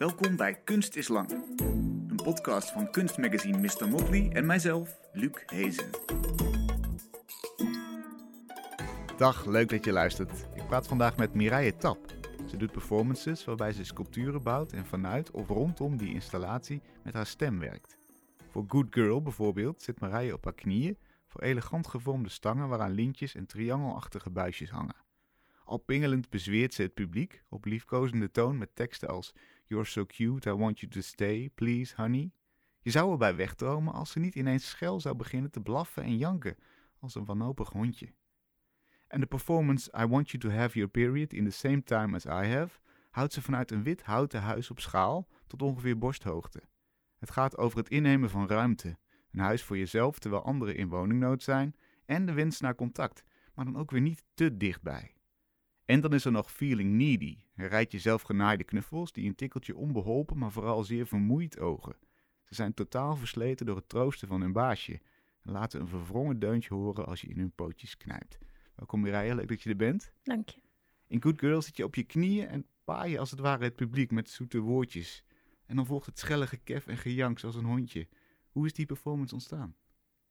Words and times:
Welkom 0.00 0.36
bij 0.36 0.54
Kunst 0.54 0.96
is 0.96 1.08
Lang. 1.08 1.30
Een 2.08 2.20
podcast 2.22 2.70
van 2.70 2.90
kunstmagazine 2.90 3.58
Mr. 3.58 3.88
Motley 3.88 4.30
en 4.32 4.46
mijzelf, 4.46 4.98
Luc 5.12 5.42
Hezen. 5.46 5.90
Dag, 9.16 9.46
leuk 9.46 9.68
dat 9.68 9.84
je 9.84 9.92
luistert. 9.92 10.48
Ik 10.54 10.66
praat 10.66 10.86
vandaag 10.86 11.16
met 11.16 11.34
Mireille 11.34 11.76
Tap. 11.76 11.98
Ze 12.48 12.56
doet 12.56 12.72
performances 12.72 13.44
waarbij 13.44 13.72
ze 13.72 13.84
sculpturen 13.84 14.42
bouwt 14.42 14.72
en 14.72 14.86
vanuit 14.86 15.30
of 15.30 15.48
rondom 15.48 15.96
die 15.96 16.14
installatie 16.14 16.82
met 17.04 17.14
haar 17.14 17.26
stem 17.26 17.58
werkt. 17.58 17.98
Voor 18.50 18.64
Good 18.68 18.86
Girl 18.90 19.22
bijvoorbeeld 19.22 19.82
zit 19.82 20.00
Mireille 20.00 20.34
op 20.34 20.44
haar 20.44 20.54
knieën 20.54 20.98
voor 21.26 21.40
elegant 21.40 21.86
gevormde 21.86 22.28
stangen 22.28 22.68
waaraan 22.68 22.94
lintjes 22.94 23.34
en 23.34 23.46
triangelachtige 23.46 24.30
buisjes 24.30 24.70
hangen. 24.70 24.96
Al 25.64 25.78
pingelend 25.78 26.30
bezweert 26.30 26.74
ze 26.74 26.82
het 26.82 26.94
publiek 26.94 27.42
op 27.48 27.64
liefkozende 27.64 28.30
toon 28.30 28.58
met 28.58 28.74
teksten 28.74 29.08
als 29.08 29.34
You're 29.70 29.86
so 29.86 30.04
cute, 30.04 30.50
I 30.50 30.52
want 30.52 30.80
you 30.80 30.92
to 30.92 31.00
stay, 31.00 31.50
please 31.54 31.94
honey. 31.96 32.32
Je 32.80 32.90
zou 32.90 33.12
erbij 33.12 33.36
wegdromen 33.36 33.92
als 33.92 34.10
ze 34.10 34.18
niet 34.18 34.34
ineens 34.34 34.68
schel 34.68 35.00
zou 35.00 35.16
beginnen 35.16 35.50
te 35.50 35.60
blaffen 35.60 36.02
en 36.02 36.16
janken 36.16 36.56
als 36.98 37.14
een 37.14 37.24
wanhopig 37.24 37.68
hondje. 37.68 38.14
En 39.06 39.20
de 39.20 39.26
performance 39.26 39.92
I 39.98 40.06
want 40.06 40.30
you 40.30 40.42
to 40.42 40.50
have 40.50 40.74
your 40.74 40.90
period 40.90 41.32
in 41.32 41.44
the 41.44 41.50
same 41.50 41.82
time 41.82 42.14
as 42.14 42.24
I 42.24 42.28
have 42.28 42.80
houdt 43.10 43.32
ze 43.32 43.42
vanuit 43.42 43.70
een 43.70 43.82
wit 43.82 44.02
houten 44.02 44.40
huis 44.40 44.70
op 44.70 44.80
schaal 44.80 45.28
tot 45.46 45.62
ongeveer 45.62 45.98
borsthoogte. 45.98 46.62
Het 47.18 47.30
gaat 47.30 47.56
over 47.56 47.78
het 47.78 47.88
innemen 47.88 48.30
van 48.30 48.48
ruimte, 48.48 48.98
een 49.30 49.40
huis 49.40 49.62
voor 49.62 49.78
jezelf 49.78 50.18
terwijl 50.18 50.42
anderen 50.44 50.76
in 50.76 50.88
woningnood 50.88 51.42
zijn 51.42 51.74
en 52.04 52.26
de 52.26 52.32
wens 52.32 52.60
naar 52.60 52.74
contact, 52.74 53.24
maar 53.54 53.64
dan 53.64 53.78
ook 53.78 53.90
weer 53.90 54.00
niet 54.00 54.24
te 54.34 54.56
dichtbij. 54.56 55.14
En 55.90 56.00
dan 56.00 56.12
is 56.12 56.24
er 56.24 56.32
nog 56.32 56.52
Feeling 56.52 56.92
Needy, 56.92 57.38
een 57.56 57.68
rijtje 57.68 57.98
zelfgenaaide 57.98 58.64
knuffels 58.64 59.12
die 59.12 59.28
een 59.28 59.34
tikkeltje 59.34 59.76
onbeholpen, 59.76 60.38
maar 60.38 60.52
vooral 60.52 60.84
zeer 60.84 61.06
vermoeid 61.06 61.58
ogen. 61.58 61.96
Ze 62.44 62.54
zijn 62.54 62.74
totaal 62.74 63.16
versleten 63.16 63.66
door 63.66 63.76
het 63.76 63.88
troosten 63.88 64.28
van 64.28 64.40
hun 64.40 64.52
baasje 64.52 65.00
en 65.42 65.52
laten 65.52 65.80
een 65.80 65.88
verwrongen 65.88 66.38
deuntje 66.38 66.74
horen 66.74 67.06
als 67.06 67.20
je 67.20 67.26
in 67.28 67.38
hun 67.38 67.52
pootjes 67.52 67.96
knijpt. 67.96 68.38
Welkom 68.74 69.00
Mireille, 69.00 69.34
leuk 69.34 69.48
dat 69.48 69.62
je 69.62 69.70
er 69.70 69.76
bent. 69.76 70.12
Dank 70.22 70.48
je. 70.48 70.60
In 71.06 71.22
Good 71.22 71.38
Girl 71.38 71.62
zit 71.62 71.76
je 71.76 71.84
op 71.84 71.94
je 71.94 72.04
knieën 72.04 72.46
en 72.46 72.66
paai 72.84 73.10
je 73.10 73.18
als 73.18 73.30
het 73.30 73.40
ware 73.40 73.64
het 73.64 73.76
publiek 73.76 74.10
met 74.10 74.30
zoete 74.30 74.58
woordjes. 74.58 75.24
En 75.66 75.76
dan 75.76 75.86
volgt 75.86 76.06
het 76.06 76.18
schelle 76.18 76.46
gekef 76.46 76.86
en 76.86 76.98
gejank 76.98 77.38
zoals 77.38 77.56
een 77.56 77.64
hondje. 77.64 78.08
Hoe 78.50 78.66
is 78.66 78.72
die 78.72 78.86
performance 78.86 79.34
ontstaan? 79.34 79.76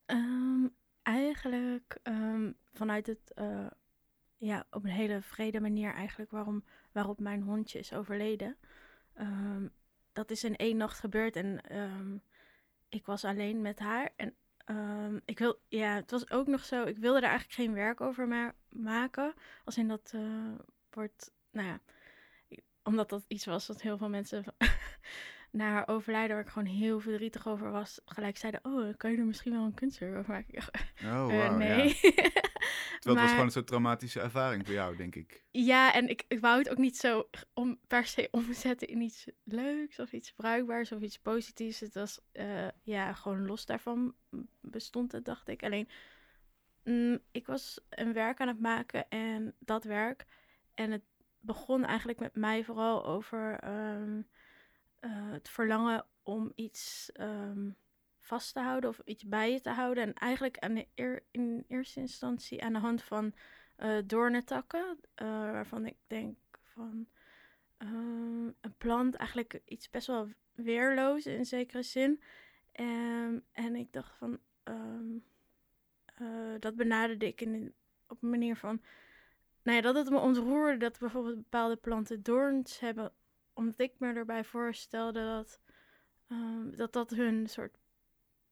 Ehm, 0.06 0.67
eigenlijk 1.02 2.00
um, 2.03 2.56
vanuit 2.73 3.08
het, 3.08 3.31
uh, 3.36 3.67
ja, 4.40 4.66
op 4.72 4.84
een 4.84 4.90
hele 4.90 5.22
vrede 5.22 5.59
manier 5.59 5.94
eigenlijk 5.94 6.32
waarom, 6.32 6.64
waarop 6.92 7.20
mijn 7.20 7.42
hondje 7.42 7.80
is 7.80 7.94
overleden. 7.94 8.58
Um, 9.20 9.72
dat 10.14 10.31
is 10.31 10.44
in 10.44 10.56
één 10.56 10.78
nacht 10.78 11.00
gebeurd 11.00 11.36
en 11.36 11.62
ik 12.90 13.06
was 13.06 13.26
alleen 13.26 13.62
met 13.62 13.80
haar. 13.80 14.09
En 14.16 14.36
ik 15.26 15.40
wil, 15.40 15.59
ja, 15.68 15.96
het 15.96 16.12
was 16.12 16.31
ook 16.31 16.48
nog 16.48 16.66
zo, 16.66 16.84
ik 16.84 16.98
wilde 16.98 17.18
er 17.18 17.30
eigenlijk 17.30 17.54
geen 17.54 17.73
werk 17.73 18.02
over 18.02 18.28
ma 18.28 18.54
maken. 18.70 19.34
Als 19.66 19.78
in 19.78 19.88
dat 19.88 20.12
uh, 20.16 20.56
wordt, 20.90 21.31
nou 21.52 21.68
ja, 21.68 21.80
omdat 22.84 23.09
dat 23.09 23.26
iets 23.28 23.46
was 23.46 23.66
dat 23.66 23.81
heel 23.81 23.98
veel 23.98 24.09
mensen 24.09 24.44
na 25.52 25.72
haar 25.72 25.88
overlijden, 25.88 26.36
waar 26.36 26.46
ik 26.46 26.52
gewoon 26.52 26.68
heel 26.68 27.00
verdrietig 27.00 27.48
over 27.48 27.72
was, 27.72 28.02
gelijk 28.06 28.38
zeiden: 28.38 28.59
Oh, 28.64 28.98
kan 28.98 29.12
je 29.12 29.18
er 29.18 29.26
misschien 29.26 29.52
wel 29.52 29.64
een 29.64 29.74
kunstwerk 29.74 30.18
over 30.18 30.31
maken? 30.34 30.64
Oh, 31.03 31.26
wow, 31.26 31.31
uh, 31.31 31.58
nee. 31.58 31.98
Ja. 32.02 32.31
Terwijl 33.00 33.16
het 33.16 33.20
was 33.20 33.30
gewoon 33.30 33.45
een 33.45 33.52
soort 33.52 33.67
traumatische 33.67 34.20
ervaring 34.20 34.66
voor 34.66 34.73
jou, 34.73 34.95
denk 34.95 35.16
ik. 35.16 35.44
Ja, 35.52 35.94
en 35.94 36.09
ik, 36.09 36.23
ik 36.28 36.39
wou 36.39 36.58
het 36.58 36.70
ook 36.70 36.78
niet 36.78 36.98
zo 36.98 37.30
om, 37.53 37.80
per 37.88 38.06
se 38.06 38.28
omzetten 38.31 38.88
in 38.88 39.02
iets 39.02 39.25
leuks 39.44 40.00
of 40.00 40.12
iets 40.12 40.31
bruikbaars 40.31 40.92
of 40.92 41.02
iets 41.02 41.20
positiefs. 41.20 41.80
Het 41.80 41.94
was, 41.94 42.20
uh, 42.34 42.67
ja, 42.84 43.14
gewoon 43.14 43.45
los 43.45 43.66
daarvan 43.66 44.16
bestond 44.62 45.12
het, 45.12 45.25
dacht 45.25 45.47
ik. 45.47 45.64
Alleen, 45.64 45.90
mm, 46.84 47.19
ik 47.31 47.46
was 47.46 47.80
een 47.90 48.13
werk 48.13 48.40
aan 48.40 48.47
het 48.47 48.59
maken 48.59 49.09
en 49.09 49.56
dat 49.59 49.84
werk. 49.84 50.25
En 50.74 50.91
het 50.91 51.03
begon 51.40 51.86
eigenlijk 51.86 52.19
met 52.19 52.36
mij 52.36 52.63
vooral 52.63 53.06
over 53.06 53.68
um, 53.68 54.28
uh, 55.01 55.31
het 55.31 55.50
verlangen 55.50 56.06
om 56.24 56.51
iets 56.56 57.09
um, 57.19 57.75
vast 58.29 58.53
te 58.53 58.59
houden 58.59 58.90
of 58.90 59.01
iets 59.06 59.28
bij 59.28 59.51
je 59.51 59.62
te 59.62 59.69
houden. 59.69 60.03
En 60.03 60.13
eigenlijk 60.13 60.57
in 61.31 61.66
eerste 61.67 62.00
instantie 62.00 62.63
aan 62.63 62.73
de 62.73 62.79
hand 62.79 63.03
van 63.03 63.34
uh, 63.78 63.97
doornetakken, 64.06 65.00
uh, 65.22 65.28
waarvan 65.28 65.85
ik 65.85 65.97
denk 66.07 66.38
van 66.63 67.07
um, 67.78 68.56
een 68.62 68.75
plant 68.78 69.16
eigenlijk 69.16 69.62
iets 69.66 69.89
best 69.89 70.07
wel 70.07 70.28
weerloos 70.53 71.25
in 71.25 71.45
zekere 71.45 71.84
zin. 71.84 72.22
Um, 72.79 73.45
en 73.51 73.75
ik 73.75 73.91
dacht 73.91 74.16
van, 74.18 74.39
uh, 76.22 76.56
dat 76.59 76.75
benaderde 76.75 77.28
ik 77.28 77.41
in, 77.41 77.73
op 78.07 78.23
een 78.23 78.29
manier 78.29 78.56
van, 78.56 78.81
nou 79.63 79.78
ja, 79.78 79.84
dat 79.84 79.95
het 79.95 80.09
me 80.09 80.19
ontroerde 80.19 80.78
dat 80.78 81.00
bijvoorbeeld 81.00 81.35
bepaalde 81.35 81.75
planten 81.75 82.23
doorns 82.23 82.79
hebben 82.79 83.12
omdat 83.53 83.79
ik 83.79 83.94
me 83.97 84.13
erbij 84.13 84.44
voorstelde 84.44 85.22
dat, 85.25 85.59
um, 86.28 86.75
dat 86.75 86.94
dat 86.94 87.09
hun 87.09 87.47
soort 87.47 87.78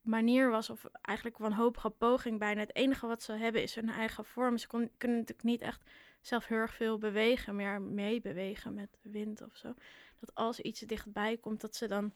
manier 0.07 0.49
was, 0.49 0.69
of 0.69 0.85
eigenlijk 1.01 1.37
wanhopige 1.37 1.89
poging 1.89 2.39
bijna. 2.39 2.59
Het 2.59 2.75
enige 2.75 3.07
wat 3.07 3.23
ze 3.23 3.33
hebben 3.33 3.61
is 3.61 3.75
hun 3.75 3.89
eigen 3.89 4.25
vorm. 4.25 4.57
Ze 4.57 4.67
kon, 4.67 4.89
kunnen 4.97 5.17
natuurlijk 5.17 5.47
niet 5.47 5.61
echt 5.61 5.89
zelf 6.21 6.47
heel 6.47 6.57
erg 6.57 6.73
veel 6.73 6.97
bewegen, 6.97 7.55
meer 7.55 7.81
meebewegen 7.81 8.73
met 8.73 8.97
wind 9.01 9.41
of 9.41 9.55
zo. 9.55 9.73
Dat 10.19 10.35
als 10.35 10.59
iets 10.59 10.79
dichtbij 10.79 11.37
komt, 11.37 11.61
dat 11.61 11.75
ze 11.75 11.87
dan, 11.87 12.13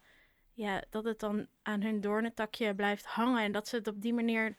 ja, 0.53 0.83
dat 0.89 1.03
het 1.03 1.19
dan 1.19 1.47
aan 1.61 1.81
hun 1.81 2.01
doornetakje 2.01 2.75
blijft 2.75 3.05
hangen 3.05 3.43
en 3.43 3.51
dat 3.51 3.67
ze 3.67 3.75
het 3.75 3.87
op 3.87 4.01
die 4.01 4.13
manier, 4.13 4.57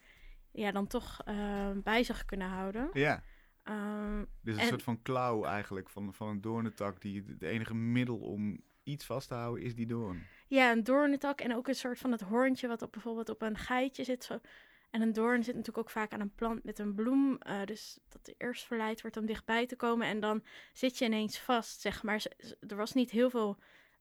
ja, 0.50 0.70
dan 0.70 0.86
toch 0.86 1.20
uh, 1.28 1.70
bij 1.74 2.02
zich 2.02 2.24
kunnen 2.24 2.48
houden. 2.48 2.90
Ja. 2.92 3.22
Um, 3.64 4.26
dus 4.40 4.54
een 4.54 4.60
en, 4.60 4.68
soort 4.68 4.82
van 4.82 5.02
klauw 5.02 5.44
eigenlijk 5.44 5.90
van, 5.90 6.14
van 6.14 6.28
een 6.28 6.40
doornetak 6.40 7.00
die 7.00 7.24
het 7.26 7.42
enige 7.42 7.74
middel 7.74 8.18
om 8.18 8.60
iets 8.82 9.04
vast 9.04 9.28
te 9.28 9.34
houden 9.34 9.64
is 9.64 9.74
die 9.74 9.86
doorn. 9.86 10.26
Ja, 10.52 10.72
een 10.72 10.84
doornetak 10.84 11.40
en 11.40 11.54
ook 11.54 11.68
een 11.68 11.74
soort 11.74 11.98
van 11.98 12.12
het 12.12 12.20
hoorntje 12.20 12.68
wat 12.68 12.82
op 12.82 12.92
bijvoorbeeld 12.92 13.28
op 13.28 13.42
een 13.42 13.56
geitje 13.56 14.04
zit. 14.04 14.24
Zo. 14.24 14.40
En 14.90 15.02
een 15.02 15.12
doorn 15.12 15.44
zit 15.44 15.54
natuurlijk 15.54 15.86
ook 15.86 15.90
vaak 15.90 16.12
aan 16.12 16.20
een 16.20 16.34
plant 16.34 16.64
met 16.64 16.78
een 16.78 16.94
bloem. 16.94 17.38
Uh, 17.46 17.64
dus 17.64 17.98
dat 18.08 18.26
er 18.26 18.34
eerst 18.38 18.64
verleid 18.64 19.00
wordt 19.00 19.16
om 19.16 19.26
dichtbij 19.26 19.66
te 19.66 19.76
komen. 19.76 20.06
En 20.06 20.20
dan 20.20 20.42
zit 20.72 20.98
je 20.98 21.04
ineens 21.04 21.38
vast, 21.38 21.80
zeg 21.80 22.02
maar. 22.02 22.24
Er 22.68 22.76
was 22.76 22.92
niet 22.92 23.10
heel 23.10 23.30
veel 23.30 23.58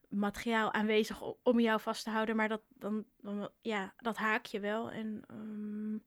materiaal 0.10 0.74
aanwezig 0.74 1.22
om 1.44 1.60
jou 1.60 1.80
vast 1.80 2.04
te 2.04 2.10
houden. 2.10 2.36
Maar 2.36 2.50
dat, 2.50 2.62
dan, 2.70 3.06
dan 3.22 3.50
ja, 3.62 3.94
dat 3.98 4.18
haak 4.18 4.46
je 4.46 4.60
wel. 4.60 4.92
En 4.92 5.24
um, 5.32 6.04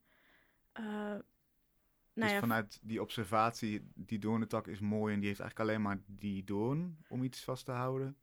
uh, 0.81 0.84
nou 2.12 2.31
dus 2.31 2.38
vanuit 2.38 2.78
die 2.83 3.00
observatie, 3.00 3.91
die 3.94 4.19
doornetak 4.19 4.66
is 4.66 4.81
mooi 4.81 5.15
en 5.15 5.21
die 5.21 5.28
heeft 5.28 5.41
eigenlijk 5.41 5.71
alleen 5.71 5.83
maar 5.83 5.99
die 6.06 6.44
doorn 6.44 6.99
om 7.09 7.22
iets 7.22 7.44
vast 7.44 7.65
te 7.65 7.72
houden. 7.72 8.16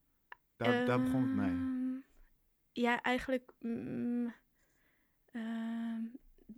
Daar, 0.56 0.86
daar 0.86 1.02
begon 1.02 1.22
het 1.22 1.36
mee. 1.36 1.90
Ehm, 2.74 2.86
ja, 2.86 3.02
eigenlijk 3.02 3.52
mm, 3.60 4.34
uh, 5.32 5.98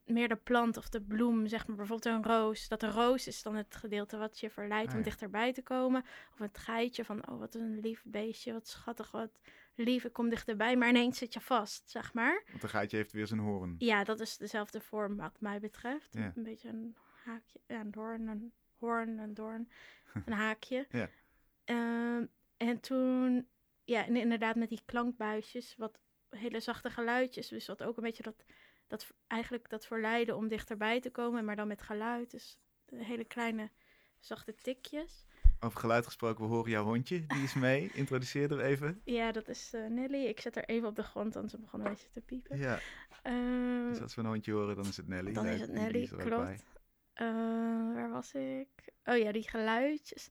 meer 0.06 0.28
de 0.28 0.36
plant 0.36 0.78
of 0.78 0.90
de 0.90 1.02
bloem, 1.02 1.48
zeg 1.48 1.68
maar 1.68 1.76
bijvoorbeeld 1.76 2.16
een 2.16 2.24
roos. 2.24 2.68
Dat 2.68 2.80
de 2.80 2.92
roos 2.92 3.28
is 3.28 3.42
dan 3.42 3.56
het 3.56 3.76
gedeelte 3.76 4.18
wat 4.18 4.40
je 4.40 4.50
verleidt 4.50 4.88
ah, 4.88 4.94
om 4.94 5.00
ja. 5.00 5.06
dichterbij 5.06 5.54
te 5.54 5.64
komen. 5.64 6.04
Of 6.34 6.40
het 6.40 6.58
geitje 6.58 7.06
van, 7.06 7.28
oh 7.30 7.40
wat 7.40 7.56
een 7.56 7.80
lief 7.80 8.04
beestje, 8.06 8.54
wat 8.54 8.68
schattig, 8.68 9.12
wat 9.12 9.40
lief, 9.76 10.04
ik 10.04 10.14
kom 10.14 10.30
dichterbij. 10.30 10.76
Maar 10.76 10.90
ineens 10.90 11.18
zit 11.18 11.34
je 11.34 11.42
vast, 11.42 11.90
zeg 11.90 12.14
maar. 12.14 12.44
Want 12.50 12.64
een 12.64 12.70
geitje 12.70 12.98
heeft 12.98 13.12
weer 13.12 13.28
zijn 13.28 13.40
hoorn. 13.40 13.76
Ja, 13.78 14.04
dat 14.04 14.20
is 14.20 14.38
dezelfde 14.38 14.82
vorm 14.82 15.18
wat 15.18 15.40
mij 15.40 15.60
betreft. 15.60 16.14
Ja. 16.14 16.32
Een 16.36 16.44
beetje 16.44 16.70
een 16.70 16.96
haakje, 17.24 17.60
ja, 17.68 17.80
een 17.80 17.92
doorn, 17.92 18.28
een 18.28 18.54
hoorn, 18.78 19.18
een 19.18 19.34
doorn, 19.34 19.70
een 20.26 20.34
haakje. 20.34 20.88
ja. 20.90 21.10
Um, 21.66 22.30
en 22.58 22.80
toen, 22.80 23.48
ja, 23.84 24.06
en 24.06 24.16
inderdaad 24.16 24.56
met 24.56 24.70
die 24.70 24.82
klankbuisjes, 24.86 25.76
wat 25.78 26.00
hele 26.36 26.60
zachte 26.60 26.90
geluidjes, 26.90 27.48
dus 27.48 27.68
wat 27.68 27.84
ook 27.84 27.98
een 27.98 28.04
beetje 28.04 28.24
dat, 28.24 28.44
dat 28.88 29.14
eigenlijk 29.28 29.70
dat 29.70 29.86
verleiden 29.86 30.36
om 30.36 30.48
dichterbij 30.48 31.02
te 31.02 31.12
komen, 31.12 31.46
maar 31.46 31.56
dan 31.56 31.68
met 31.68 31.82
geluid, 31.82 32.32
dus 32.32 32.58
hele 32.96 33.26
kleine 33.26 33.70
zachte 34.20 34.56
tikjes. 34.56 35.26
Over 35.60 35.80
geluid 35.80 36.06
gesproken, 36.06 36.44
we 36.44 36.50
horen 36.50 36.72
jouw 36.72 36.84
hondje, 36.84 37.26
die 37.26 37.44
is 37.44 37.54
mee. 37.54 37.92
Introduceer 37.94 38.52
er 38.52 38.62
even. 38.62 39.02
Ja, 39.04 39.32
dat 39.32 39.48
is 39.48 39.72
uh, 39.74 39.88
Nelly. 39.88 40.26
Ik 40.26 40.40
zet 40.40 40.56
haar 40.56 40.64
even 40.64 40.88
op 40.88 40.96
de 40.96 41.04
grond, 41.04 41.34
want 41.34 41.50
ze 41.50 41.60
begon 41.60 41.80
een 41.80 41.90
beetje 41.90 42.10
te 42.10 42.22
piepen. 42.22 42.58
Ja. 42.58 42.80
Um, 43.24 43.90
dus 43.90 44.02
als 44.02 44.16
we 44.16 44.22
een 44.22 44.28
hondje 44.28 44.52
horen, 44.52 44.76
dan 44.76 44.86
is 44.86 44.98
het 44.98 45.08
Nelly. 45.08 45.34
Dan 45.34 45.46
is 45.46 45.62
het 45.62 45.72
Nelly, 45.72 46.08
klopt. 46.08 46.64
Uh, 47.22 47.94
waar 47.94 48.10
was 48.10 48.34
ik? 48.34 48.68
Oh 49.04 49.18
ja, 49.18 49.32
die 49.32 49.50
geluidjes. 49.50 50.30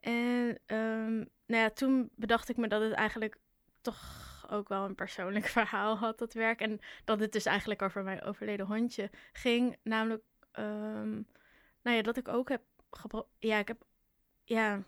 En 0.00 0.58
um, 0.66 1.16
nou 1.46 1.62
ja, 1.62 1.70
toen 1.70 2.10
bedacht 2.14 2.48
ik 2.48 2.56
me 2.56 2.68
dat 2.68 2.82
het 2.82 2.92
eigenlijk 2.92 3.38
toch 3.80 4.33
ook 4.54 4.68
wel 4.68 4.84
een 4.84 4.94
persoonlijk 4.94 5.46
verhaal 5.58 5.96
had, 5.96 6.18
dat 6.18 6.32
werk. 6.32 6.60
En 6.60 6.80
dat 7.04 7.20
het 7.20 7.32
dus 7.32 7.44
eigenlijk 7.44 7.82
over 7.82 8.02
mijn 8.02 8.22
overleden 8.22 8.66
hondje 8.66 9.10
ging. 9.32 9.76
Namelijk, 9.82 10.22
um, 10.58 11.26
nou 11.82 11.96
ja, 11.96 12.02
dat 12.02 12.16
ik 12.16 12.28
ook 12.28 12.48
heb 12.48 12.62
Ja, 13.38 13.58
ik 13.58 13.68
heb. 13.68 13.84
Ja. 14.44 14.82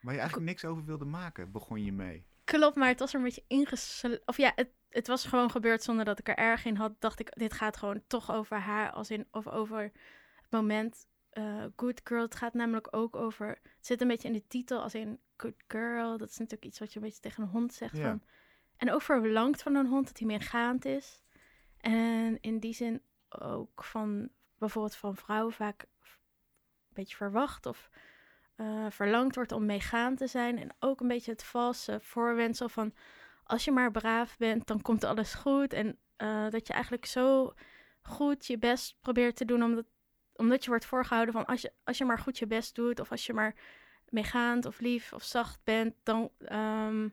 Waar 0.00 0.12
je 0.14 0.20
eigenlijk 0.20 0.48
niks 0.48 0.64
over 0.64 0.84
wilde 0.84 1.04
maken, 1.04 1.52
begon 1.52 1.84
je 1.84 1.92
mee. 1.92 2.26
Klopt, 2.44 2.76
maar 2.76 2.88
het 2.88 2.98
was 2.98 3.10
er 3.12 3.18
een 3.18 3.24
beetje 3.24 3.44
ingesloten. 3.46 4.22
Of 4.24 4.36
ja, 4.36 4.52
het, 4.54 4.68
het 4.88 5.06
was 5.06 5.24
gewoon 5.26 5.50
gebeurd 5.50 5.82
zonder 5.82 6.04
dat 6.04 6.18
ik 6.18 6.28
er 6.28 6.36
erg 6.36 6.64
in 6.64 6.76
had. 6.76 7.00
Dacht 7.00 7.20
ik, 7.20 7.32
dit 7.36 7.52
gaat 7.52 7.76
gewoon 7.76 8.02
toch 8.06 8.32
over 8.32 8.56
haar. 8.58 8.90
Als 8.90 9.10
in, 9.10 9.26
of 9.30 9.48
over 9.48 9.82
het 10.42 10.50
moment. 10.50 11.06
eh, 11.30 11.64
good 11.76 12.00
girl. 12.04 12.22
Het 12.22 12.34
gaat 12.34 12.54
namelijk 12.54 12.88
ook 12.90 13.16
over. 13.16 13.48
Het 13.48 13.86
zit 13.86 14.00
een 14.00 14.08
beetje 14.08 14.28
in 14.28 14.34
de 14.34 14.46
titel 14.46 14.82
als 14.82 14.94
in 14.94 15.20
good 15.36 15.54
girl. 15.68 16.18
Dat 16.18 16.28
is 16.30 16.36
natuurlijk 16.38 16.64
iets 16.64 16.78
wat 16.78 16.92
je 16.92 16.98
een 16.98 17.04
beetje 17.04 17.20
tegen 17.20 17.42
een 17.42 17.48
hond 17.48 17.74
zegt. 17.74 17.96
Ja. 17.96 18.02
Van, 18.02 18.22
en 18.76 18.92
ook 18.92 19.02
verlangt 19.02 19.62
van 19.62 19.74
een 19.74 19.86
hond 19.86 20.06
dat 20.06 20.18
hij 20.18 20.26
meegaand 20.26 20.84
is. 20.84 21.20
En 21.80 22.40
in 22.40 22.58
die 22.58 22.74
zin 22.74 23.02
ook 23.28 23.84
van 23.84 24.28
bijvoorbeeld 24.58 24.96
van 24.96 25.16
vrouwen 25.16 25.52
vaak 25.52 25.82
een 25.82 26.94
beetje 26.94 27.16
verwacht 27.16 27.66
of 27.66 27.90
eh, 28.56 28.86
verlangd 28.90 29.34
wordt 29.34 29.52
om 29.52 29.66
meegaand 29.66 30.18
te 30.18 30.26
zijn. 30.26 30.58
En 30.58 30.74
ook 30.78 31.00
een 31.00 31.08
beetje 31.08 31.30
het 31.30 31.44
valse 31.44 31.98
voorwendsel 32.02 32.68
van 32.68 32.94
als 33.44 33.64
je 33.64 33.70
maar 33.70 33.90
braaf 33.90 34.36
bent, 34.36 34.66
dan 34.66 34.82
komt 34.82 35.04
alles 35.04 35.34
goed. 35.34 35.72
En 35.72 35.98
eh, 36.16 36.50
dat 36.50 36.66
je 36.66 36.72
eigenlijk 36.72 37.06
zo 37.06 37.54
goed 38.02 38.46
je 38.46 38.58
best 38.58 38.96
probeert 39.00 39.36
te 39.36 39.44
doen, 39.44 39.62
omdat, 39.62 39.84
omdat 40.32 40.64
je 40.64 40.70
wordt 40.70 40.86
voorgehouden 40.86 41.34
van 41.34 41.44
als 41.44 41.60
je, 41.60 41.72
als 41.84 41.98
je 41.98 42.04
maar 42.04 42.18
goed 42.18 42.38
je 42.38 42.46
best 42.46 42.74
doet, 42.74 43.00
of 43.00 43.10
als 43.10 43.26
je 43.26 43.32
maar 43.32 43.54
meegaand 44.08 44.66
of 44.66 44.80
lief 44.80 45.12
of 45.12 45.22
zacht 45.22 45.60
bent, 45.64 45.94
dan, 46.02 46.30
ehm, 46.38 47.08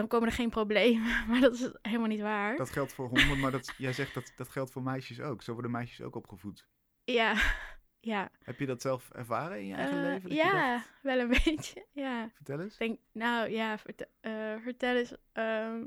dan 0.00 0.08
komen 0.08 0.28
er 0.28 0.34
geen 0.34 0.50
problemen. 0.50 1.08
maar 1.28 1.40
dat 1.40 1.54
is 1.54 1.70
helemaal 1.82 2.06
niet 2.08 2.20
waar. 2.20 2.56
Dat 2.56 2.70
geldt 2.70 2.92
voor 2.92 3.06
honden, 3.08 3.38
maar 3.40 3.50
dat, 3.50 3.74
jij 3.78 3.92
zegt 3.92 4.14
dat 4.14 4.32
dat 4.36 4.48
geldt 4.48 4.70
voor 4.72 4.82
meisjes 4.82 5.20
ook. 5.20 5.42
Zo 5.42 5.52
worden 5.52 5.70
meisjes 5.70 6.02
ook 6.06 6.16
opgevoed. 6.16 6.68
Ja, 7.04 7.34
ja. 8.12 8.30
Heb 8.42 8.58
je 8.58 8.66
dat 8.66 8.82
zelf 8.82 9.10
ervaren 9.10 9.58
in 9.58 9.66
je 9.66 9.74
eigen 9.74 9.96
Eh, 9.96 10.02
leven? 10.02 10.34
ja, 10.34 10.72
dacht, 10.72 10.90
wel 11.02 11.18
een 11.18 11.28
beetje. 11.44 11.86
Ja. 11.92 12.30
vertel 12.34 12.60
eens. 12.60 12.76
denk, 12.76 12.98
nou 13.12 13.50
ja, 13.50 13.78
verte- 13.78 14.08
eh, 14.20 14.56
vertel 14.62 14.96
eens. 14.96 15.14
ehm, 15.32 15.84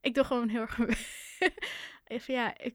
ik 0.00 0.14
doe 0.14 0.24
gewoon 0.24 0.48
heel 0.48 0.60
erg 0.60 0.78
Even, 2.04 2.34
ja, 2.34 2.58
ik 2.58 2.74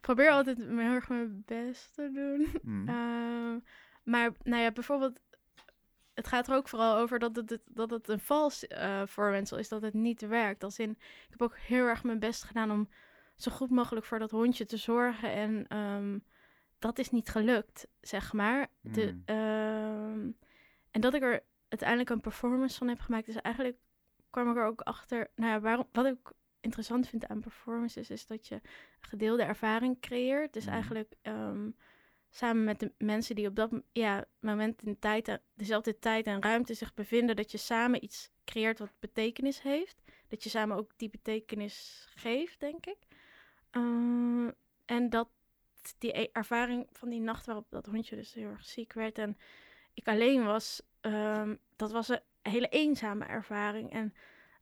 probeer 0.00 0.30
altijd 0.30 0.58
heel 0.58 0.78
erg 0.78 1.08
mijn 1.08 1.42
best 1.46 1.94
te 1.94 2.10
doen. 2.12 2.46
Hmm. 2.62 2.88
Ehm, 2.88 3.58
maar 4.04 4.30
nou 4.42 4.62
ja, 4.62 4.72
bijvoorbeeld, 4.72 5.18
het 6.16 6.26
gaat 6.26 6.48
er 6.48 6.54
ook 6.54 6.68
vooral 6.68 6.96
over 6.96 7.18
dat 7.18 7.36
het, 7.36 7.58
dat 7.64 7.90
het 7.90 8.08
een 8.08 8.20
vals 8.20 8.66
eh, 8.66 9.02
voorwendsel 9.06 9.58
is, 9.58 9.68
dat 9.68 9.82
het 9.82 9.94
niet 9.94 10.20
werkt. 10.20 10.64
Als 10.64 10.78
in, 10.78 10.90
ik 10.90 11.26
heb 11.30 11.42
ook 11.42 11.56
heel 11.56 11.84
erg 11.86 12.04
mijn 12.04 12.18
best 12.18 12.42
gedaan 12.44 12.70
om 12.70 12.88
zo 13.36 13.50
goed 13.52 13.70
mogelijk 13.70 14.06
voor 14.06 14.18
dat 14.18 14.30
hondje 14.30 14.64
te 14.66 14.76
zorgen. 14.76 15.30
En 15.32 15.66
ehm, 15.68 16.18
dat 16.78 16.98
is 16.98 17.10
niet 17.10 17.28
gelukt, 17.28 17.86
zeg 18.00 18.32
maar. 18.32 18.66
De, 18.80 19.02
Hmm. 19.08 19.22
ehm, 19.24 20.30
en 20.90 21.00
dat 21.00 21.14
ik 21.14 21.22
er 21.22 21.42
uiteindelijk 21.68 22.10
een 22.10 22.20
performance 22.20 22.78
van 22.78 22.88
heb 22.88 23.00
gemaakt, 23.00 23.28
is 23.28 23.36
eigenlijk 23.36 23.76
kwam 24.30 24.50
ik 24.50 24.56
er 24.56 24.66
ook 24.66 24.80
achter. 24.80 25.30
Nou 25.34 25.50
ja, 25.50 25.60
waarom, 25.60 25.88
wat 25.92 26.06
ik 26.06 26.32
interessant 26.60 27.08
vind 27.08 27.26
aan 27.26 27.40
performances, 27.40 28.10
is 28.10 28.26
dat 28.26 28.48
je 28.48 28.60
gedeelde 29.00 29.42
ervaring 29.42 30.00
creëert. 30.00 30.52
Dus 30.52 30.64
Mhm. 30.64 30.72
eigenlijk 30.74 31.14
ehm, 31.22 31.70
samen 32.36 32.64
met 32.64 32.80
de 32.80 32.92
mensen 32.98 33.34
die 33.34 33.48
op 33.48 33.56
dat 33.56 33.70
ja, 33.92 34.24
moment 34.40 34.82
in 34.82 34.98
tijd, 34.98 35.28
en- 35.28 35.40
dezelfde 35.54 35.98
tijd 35.98 36.26
en 36.26 36.42
ruimte 36.42 36.74
zich 36.74 36.94
bevinden, 36.94 37.36
dat 37.36 37.50
je 37.50 37.58
samen 37.58 38.04
iets 38.04 38.30
creëert 38.44 38.78
wat 38.78 38.92
betekenis 38.98 39.62
heeft. 39.62 40.02
Dat 40.28 40.42
je 40.42 40.48
samen 40.48 40.76
ook 40.76 40.92
die 40.96 41.10
betekenis 41.10 42.06
geeft, 42.14 42.60
denk 42.60 42.86
ik. 42.86 42.98
Ehm, 43.70 44.50
en 44.84 45.10
dat 45.10 45.28
die 45.98 46.18
e- 46.18 46.28
ervaring 46.32 46.86
van 46.92 47.08
die 47.08 47.20
nacht 47.20 47.46
waarop 47.46 47.66
dat 47.70 47.86
hondje 47.86 48.16
dus 48.16 48.34
heel 48.34 48.48
erg 48.48 48.64
ziek 48.64 48.92
werd 48.92 49.18
en 49.18 49.38
ik 49.94 50.08
alleen 50.08 50.44
was, 50.44 50.82
ehm, 51.00 51.56
dat 51.76 51.92
was 51.92 52.08
een 52.08 52.20
hele 52.42 52.68
eenzame 52.68 53.24
ervaring. 53.24 53.92
En 53.92 54.14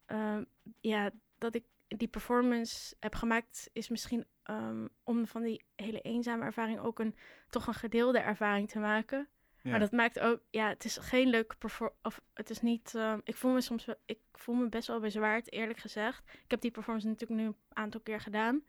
ehm, 0.06 0.44
ja, 0.81 1.11
dat 1.38 1.55
ik 1.55 1.65
die 1.89 2.09
performance 2.09 2.97
heb 3.01 3.15
gemaakt, 3.15 3.71
is 3.73 3.89
misschien 3.89 4.27
ehm, 4.43 4.87
om 5.03 5.27
van 5.27 5.43
die 5.43 5.65
hele 5.77 6.01
eenzame 6.01 6.45
ervaring 6.45 6.79
ook 6.81 6.99
een 6.99 7.17
toch 7.49 7.67
een 7.67 7.75
gedeelde 7.75 8.19
ervaring 8.19 8.69
te 8.69 8.79
maken. 8.79 9.29
Ja. 9.63 9.71
Maar 9.71 9.79
dat 9.79 9.93
maakt 9.93 10.21
ook, 10.21 10.41
ja, 10.51 10.69
het 10.69 10.85
is 10.85 10.97
geen 10.99 11.29
leuk 11.29 11.59
perform, 11.59 11.91
of 12.03 12.21
het 12.35 12.51
is 12.51 12.61
niet, 12.61 12.95
ehm, 12.95 13.21
ik 13.25 13.37
voel 13.37 13.53
me 13.53 13.61
soms, 13.61 13.85
wel- 13.85 14.01
ik 14.05 14.19
voel 14.33 14.55
me 14.55 14.69
best 14.69 14.89
wel 14.89 15.01
bezwaard, 15.01 15.53
eerlijk 15.53 15.79
gezegd. 15.79 16.23
Ik 16.45 16.51
heb 16.51 16.61
die 16.61 16.71
performance 16.71 17.09
natuurlijk 17.09 17.41
nu 17.41 17.47
een 17.47 17.57
aantal 17.69 18.01
keer 18.01 18.21
gedaan. 18.21 18.65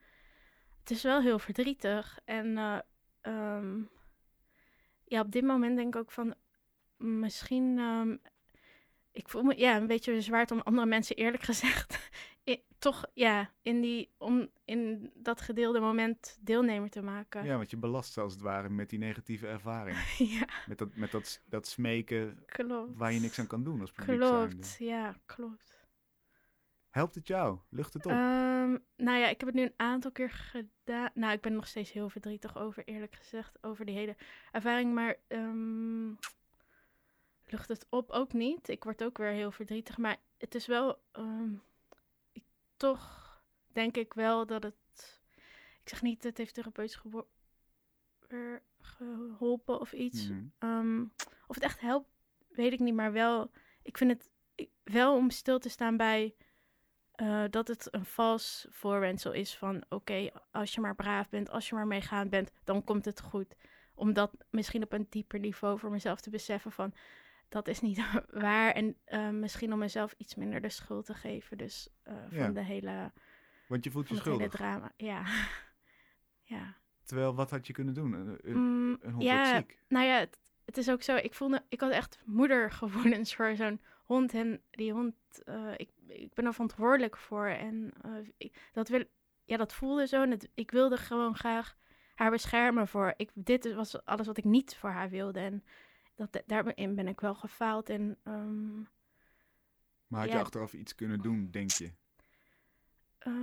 Het 0.80 0.92
is 0.92 1.04
wel 1.04 1.22
heel 1.22 1.40
verdrietig 1.40 2.20
en 2.26 2.58
eh, 2.58 2.80
ehm, 3.22 3.82
ja, 5.04 5.22
op 5.22 5.32
dit 5.32 5.44
moment 5.44 5.76
denk 5.78 5.96
ik 5.96 6.02
ook 6.02 6.12
van, 6.12 6.36
misschien, 6.98 7.80
ik 9.12 9.30
voel 9.30 9.44
me 9.44 9.58
ja, 9.58 9.76
een 9.76 9.88
beetje 9.88 10.14
bezwaard 10.14 10.52
om 10.52 10.60
andere 10.60 10.88
mensen 10.88 11.16
eerlijk 11.16 11.44
gezegd, 11.52 12.10
i- 12.50 12.64
toch 12.80 13.06
ja, 13.14 13.52
in, 13.62 13.82
die, 13.82 14.12
om 14.18 14.50
in 14.66 15.12
dat 15.16 15.42
gedeelde 15.42 15.80
moment 15.80 16.38
deelnemer 16.42 16.90
te 16.90 17.02
maken. 17.02 17.44
Ja, 17.46 17.58
want 17.58 17.70
je 17.70 17.78
belast 17.78 18.14
ze 18.14 18.22
als 18.22 18.34
het 18.34 18.42
ware 18.42 18.70
met 18.70 18.90
die 18.90 19.00
negatieve 19.00 19.48
ervaring. 19.48 19.98
ja 20.40 20.48
Met 20.68 20.78
dat, 20.78 20.96
met 20.96 21.12
dat, 21.12 21.42
dat 21.46 21.68
smeken 21.68 22.44
klopt. 22.46 22.96
waar 22.98 23.14
je 23.14 23.20
niks 23.20 23.40
aan 23.40 23.48
kan 23.48 23.64
doen 23.64 23.82
als 23.82 23.92
publiek 23.92 24.22
zijnde. 24.22 24.48
Klopt, 24.56 24.76
ja, 24.80 25.16
klopt. 25.26 25.74
Helpt 26.90 27.16
het 27.16 27.28
jou? 27.28 27.60
Lucht 27.70 27.94
het 27.94 28.06
op? 28.06 28.12
Ehm, 28.12 28.78
nou 28.96 29.18
ja, 29.20 29.28
ik 29.28 29.40
heb 29.40 29.46
het 29.50 29.54
nu 29.54 29.62
een 29.64 29.74
aantal 29.78 30.12
keer 30.12 30.30
gedaan. 30.32 31.10
Nou, 31.14 31.34
ik 31.34 31.42
ben 31.42 31.54
nog 31.54 31.68
steeds 31.68 31.92
heel 31.92 32.10
verdrietig 32.10 32.58
over, 32.58 32.84
eerlijk 32.86 33.16
gezegd, 33.16 33.58
over 33.62 33.86
die 33.86 33.96
hele 33.96 34.16
ervaring. 34.52 34.94
Maar 34.94 35.16
ehm, 35.28 36.08
lucht 37.46 37.68
het 37.68 37.86
op 37.90 38.10
ook 38.10 38.34
niet. 38.34 38.68
Ik 38.70 38.84
word 38.84 39.04
ook 39.04 39.18
weer 39.18 39.32
heel 39.32 39.52
verdrietig. 39.52 39.98
Maar 39.98 40.18
het 40.38 40.56
is 40.56 40.68
wel, 40.68 41.00
ehm, 41.12 41.50
toch 42.78 43.24
denk 43.68 43.98
ik 43.98 44.14
wel 44.14 44.46
dat 44.46 44.64
het, 44.64 45.22
ik 45.84 45.90
zeg 45.90 46.02
niet, 46.02 46.24
het 46.24 46.38
heeft 46.38 46.54
therapeutisch 46.54 47.02
geholpen 48.80 49.80
of 49.80 49.94
iets. 49.94 50.28
Mhm. 50.30 50.44
Ehm, 50.60 51.02
of 51.48 51.56
het 51.56 51.64
echt 51.64 51.80
helpt, 51.80 52.10
weet 52.50 52.74
ik 52.74 52.80
niet. 52.80 52.94
Maar 52.94 53.12
wel, 53.12 53.52
ik 53.82 53.98
vind 53.98 54.12
het 54.12 54.30
ik- 54.56 54.72
wel 54.84 55.16
om 55.16 55.30
stil 55.30 55.60
te 55.60 55.70
staan 55.70 55.98
bij 55.98 56.36
eh, 57.12 57.44
dat 57.50 57.68
het 57.68 57.88
een 57.92 58.06
vals 58.06 58.68
voorwendsel 58.70 59.32
is 59.32 59.58
van... 59.58 59.84
oké, 59.90 60.30
als 60.52 60.74
je 60.74 60.82
maar 60.82 60.96
braaf 60.96 61.30
bent, 61.30 61.50
als 61.50 61.70
je 61.70 61.76
maar 61.76 61.88
meegaan 61.88 62.30
bent, 62.30 62.52
dan 62.64 62.84
komt 62.84 63.06
het 63.06 63.22
goed. 63.22 63.56
Om 63.94 64.14
dat 64.14 64.32
misschien 64.50 64.84
op 64.84 64.94
een 64.94 65.08
dieper 65.10 65.40
niveau 65.40 65.80
voor 65.80 65.92
mezelf 65.92 66.22
te 66.22 66.30
beseffen 66.30 66.72
van... 66.72 66.94
dat 67.50 67.68
is 67.68 67.82
niet 67.82 68.02
waar. 68.32 68.72
En 68.72 68.98
eh, 69.06 69.30
misschien 69.30 69.74
om 69.74 69.80
mezelf 69.80 70.14
iets 70.18 70.36
minder 70.36 70.62
de 70.62 70.70
schuld 70.70 71.06
te 71.06 71.14
geven. 71.14 71.58
Dus 71.58 71.90
eh, 72.04 72.14
van 72.30 72.38
Ja. 72.38 72.50
de 72.50 72.64
hele, 72.64 73.12
Want 73.68 73.84
je 73.84 73.92
voelt 73.92 74.10
je 74.10 74.16
schuldig. 74.16 74.52
drama. 74.52 74.92
Ja, 74.98 75.24
ja. 76.56 76.76
Terwijl, 77.04 77.36
wat 77.36 77.50
had 77.50 77.68
je 77.68 77.74
kunnen 77.74 77.94
doen? 77.94 78.14
Een, 78.14 78.38
een, 78.42 78.56
Mm, 78.58 78.98
een 79.02 79.12
hond 79.12 79.24
ja, 79.24 79.56
ziek. 79.58 79.80
nou 79.88 80.06
ja, 80.06 80.18
het, 80.20 80.40
het 80.66 80.78
is 80.78 80.90
ook 80.90 81.02
zo. 81.02 81.16
Ik 81.16 81.34
voelde, 81.34 81.64
ik 81.70 81.80
had 81.82 81.92
echt 81.92 82.22
moedergevoelens 82.26 83.36
voor 83.36 83.56
zo'n 83.56 83.82
hond. 84.04 84.34
En 84.34 84.62
die 84.72 84.92
hond, 84.94 85.16
eh, 85.46 85.72
ik, 85.78 85.90
ik 86.08 86.34
ben 86.34 86.46
er 86.46 86.54
verantwoordelijk 86.54 87.18
voor. 87.18 87.48
En 87.48 87.94
ik, 88.38 88.70
dat, 88.72 88.88
wil, 88.90 89.04
ja, 89.44 89.58
dat 89.58 89.74
voelde 89.74 90.08
zo. 90.08 90.22
En 90.22 90.32
het- 90.32 90.50
ik 90.54 90.72
wilde 90.72 90.98
gewoon 90.98 91.36
graag 91.36 91.76
haar 92.16 92.32
beschermen 92.32 92.88
voor. 92.88 93.14
Ik, 93.18 93.30
dit 93.34 93.74
was 93.74 94.06
alles 94.06 94.28
wat 94.28 94.38
ik 94.38 94.44
niet 94.44 94.76
voor 94.76 94.90
haar 94.90 95.10
wilde. 95.10 95.40
En 95.40 95.64
dat, 96.16 96.44
daarin 96.46 96.96
ben 96.96 97.08
ik 97.08 97.20
wel 97.20 97.36
gefaald. 97.36 97.90
En 97.90 98.18
ehm, 98.24 98.76
Maar 100.08 100.20
had 100.20 100.28
ja. 100.30 100.36
je 100.36 100.40
achteraf 100.40 100.74
iets 100.74 100.96
kunnen 100.96 101.20
doen, 101.20 101.52
denk 101.52 101.72
je? 101.72 101.92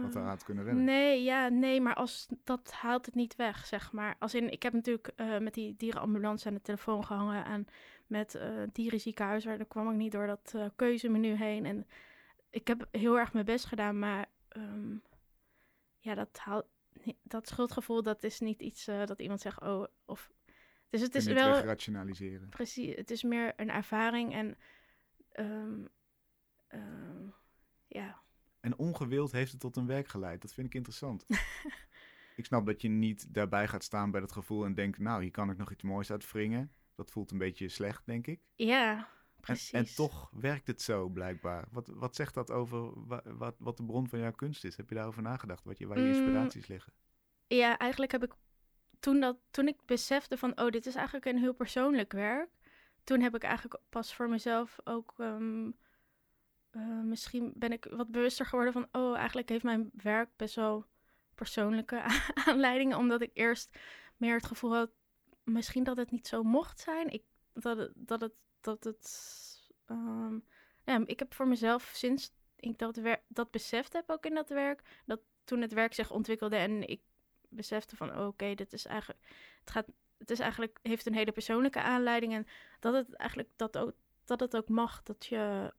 Wat 0.02 0.14
eh, 0.14 0.21
haar 0.21 0.31
had 0.31 0.45
kunnen 0.45 0.64
redden? 0.64 0.85
Nee, 0.85 1.23
ja, 1.23 1.49
nee, 1.49 1.81
maar 1.81 1.95
als, 1.95 2.29
dat 2.45 2.73
haalt 2.73 3.07
het 3.07 3.14
niet 3.14 3.37
weg, 3.37 3.67
zeg 3.67 3.93
maar. 3.93 4.17
Als 4.19 4.35
in, 4.35 4.52
ik 4.52 4.62
heb 4.62 4.73
natuurlijk 4.73 5.12
eh, 5.17 5.38
met 5.38 5.55
die 5.55 5.76
dierenambulance 5.76 6.49
aan 6.49 6.55
de 6.55 6.61
telefoon 6.61 7.05
gehangen 7.05 7.45
en 7.45 7.67
met 8.07 8.35
eh 8.35 8.62
dierenziekenhuis, 8.73 9.45
waar 9.45 9.57
daar 9.57 9.67
kwam 9.67 9.91
ik 9.91 9.97
niet 9.97 10.12
door 10.12 10.26
dat 10.26 10.52
eh, 10.55 10.67
keuzemenu 10.76 11.35
heen. 11.35 11.67
En 11.67 11.87
ik 12.50 12.67
heb 12.67 12.88
heel 12.91 13.19
erg 13.19 13.33
mijn 13.33 13.45
best 13.45 13.64
gedaan, 13.64 13.99
maar 13.99 14.26
ehm, 14.49 14.97
ja, 15.99 16.14
dat 16.14 16.38
haalt, 16.38 16.67
dat 17.23 17.49
schuldgevoel, 17.49 18.02
dat 18.02 18.23
is 18.23 18.41
niet 18.41 18.62
iets 18.62 18.87
eh, 18.87 19.07
dat 19.07 19.21
iemand 19.21 19.41
zegt, 19.41 19.61
oh, 19.61 19.87
of... 20.05 20.31
Dus 20.92 21.00
het 21.00 21.14
is 21.14 21.26
wel, 21.26 21.52
wegrationaliseren. 21.52 22.49
precies, 22.49 22.94
het 22.96 23.11
is 23.11 23.22
meer 23.22 23.52
een 23.56 23.70
ervaring 23.70 24.32
en, 24.32 24.56
ehm, 25.32 25.84
ehm, 26.68 27.26
ja, 27.87 28.20
En 28.61 28.78
ongewild 28.78 29.32
heeft 29.32 29.50
het 29.52 29.61
tot 29.61 29.76
een 29.76 29.87
werk 29.87 30.08
geleid. 30.08 30.42
Dat 30.42 30.52
vind 30.54 30.66
ik 30.66 30.75
interessant. 30.75 31.25
ik 32.37 32.44
snap 32.44 32.66
dat 32.66 32.80
je 32.82 32.88
niet 32.88 33.34
daarbij 33.34 33.68
gaat 33.68 33.84
staan 33.84 34.11
bij 34.11 34.20
dat 34.20 34.32
gevoel 34.32 34.64
en 34.64 34.75
denkt, 34.75 34.99
nou, 34.99 35.22
hier 35.22 35.30
kan 35.30 35.50
ik 35.50 35.56
nog 35.56 35.70
iets 35.72 35.82
moois 35.82 36.11
uit 36.11 36.32
wringen. 36.32 36.72
Dat 36.94 37.11
voelt 37.11 37.30
een 37.30 37.38
beetje 37.38 37.68
slecht, 37.68 38.06
denk 38.06 38.26
ik. 38.26 38.40
ja, 38.56 38.96
En, 38.99 39.06
precies. 39.40 39.70
en 39.70 39.94
toch 39.94 40.30
werkt 40.32 40.66
het 40.66 40.82
zo, 40.82 41.08
blijkbaar. 41.08 41.68
Wat, 41.70 41.87
wat 41.87 42.16
zegt 42.16 42.34
dat 42.34 42.50
over 42.50 43.06
wa- 43.06 43.22
wat, 43.25 43.54
wat 43.58 43.76
de 43.76 43.84
bron 43.84 44.08
van 44.08 44.18
jouw 44.18 44.32
kunst 44.32 44.64
is? 44.64 44.76
Heb 44.76 44.88
je 44.88 44.94
daarover 44.94 45.22
nagedacht? 45.22 45.64
Wat 45.64 45.78
je, 45.78 45.87
waar 45.87 45.99
je 45.99 46.04
Mm. 46.04 46.11
inspiraties 46.12 46.66
liggen? 46.66 46.92
Ja, 47.46 47.78
eigenlijk 47.78 48.12
heb 48.12 48.22
ik 48.25 48.32
toen, 49.02 49.21
dat, 49.21 49.37
toen 49.50 49.68
ik 49.68 49.76
besefte 49.87 50.37
van, 50.37 50.61
oh, 50.61 50.71
dit 50.71 50.87
is 50.87 50.94
eigenlijk 50.94 51.26
een 51.26 51.38
heel 51.38 51.54
persoonlijk 51.54 52.12
werk. 52.12 52.49
Toen 53.04 53.21
heb 53.21 53.35
ik 53.35 53.42
eigenlijk 53.42 53.80
pas 53.88 54.14
voor 54.14 54.28
mezelf 54.28 54.78
ook 54.85 55.14
ehm, 55.18 55.71
eh, 56.71 57.00
misschien 57.02 57.52
ben 57.54 57.73
ik 57.73 57.87
wat 57.90 58.11
bewuster 58.11 58.47
geworden 58.47 58.73
van, 58.73 58.88
oh, 58.92 59.16
eigenlijk 59.16 59.49
heeft 59.49 59.64
mijn 59.64 59.90
werk 59.94 60.28
best 60.37 60.54
wel 60.54 60.87
persoonlijke 61.35 62.02
aanleidingen, 62.47 62.97
omdat 62.97 63.21
ik 63.21 63.30
eerst 63.35 63.78
meer 64.16 64.35
het 64.35 64.47
gevoel 64.47 64.75
had, 64.75 64.90
misschien 65.42 65.85
dat 65.85 65.97
het 65.97 66.11
niet 66.11 66.26
zo 66.26 66.42
mocht 66.42 66.80
zijn. 66.80 67.09
Ik, 67.09 67.25
dat 67.52 67.76
het, 67.76 67.92
dat 67.94 68.21
het, 68.21 68.35
dat 68.61 68.85
het, 68.85 69.09
ehm, 69.87 70.38
ja, 70.85 71.02
ik 71.06 71.18
heb 71.18 71.35
voor 71.35 71.49
mezelf 71.49 71.90
sinds 71.94 72.32
ik 72.56 72.78
dat, 72.78 73.00
dat 73.28 73.50
beseft 73.50 73.92
heb 73.92 74.11
ook 74.11 74.26
in 74.26 74.35
dat 74.35 74.49
werk, 74.49 74.82
dat 75.06 75.21
toen 75.44 75.61
het 75.61 75.73
werk 75.73 75.94
zich 75.94 76.11
ontwikkelde 76.11 76.56
en 76.56 76.88
ik 76.88 77.00
besefte 77.54 77.97
van, 77.97 78.18
oh, 78.18 78.26
oké, 78.26 78.54
dit 78.54 78.73
is 78.73 78.87
eigenlijk, 78.87 79.21
het 79.61 79.71
gaat, 79.71 79.87
het 80.18 80.30
is 80.30 80.38
eigenlijk, 80.38 80.78
heeft 80.82 81.06
een 81.06 81.14
hele 81.14 81.32
persoonlijke 81.32 81.80
aanleiding 81.82 82.32
en 82.35 82.47
dat 82.80 82.94
het 82.94 83.14
eigenlijk, 83.14 83.49
dat 83.56 83.78
ook, 83.78 83.92
dat 84.25 84.40
het 84.40 84.56
ook 84.56 84.68
mag, 84.68 85.02
dat 85.02 85.26
je, 85.26 85.73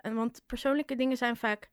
en 0.00 0.14
want 0.14 0.42
persoonlijke 0.46 0.96
dingen 0.96 1.16
zijn 1.16 1.36
vaak, 1.36 1.70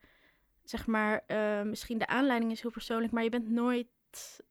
zeg 0.63 0.87
maar, 0.87 1.23
eh, 1.27 1.61
misschien 1.61 1.97
de 1.97 2.07
aanleiding 2.07 2.51
is 2.51 2.61
heel 2.61 2.71
persoonlijk, 2.71 3.11
maar 3.13 3.23
je 3.23 3.29
bent 3.29 3.49
nooit, 3.49 3.87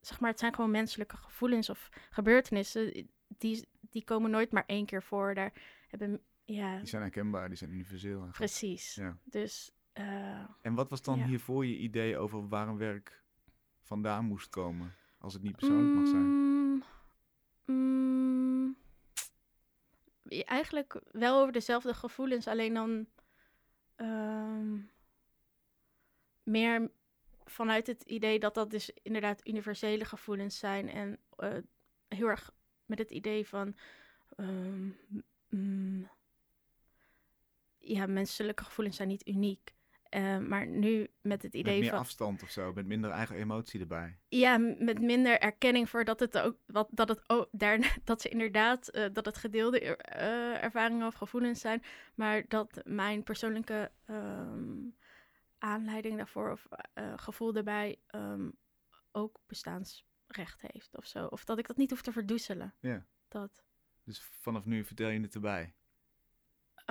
zeg 0.01 0.19
maar, 0.19 0.29
het 0.29 0.39
zijn 0.39 0.55
gewoon 0.55 0.71
menselijke 0.71 1.17
gevoelens 1.17 1.69
of 1.69 1.89
gebeurtenissen, 2.09 3.07
die, 3.27 3.67
die 3.79 4.03
komen 4.03 4.31
nooit 4.31 4.51
maar 4.51 4.63
één 4.65 4.85
keer 4.85 5.03
voor, 5.03 5.33
daar 5.35 5.53
hebben, 5.87 6.21
ja, 6.45 6.77
Die 6.77 6.87
zijn 6.87 7.01
herkenbaar, 7.01 7.47
die 7.47 7.57
zijn 7.57 7.71
universeel. 7.71 8.27
precies. 8.31 8.95
Ja. 8.95 9.17
Dus, 9.23 9.71
eh, 9.93 10.43
En 10.61 10.73
wat 10.73 10.89
was 10.89 11.01
dan 11.01 11.17
Ja. 11.19 11.25
hiervoor 11.25 11.65
je 11.65 11.77
idee 11.77 12.17
over 12.17 12.47
waar 12.47 12.67
een 12.67 12.77
werk 12.77 13.20
vandaan 13.91 14.25
moest 14.25 14.49
komen? 14.49 14.95
Als 15.19 15.33
het 15.33 15.43
niet 15.43 15.55
persoonlijk 15.55 15.95
mag 15.95 16.07
zijn. 16.07 16.23
Mm, 16.23 16.83
mm, 17.65 18.75
eigenlijk 20.45 21.01
wel 21.11 21.39
over 21.39 21.53
dezelfde 21.53 21.93
gevoelens, 21.93 22.47
alleen 22.47 22.73
dan 22.73 23.07
ehm, 23.95 24.77
meer 26.43 26.91
vanuit 27.45 27.87
het 27.87 28.03
idee 28.03 28.39
dat 28.39 28.53
dat 28.53 28.69
dus 28.69 28.91
inderdaad 29.01 29.47
universele 29.47 30.05
gevoelens 30.05 30.59
zijn 30.59 30.89
en 30.89 31.17
eh, 31.37 31.57
heel 32.07 32.27
erg 32.27 32.51
met 32.85 32.99
het 32.99 33.11
idee 33.11 33.47
van 33.47 33.75
ehm, 34.37 34.89
ja, 37.77 38.05
menselijke 38.05 38.63
gevoelens 38.63 38.95
zijn 38.95 39.07
niet 39.07 39.27
uniek. 39.27 39.73
Eh, 40.11 40.37
maar 40.37 40.67
nu 40.67 41.07
met 41.21 41.41
het 41.41 41.53
Met 41.53 41.61
idee 41.61 41.79
meer 41.79 41.89
van 41.89 41.99
afstand 41.99 42.43
of 42.43 42.49
zo, 42.49 42.73
met 42.73 42.85
minder 42.85 43.11
eigen 43.11 43.35
emotie 43.35 43.79
erbij. 43.79 44.17
ja, 44.27 44.57
met 44.57 45.01
minder 45.01 45.39
erkenning 45.39 45.89
voor 45.89 46.05
dat 46.05 46.19
het 46.19 46.39
ook, 46.39 46.57
wat, 46.65 46.87
dat 46.91 47.09
het 47.09 47.23
ook, 47.27 47.47
daar, 47.51 47.79
dat 48.03 48.21
ze 48.21 48.29
inderdaad, 48.29 48.87
eh, 48.87 49.05
dat 49.13 49.25
het 49.25 49.37
gedeelde 49.37 49.95
eh, 49.95 50.63
ervaringen 50.63 51.07
of 51.07 51.13
gevoelens 51.13 51.59
zijn, 51.59 51.83
maar 52.15 52.43
dat 52.47 52.81
mijn 52.85 53.23
persoonlijke 53.23 53.91
ehm, 54.05 54.79
aanleiding 55.57 56.17
daarvoor 56.17 56.51
of 56.51 56.67
gevoel 57.15 57.53
daarbij 57.53 57.99
ehm, 58.07 58.49
ook 59.11 59.39
bestaansrecht 59.47 60.61
heeft 60.61 60.97
of 60.97 61.05
zo. 61.05 61.25
Of 61.25 61.45
dat 61.45 61.57
ik 61.57 61.67
dat 61.67 61.77
niet 61.77 61.89
hoef 61.89 62.01
te 62.01 62.11
verdoezelen. 62.11 62.73
Ja. 62.79 63.05
Dat. 63.27 63.63
Dus 64.03 64.21
vanaf 64.21 64.65
nu 64.65 64.85
vertel 64.85 65.09
je 65.09 65.21
het 65.21 65.35
erbij. 65.35 65.73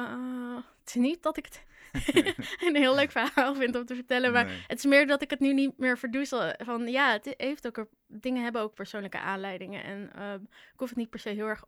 Eh, 0.06 0.56
het 0.80 0.88
is 0.88 0.94
niet 0.94 1.22
dat 1.22 1.36
ik 1.36 1.44
het 1.44 1.64
een 2.66 2.76
heel 2.76 2.94
leuk 2.94 3.10
verhaal 3.10 3.54
vind 3.54 3.76
om 3.76 3.84
te 3.84 3.94
vertellen, 3.94 4.32
maar 4.32 4.44
Nee. 4.44 4.60
Het 4.66 4.78
is 4.78 4.84
meer 4.84 5.06
dat 5.06 5.22
ik 5.22 5.30
het 5.30 5.40
nu 5.40 5.52
niet 5.52 5.78
meer 5.78 5.98
verdoezel. 5.98 6.52
Van 6.58 6.88
ja, 6.88 7.12
het 7.12 7.34
heeft 7.36 7.66
ook 7.66 7.76
er, 7.76 7.88
dingen 8.06 8.42
hebben 8.42 8.62
ook 8.62 8.74
persoonlijke 8.74 9.18
aanleidingen. 9.18 9.84
En 9.84 10.12
ehm, 10.14 10.42
ik 10.42 10.78
hoef 10.78 10.88
het 10.88 10.98
niet 10.98 11.10
per 11.10 11.18
se 11.18 11.28
heel 11.28 11.46
erg 11.46 11.64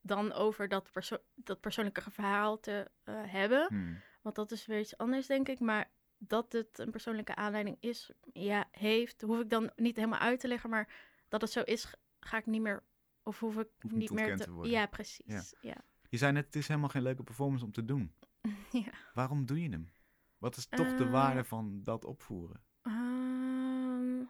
dan 0.00 0.32
over 0.32 0.68
dat, 0.68 0.92
perso- 0.92 1.22
dat 1.34 1.60
persoonlijke 1.60 2.10
verhaal 2.10 2.60
te 2.60 2.90
eh, 3.04 3.14
hebben. 3.26 3.66
Hmm. 3.68 4.00
Want 4.22 4.34
dat 4.34 4.50
is 4.50 4.66
weer 4.66 4.80
iets 4.80 4.96
anders, 4.96 5.26
denk 5.26 5.48
ik. 5.48 5.60
Maar 5.60 5.90
dat 6.18 6.52
het 6.52 6.78
een 6.78 6.90
persoonlijke 6.90 7.34
aanleiding 7.34 7.76
is, 7.80 8.10
ja, 8.32 8.68
heeft, 8.70 9.20
hoef 9.20 9.40
ik 9.40 9.50
dan 9.50 9.70
niet 9.76 9.96
helemaal 9.96 10.18
uit 10.18 10.40
te 10.40 10.48
leggen. 10.48 10.70
Maar 10.70 10.88
dat 11.28 11.40
het 11.40 11.50
zo 11.50 11.60
is, 11.60 11.94
ga 12.20 12.36
ik 12.36 12.46
niet 12.46 12.60
meer. 12.60 12.82
Of 13.22 13.38
hoef 13.40 13.56
ik 13.56 13.68
niet 13.80 13.94
niet 13.94 14.10
meer 14.10 14.36
te. 14.36 14.44
te 14.44 14.50
worden. 14.50 14.72
ja, 14.72 14.86
precies. 14.86 15.54
Ja. 15.60 15.76
Je 16.08 16.16
zei 16.16 16.32
net, 16.32 16.46
het 16.46 16.56
is 16.56 16.68
helemaal 16.68 16.88
geen 16.88 17.02
leuke 17.02 17.22
performance 17.22 17.64
om 17.64 17.72
te 17.72 17.84
doen. 17.84 18.14
ja. 18.70 18.92
Waarom 19.14 19.46
doe 19.46 19.62
je 19.62 19.68
hem? 19.68 19.92
Wat 20.38 20.56
is 20.56 20.66
toch 20.66 20.94
de 20.96 21.04
Eh, 21.04 21.10
waarde 21.10 21.44
van 21.44 21.80
dat 21.82 22.04
opvoeren? 22.04 22.62
Ehm, 22.82 24.24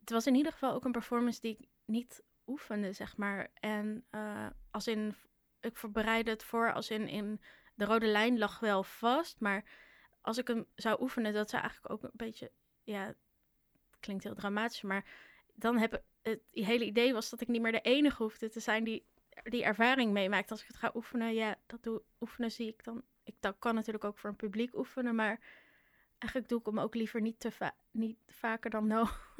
het 0.00 0.10
was 0.10 0.26
in 0.26 0.34
ieder 0.34 0.52
geval 0.52 0.74
ook 0.74 0.84
een 0.84 0.92
performance 0.92 1.40
die 1.40 1.56
ik 1.58 1.68
niet 1.84 2.22
oefende, 2.46 2.92
zeg 2.92 3.16
maar. 3.16 3.50
En 3.54 4.04
eh, 4.10 4.46
als 4.70 4.86
in, 4.86 5.14
ik 5.60 5.80
bereidde 5.92 6.30
het 6.30 6.44
voor 6.44 6.72
als 6.72 6.90
in, 6.90 7.08
in 7.08 7.40
de 7.74 7.84
rode 7.84 8.06
lijn 8.06 8.38
lag 8.38 8.60
wel 8.60 8.82
vast, 8.82 9.40
maar 9.40 9.64
als 10.20 10.38
ik 10.38 10.46
hem 10.48 10.66
zou 10.74 11.02
oefenen, 11.02 11.32
dat 11.32 11.50
zou 11.50 11.62
eigenlijk 11.62 11.94
ook 11.94 12.02
een 12.02 12.10
beetje, 12.12 12.52
ja, 12.82 13.04
het 13.06 13.16
klinkt 14.00 14.24
heel 14.24 14.34
dramatisch, 14.34 14.82
maar 14.82 15.04
dan 15.54 15.78
heb 15.78 15.94
ik, 15.94 16.02
het 16.22 16.40
hele 16.50 16.84
idee 16.84 17.12
was 17.12 17.30
dat 17.30 17.40
ik 17.40 17.48
niet 17.48 17.62
meer 17.62 17.72
de 17.72 17.80
enige 17.80 18.22
hoefde 18.22 18.48
te 18.48 18.60
zijn 18.60 18.84
die 18.84 19.06
die 19.42 19.64
ervaring 19.64 20.12
meemaakt. 20.12 20.50
Als 20.50 20.60
ik 20.60 20.66
het 20.66 20.76
ga 20.76 20.90
oefenen, 20.94 21.34
ja, 21.34 21.56
dat 21.66 21.82
doe, 21.82 22.02
oefenen 22.20 22.50
zie 22.50 22.68
ik 22.68 22.84
dan. 22.84 23.02
Ik 23.24 23.34
dat 23.40 23.56
kan 23.58 23.74
natuurlijk 23.74 24.04
ook 24.04 24.18
voor 24.18 24.30
een 24.30 24.36
publiek 24.36 24.76
oefenen, 24.76 25.14
maar 25.14 25.40
eigenlijk 26.18 26.50
doe 26.52 26.60
ik 26.60 26.66
hem 26.66 26.78
ook 26.80 26.94
liever 26.94 27.20
niet 27.20 27.40
te 27.40 27.50
va- 27.50 27.74
niet 27.90 28.18
vaker 28.26 28.70
dan 28.70 28.86
nodig. 28.96 29.34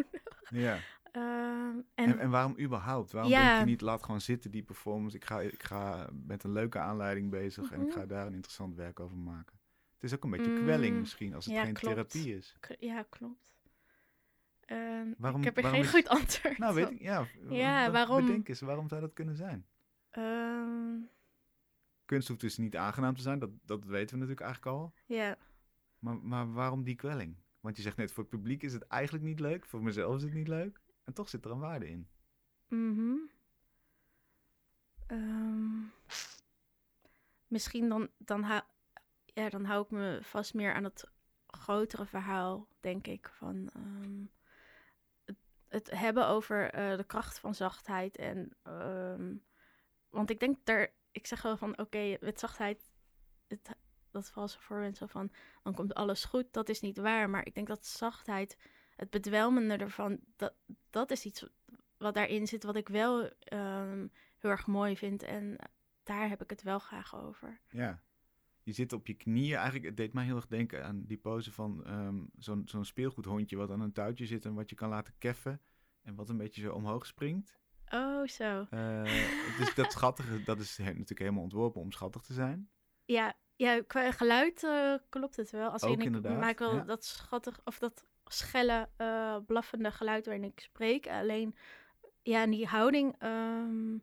Ja. 0.48 0.78
Ehm, 1.12 1.76
en, 1.76 1.84
En, 1.94 2.18
en 2.18 2.30
waarom 2.30 2.58
überhaupt? 2.58 3.12
Waarom 3.12 3.30
Ja. 3.32 3.46
denk 3.48 3.58
je 3.58 3.64
niet, 3.70 3.80
laat 3.80 4.02
gewoon 4.02 4.20
zitten 4.20 4.50
die 4.50 4.62
performance. 4.62 5.16
Ik 5.16 5.24
ga, 5.24 5.40
ik 5.40 5.62
ga 5.62 6.08
met 6.12 6.44
een 6.44 6.52
leuke 6.52 6.78
aanleiding 6.78 7.30
bezig 7.30 7.70
en 7.72 7.80
ik 7.80 7.86
Mhm. 7.88 7.96
ga 7.98 8.06
daar 8.06 8.26
een 8.26 8.34
interessant 8.34 8.74
werk 8.74 9.00
over 9.00 9.16
maken. 9.16 9.58
Het 9.94 10.02
is 10.02 10.14
ook 10.14 10.24
een 10.24 10.30
beetje 10.30 10.54
kwelling 10.54 10.94
Mm, 10.94 11.00
misschien, 11.00 11.34
als 11.34 11.44
het 11.44 11.54
ja, 11.54 11.64
geen 11.64 11.72
klopt. 11.74 11.94
therapie 12.10 12.36
is. 12.36 12.56
k- 12.60 12.76
ja, 12.78 13.02
klopt. 13.08 13.42
Ehm, 14.60 15.12
Waarom- 15.18 15.40
ik 15.40 15.44
heb 15.46 15.56
er 15.56 15.64
geen 15.64 15.80
is- 15.80 15.90
goed 15.90 16.08
antwoord 16.18 16.58
Nou, 16.58 16.74
weet 16.74 16.90
ik, 16.90 17.00
ja. 17.00 17.26
Ja, 17.48 17.90
waarom? 17.90 18.26
Bedenk 18.26 18.48
eens, 18.48 18.60
waarom 18.60 18.88
zou 18.88 19.00
dat 19.00 19.12
kunnen 19.12 19.36
zijn? 19.36 19.66
Ehm, 20.14 21.00
Kunst 22.04 22.28
hoeft 22.28 22.40
dus 22.40 22.56
niet 22.56 22.76
aangenaam 22.76 23.14
te 23.14 23.22
zijn, 23.22 23.38
dat, 23.38 23.50
dat 23.64 23.84
weten 23.84 24.14
we 24.14 24.20
natuurlijk 24.24 24.40
eigenlijk 24.40 24.76
al. 24.76 24.94
ja, 25.06 25.36
Maar, 25.98 26.16
maar 26.16 26.52
waarom 26.52 26.84
die 26.84 26.94
kwelling? 26.94 27.36
Want 27.60 27.76
je 27.76 27.82
zegt 27.82 27.96
net, 27.96 28.12
voor 28.12 28.22
het 28.22 28.32
publiek 28.32 28.62
is 28.62 28.72
het 28.72 28.86
eigenlijk 28.86 29.24
niet 29.24 29.40
leuk, 29.40 29.66
voor 29.66 29.82
mezelf 29.82 30.16
is 30.16 30.22
het 30.22 30.32
niet 30.34 30.48
leuk. 30.48 30.80
En 31.04 31.12
toch 31.12 31.28
zit 31.28 31.44
er 31.44 31.50
een 31.50 31.58
waarde 31.58 31.88
in. 31.88 32.08
mhm. 32.68 33.16
Ehm, 35.06 35.80
misschien 37.46 37.88
dan, 37.88 38.08
dan, 38.18 38.42
hou, 38.42 38.62
ja, 39.24 39.48
dan 39.48 39.64
hou 39.64 39.84
ik 39.84 39.90
me 39.90 40.18
vast 40.22 40.54
meer 40.54 40.74
aan 40.74 40.84
het 40.84 41.10
grotere 41.46 42.06
verhaal, 42.06 42.68
denk 42.80 43.06
ik. 43.06 43.28
Van 43.28 43.68
ehm, 43.74 44.24
het, 45.24 45.36
het 45.68 45.90
hebben 45.90 46.26
over 46.26 46.70
eh, 46.70 46.96
de 46.96 47.04
kracht 47.04 47.38
van 47.38 47.54
zachtheid. 47.54 48.16
En, 48.16 48.56
want 50.14 50.30
ik 50.30 50.40
denk 50.40 50.56
daar, 50.64 50.92
ik 51.10 51.26
zeg 51.26 51.42
wel 51.42 51.56
van 51.56 51.78
oké, 51.78 52.16
met 52.20 52.38
zachtheid, 52.38 52.90
het, 53.48 53.76
dat 54.10 54.30
valt 54.30 54.56
voor 54.56 54.78
mensen 54.78 55.08
van 55.08 55.30
dan 55.62 55.74
komt 55.74 55.94
alles 55.94 56.24
goed. 56.24 56.46
Dat 56.50 56.68
is 56.68 56.80
niet 56.80 56.98
waar. 56.98 57.30
Maar 57.30 57.46
ik 57.46 57.54
denk 57.54 57.66
dat 57.66 57.86
zachtheid, 57.86 58.56
het 58.96 59.10
bedwelmende 59.10 59.76
ervan, 59.76 60.20
dat, 60.36 60.54
dat 60.90 61.10
is 61.10 61.24
iets 61.24 61.46
wat 61.96 62.14
daarin 62.14 62.46
zit, 62.46 62.64
wat 62.64 62.76
ik 62.76 62.88
wel 62.88 63.28
ehm, 63.28 64.06
heel 64.38 64.50
erg 64.50 64.66
mooi 64.66 64.96
vind. 64.96 65.22
En 65.22 65.56
daar 66.02 66.28
heb 66.28 66.42
ik 66.42 66.50
het 66.50 66.62
wel 66.62 66.78
graag 66.78 67.16
over. 67.16 67.60
Ja. 67.70 68.02
Je 68.62 68.72
zit 68.72 68.92
op 68.92 69.06
je 69.06 69.14
knieën. 69.14 69.54
Eigenlijk, 69.54 69.84
het 69.84 69.96
deed 69.96 70.12
mij 70.12 70.24
heel 70.24 70.36
erg 70.36 70.46
denken 70.46 70.84
aan 70.84 71.04
die 71.06 71.18
pose 71.18 71.52
van 71.52 71.84
ehm, 71.84 72.24
zo'n 72.38 72.62
zo'n 72.64 72.84
speelgoedhondje 72.84 73.56
wat 73.56 73.70
aan 73.70 73.80
een 73.80 73.92
touwtje 73.92 74.26
zit 74.26 74.44
en 74.44 74.54
wat 74.54 74.70
je 74.70 74.76
kan 74.76 74.88
laten 74.88 75.14
keffen. 75.18 75.60
En 76.02 76.14
wat 76.14 76.28
een 76.28 76.36
beetje 76.36 76.60
zo 76.60 76.72
omhoog 76.72 77.06
springt. 77.06 77.58
Oh, 77.94 78.26
zo. 78.26 78.66
Dus 79.58 79.74
dat 79.74 79.92
schattige, 79.96 80.42
dat 80.42 80.60
is 80.60 80.76
he- 80.76 80.84
natuurlijk 80.84 81.18
helemaal 81.18 81.42
ontworpen 81.42 81.80
om 81.80 81.92
schattig 81.92 82.22
te 82.22 82.32
zijn. 82.32 82.70
Ja, 83.04 83.34
ja 83.56 83.82
qua 83.82 84.12
geluid 84.12 84.64
eh, 84.64 84.94
klopt 85.08 85.36
het 85.36 85.50
wel. 85.50 85.70
Als 85.70 85.82
Ook 85.82 85.98
ik 85.98 86.04
inderdaad, 86.04 86.40
maak 86.40 86.58
wel 86.58 86.74
ja. 86.74 86.82
dat 86.84 87.04
schattig 87.04 87.60
of 87.64 87.78
dat 87.78 88.04
schelle, 88.24 88.88
eh, 88.96 89.36
blaffende 89.46 89.90
geluid 89.90 90.26
waarin 90.26 90.44
ik 90.44 90.60
spreek. 90.60 91.08
Alleen, 91.08 91.56
ja, 92.22 92.42
in 92.42 92.50
die 92.50 92.66
houding 92.66 93.14
ehm, 93.18 93.96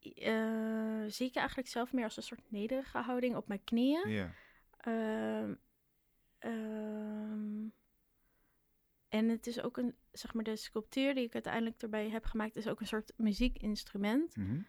eh, 0.00 1.04
zie 1.06 1.26
ik 1.26 1.34
eigenlijk 1.34 1.68
zelf 1.68 1.92
meer 1.92 2.04
als 2.04 2.16
een 2.16 2.22
soort 2.22 2.50
nederige 2.50 2.98
houding 2.98 3.36
op 3.36 3.48
mijn 3.48 3.64
knieën. 3.64 4.08
Ja. 4.08 4.32
Ehm, 4.76 5.54
ehm, 6.38 7.68
en 9.10 9.28
het 9.28 9.46
is 9.46 9.60
ook 9.62 9.76
een, 9.76 9.94
zeg 10.12 10.34
maar, 10.34 10.44
de 10.44 10.56
sculptuur 10.56 11.14
die 11.14 11.24
ik 11.24 11.34
uiteindelijk 11.34 11.82
erbij 11.82 12.08
heb 12.08 12.24
gemaakt, 12.24 12.56
is 12.56 12.68
ook 12.68 12.80
een 12.80 12.86
soort 12.86 13.12
muziekinstrument. 13.16 14.36
Mhm. 14.36 14.60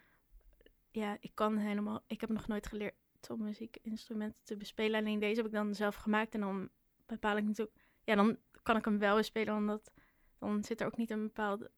Ja, 0.90 1.16
ik 1.20 1.30
kan 1.34 1.56
helemaal, 1.56 2.04
ik 2.06 2.20
heb 2.20 2.30
nog 2.30 2.46
nooit 2.46 2.66
geleerd 2.66 2.94
om 3.28 3.42
muziekinstrumenten 3.42 4.40
te 4.44 4.56
bespelen. 4.56 5.00
Alleen 5.00 5.18
deze 5.18 5.36
heb 5.36 5.46
ik 5.46 5.52
dan 5.52 5.74
zelf 5.74 5.94
gemaakt 5.94 6.34
en 6.34 6.40
dan 6.40 6.68
bepaal 7.06 7.36
ik 7.36 7.44
natuurlijk, 7.44 7.76
ja, 8.04 8.14
dan 8.14 8.38
kan 8.62 8.76
ik 8.76 8.84
hem 8.84 8.98
wel 8.98 9.16
bespelen, 9.16 9.56
omdat 9.56 9.92
dan 10.38 10.64
zit 10.64 10.80
er 10.80 10.86
ook 10.86 10.96
niet 10.96 11.10
een 11.10 11.30
hoe 11.34 11.70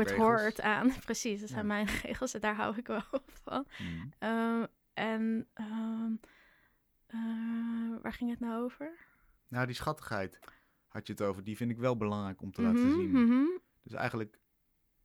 het 0.00 0.10
regels. 0.10 0.16
hoort 0.16 0.60
aan. 0.60 0.92
Precies, 1.04 1.40
dat 1.40 1.48
zijn 1.48 1.60
Ja. 1.60 1.66
mijn 1.66 1.86
regels 2.02 2.34
en 2.34 2.40
daar 2.40 2.54
hou 2.54 2.76
ik 2.76 2.86
wel 2.86 3.02
van. 3.44 3.66
Mhm. 3.78 4.06
Ehm, 4.18 4.66
en 4.94 5.48
ehm, 5.54 6.14
Eh, 7.06 8.02
waar 8.02 8.12
ging 8.12 8.30
het 8.30 8.40
nou 8.40 8.62
over? 8.64 8.92
Nou, 9.48 9.66
die 9.66 9.74
schattigheid 9.74 10.38
had 10.96 11.06
je 11.06 11.12
het 11.12 11.22
over. 11.22 11.44
Die 11.44 11.56
vind 11.56 11.70
ik 11.70 11.78
wel 11.78 11.96
belangrijk 11.96 12.42
om 12.42 12.52
te 12.52 12.62
laten 12.62 12.86
Mhm, 12.86 12.92
zien. 12.94 13.10
mhm. 13.10 13.44
Dus 13.82 13.92
eigenlijk, 13.92 14.38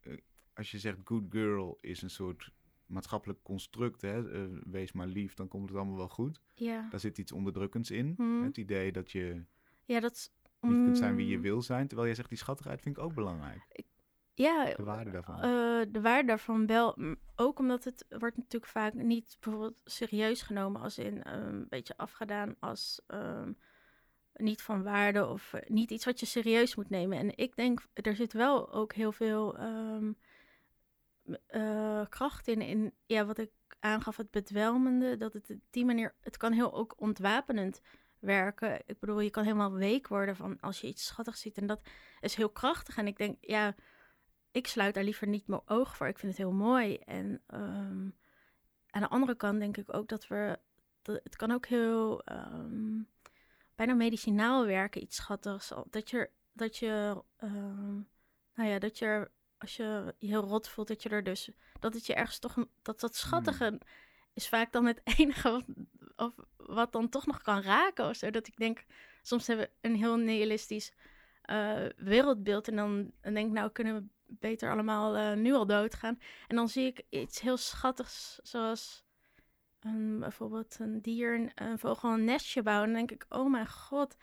eh, 0.02 0.18
als 0.54 0.72
je 0.72 0.80
zegt 0.80 0.98
good 1.04 1.24
girl 1.30 1.78
is 1.82 2.02
een 2.02 2.10
soort 2.10 2.52
maatschappelijk 2.86 3.40
construct, 3.44 4.02
hè, 4.02 4.32
eh, 4.34 4.58
wees 4.66 4.92
maar 4.92 5.08
lief, 5.08 5.34
dan 5.34 5.48
komt 5.48 5.70
het 5.70 5.78
allemaal 5.78 5.98
wel 5.98 6.10
goed. 6.10 6.42
Ja. 6.56 6.88
Daar 6.90 7.00
zit 7.00 7.18
iets 7.18 7.32
onderdrukkends 7.32 7.92
in. 7.92 8.14
Mhm. 8.18 8.44
Het 8.44 8.58
idee 8.58 8.92
dat 8.92 9.12
je 9.12 9.44
ja, 9.86 10.00
dat 10.00 10.32
niet 10.60 10.84
kunt 10.84 10.98
zijn 10.98 11.16
wie 11.16 11.28
je 11.28 11.36
mm, 11.36 11.42
wil 11.42 11.62
zijn. 11.62 11.86
Terwijl 11.88 12.08
jij 12.08 12.16
zegt, 12.16 12.30
die 12.30 12.38
schattigheid 12.38 12.82
vind 12.82 12.98
ik 12.98 13.04
ook 13.04 13.14
belangrijk. 13.14 13.86
Ja, 14.34 14.66
De 14.76 14.84
waarde 14.84 15.12
daarvan. 15.12 15.36
Eh, 15.36 15.42
de 15.92 16.02
waarde 16.02 16.28
daarvan 16.28 16.66
wel. 16.68 16.98
Ook 17.36 17.60
omdat 17.60 17.84
het 17.84 18.06
wordt 18.10 18.38
natuurlijk 18.38 18.72
vaak 18.72 18.94
niet 18.94 19.38
bijvoorbeeld 19.40 19.76
serieus 19.84 20.42
genomen 20.42 20.82
als 20.82 20.98
in 20.98 21.24
eh, 21.24 21.34
een 21.34 21.66
beetje 21.70 21.98
afgedaan 21.98 22.56
als 22.60 23.02
ehm, 23.08 23.52
niet 24.34 24.62
van 24.62 24.84
waarde 24.84 25.28
of 25.28 25.54
eh, 25.54 25.70
niet 25.70 25.92
iets 25.92 26.06
wat 26.06 26.20
je 26.20 26.26
serieus 26.26 26.76
moet 26.76 26.90
nemen. 26.90 27.18
En 27.18 27.38
ik 27.38 27.56
denk, 27.56 27.88
er 27.94 28.16
zit 28.16 28.34
wel 28.34 28.74
ook 28.74 28.94
heel 28.94 29.12
veel 29.12 29.58
ehm, 29.58 30.12
eh, 31.48 32.06
kracht 32.10 32.48
in, 32.48 32.62
in 32.62 32.94
ja, 33.06 33.26
wat 33.26 33.38
ik 33.38 33.52
aangaf, 33.80 34.18
het 34.18 34.32
bedwelmende. 34.32 35.18
Dat 35.18 35.34
het 35.34 35.56
die 35.70 35.86
manier, 35.86 36.16
het 36.20 36.38
kan 36.38 36.52
heel 36.52 36.74
ook 36.74 36.94
ontwapenend 36.98 37.82
werken. 38.20 38.82
Ik 38.86 39.00
bedoel, 39.00 39.20
je 39.20 39.30
kan 39.30 39.44
helemaal 39.44 39.72
week 39.72 40.08
worden 40.08 40.36
van 40.36 40.60
als 40.60 40.82
je 40.82 40.88
iets 40.88 41.06
schattigs 41.06 41.42
ziet. 41.42 41.58
En 41.58 41.68
dat 41.68 41.82
is 42.20 42.36
heel 42.36 42.50
krachtig. 42.50 42.98
En 42.98 43.08
ik 43.08 43.18
denk, 43.18 43.38
ja, 43.42 43.76
ik 44.52 44.68
sluit 44.68 44.94
daar 44.94 45.04
liever 45.04 45.28
niet 45.28 45.48
mijn 45.48 45.62
ogen 45.66 45.96
voor. 45.96 46.08
Ik 46.08 46.20
vind 46.20 46.32
het 46.32 46.42
heel 46.42 46.56
mooi. 46.56 46.98
En 46.98 47.42
ehm, 47.48 48.10
aan 48.90 49.02
de 49.02 49.10
andere 49.10 49.36
kant 49.36 49.60
denk 49.60 49.78
ik 49.78 49.94
ook 49.94 50.08
dat 50.08 50.28
we. 50.28 50.60
Het 51.02 51.36
kan 51.36 51.52
ook 51.52 51.66
heel 51.66 52.24
ehm, 52.24 53.00
bijna 53.82 53.94
medicinaal 53.96 54.66
werken, 54.66 55.02
iets 55.02 55.16
schattigs. 55.16 55.72
Dat 55.90 56.10
je, 56.10 56.30
dat 56.52 56.78
je, 56.78 57.24
ehm, 57.38 57.94
nou 58.54 58.70
ja, 58.70 58.80
dat 58.80 59.00
je, 59.00 59.30
als 59.58 59.76
je 59.76 60.16
je 60.18 60.28
heel 60.28 60.42
rot 60.42 60.70
voelt, 60.70 60.88
dat 60.88 61.04
je 61.04 61.10
er 61.10 61.24
dus, 61.24 61.50
dat 61.80 61.94
het 61.94 62.06
je 62.06 62.14
ergens 62.14 62.40
toch, 62.40 62.56
dat 62.82 63.00
dat 63.00 63.16
schattige 63.16 63.82
is 64.34 64.48
vaak 64.48 64.72
dan 64.72 64.86
het 64.86 65.02
enige 65.18 65.50
wat, 65.52 65.66
of, 66.16 66.34
wat 66.58 66.92
dan 66.92 67.10
toch 67.10 67.26
nog 67.26 67.42
kan 67.42 67.62
raken 67.62 68.10
of 68.10 68.16
zo. 68.16 68.30
Dat 68.30 68.48
ik 68.48 68.58
denk, 68.58 68.86
soms 69.22 69.48
hebben 69.48 69.66
we 69.66 69.88
een 69.88 69.96
heel 69.96 70.16
nihilistisch 70.16 70.94
eh, 71.42 71.86
wereldbeeld 71.96 72.68
en 72.68 72.76
dan, 72.76 73.12
dan 73.22 73.34
denk 73.34 73.48
ik, 73.48 73.54
nou 73.54 73.72
kunnen 73.72 73.96
we 73.96 74.34
beter 74.40 74.72
allemaal 74.72 75.16
eh, 75.16 75.34
nu 75.34 75.54
al 75.54 75.66
doodgaan. 75.66 76.20
En 76.48 76.56
dan 76.56 76.70
zie 76.70 76.86
ik 76.86 77.02
iets 77.10 77.42
heel 77.42 77.58
schattigs, 77.58 78.40
zoals 78.44 79.04
een, 79.82 80.20
bijvoorbeeld 80.20 80.78
een 80.80 81.02
dier, 81.02 81.52
een, 81.56 81.80
vogel 81.80 82.14
een 82.14 82.24
nestje 82.24 82.64
bouwen. 82.64 82.88
En 82.88 82.94
dan 82.94 83.06
denk 83.06 83.22
ik, 83.22 83.38
oh 83.38 83.52
mijn 83.52 83.68
god, 83.68 84.18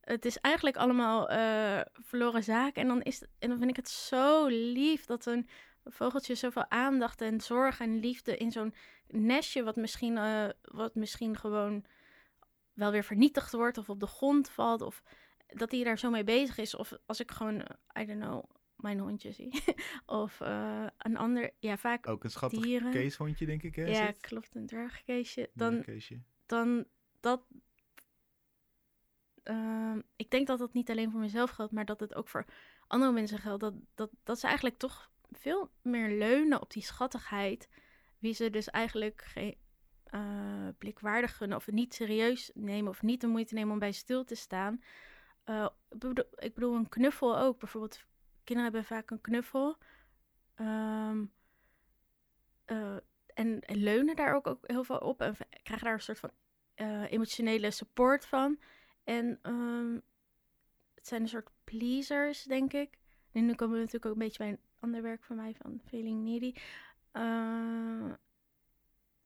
het 0.00 0.24
is 0.24 0.40
eigenlijk 0.40 0.76
allemaal 0.76 1.28
eh, 1.28 1.80
verloren 1.92 2.42
zaken. 2.42 2.82
En 2.82 2.88
dan, 2.88 3.02
is 3.02 3.22
en 3.38 3.48
dan 3.48 3.58
vind 3.58 3.70
ik 3.70 3.76
het 3.76 3.88
zo 3.88 4.46
lief 4.46 5.04
dat 5.04 5.26
een 5.26 5.48
vogeltje 5.84 6.34
zoveel 6.34 6.70
aandacht 6.70 7.20
en 7.20 7.40
zorg 7.40 7.80
en 7.80 8.00
liefde 8.00 8.36
in 8.36 8.52
zo'n 8.52 8.74
nestje, 9.06 9.62
wat 9.62 9.76
misschien, 9.76 10.18
eh, 10.18 10.48
wat 10.62 10.94
misschien 10.94 11.36
gewoon 11.36 11.84
wel 12.72 12.90
weer 12.90 13.04
vernietigd 13.04 13.52
wordt 13.52 13.78
of 13.78 13.90
op 13.90 14.00
de 14.00 14.06
grond 14.06 14.50
valt. 14.50 14.82
Of 14.82 15.02
dat 15.46 15.70
hij 15.70 15.84
daar 15.84 15.98
zo 15.98 16.10
mee 16.10 16.24
bezig 16.24 16.58
is. 16.58 16.74
Of 16.74 16.92
als 17.06 17.20
ik 17.20 17.30
gewoon, 17.30 17.54
I 18.00 18.06
don't 18.06 18.20
know, 18.20 18.44
mijn 18.80 18.98
hondje 18.98 19.32
zie. 19.32 19.62
of 20.06 20.40
eh, 20.40 20.86
een 20.98 21.16
ander, 21.16 21.50
ja, 21.58 21.76
vaak 21.76 22.08
Ook 22.08 22.24
een 22.24 22.30
schattig 22.30 22.62
dieren. 22.62 22.90
keeshondje, 22.90 23.46
denk 23.46 23.62
ik, 23.62 23.74
hè? 23.76 23.84
ja, 23.84 24.06
het? 24.06 24.20
klopt, 24.20 24.54
een 24.54 24.66
dwergkeesje. 24.66 25.40
Ja, 25.40 25.46
Dan, 25.54 25.84
dan 26.46 26.84
dat. 27.20 27.46
ehm, 29.42 30.00
ik 30.16 30.30
denk 30.30 30.46
dat 30.46 30.58
dat 30.58 30.72
niet 30.72 30.90
alleen 30.90 31.10
voor 31.10 31.20
mezelf 31.20 31.50
geldt, 31.50 31.72
maar 31.72 31.84
dat 31.84 32.00
het 32.00 32.14
ook 32.14 32.28
voor 32.28 32.44
andere 32.86 33.12
mensen 33.12 33.38
geldt. 33.38 33.60
Dat, 33.60 33.74
dat, 33.94 34.10
dat 34.24 34.38
ze 34.38 34.46
eigenlijk 34.46 34.78
toch 34.78 35.10
veel 35.30 35.70
meer 35.82 36.18
leunen 36.18 36.60
op 36.60 36.70
die 36.70 36.82
schattigheid. 36.82 37.68
Wie 38.18 38.32
ze 38.32 38.50
dus 38.50 38.68
eigenlijk 38.68 39.22
geen 39.22 39.56
eh, 40.04 40.68
blikwaardig 40.78 41.36
gunnen 41.36 41.56
of 41.56 41.70
niet 41.70 41.94
serieus 41.94 42.50
nemen 42.54 42.90
of 42.90 43.02
niet 43.02 43.20
de 43.20 43.26
moeite 43.26 43.54
nemen 43.54 43.72
om 43.72 43.78
bij 43.78 43.92
stil 43.92 44.24
te 44.24 44.34
staan. 44.34 44.82
Eh, 45.44 45.68
ik, 45.90 45.98
bedoel, 45.98 46.24
ik 46.36 46.54
bedoel, 46.54 46.74
een 46.76 46.88
knuffel 46.88 47.38
ook. 47.38 47.58
Bijvoorbeeld, 47.58 48.04
kinderen 48.48 48.72
hebben 48.72 48.84
vaak 48.84 49.10
een 49.10 49.20
knuffel. 49.20 49.76
Ehm, 50.54 51.24
eh, 52.64 52.96
en, 53.34 53.60
en 53.60 53.76
leunen 53.76 54.16
daar 54.16 54.34
ook, 54.34 54.46
ook 54.46 54.66
heel 54.66 54.84
veel 54.84 54.98
op 54.98 55.20
en 55.20 55.36
krijgen 55.62 55.86
daar 55.86 55.94
een 55.94 56.00
soort 56.00 56.18
van 56.18 56.30
eh, 56.74 57.12
emotionele 57.12 57.70
support 57.70 58.26
van. 58.26 58.58
En 59.04 59.38
ehm, 59.42 59.94
het 60.94 61.06
zijn 61.06 61.22
een 61.22 61.28
soort 61.28 61.50
pleasers, 61.64 62.42
denk 62.42 62.72
ik. 62.72 62.98
En 63.32 63.46
nu 63.46 63.54
komen 63.54 63.74
we 63.74 63.80
natuurlijk 63.80 64.06
ook 64.06 64.12
een 64.12 64.26
beetje 64.26 64.38
bij 64.38 64.48
een 64.48 64.60
ander 64.80 65.02
werk 65.02 65.24
van 65.24 65.36
mij, 65.36 65.54
van 65.54 65.80
Feeling 65.84 66.24
Needy. 66.24 66.52
Eh, 67.12 68.12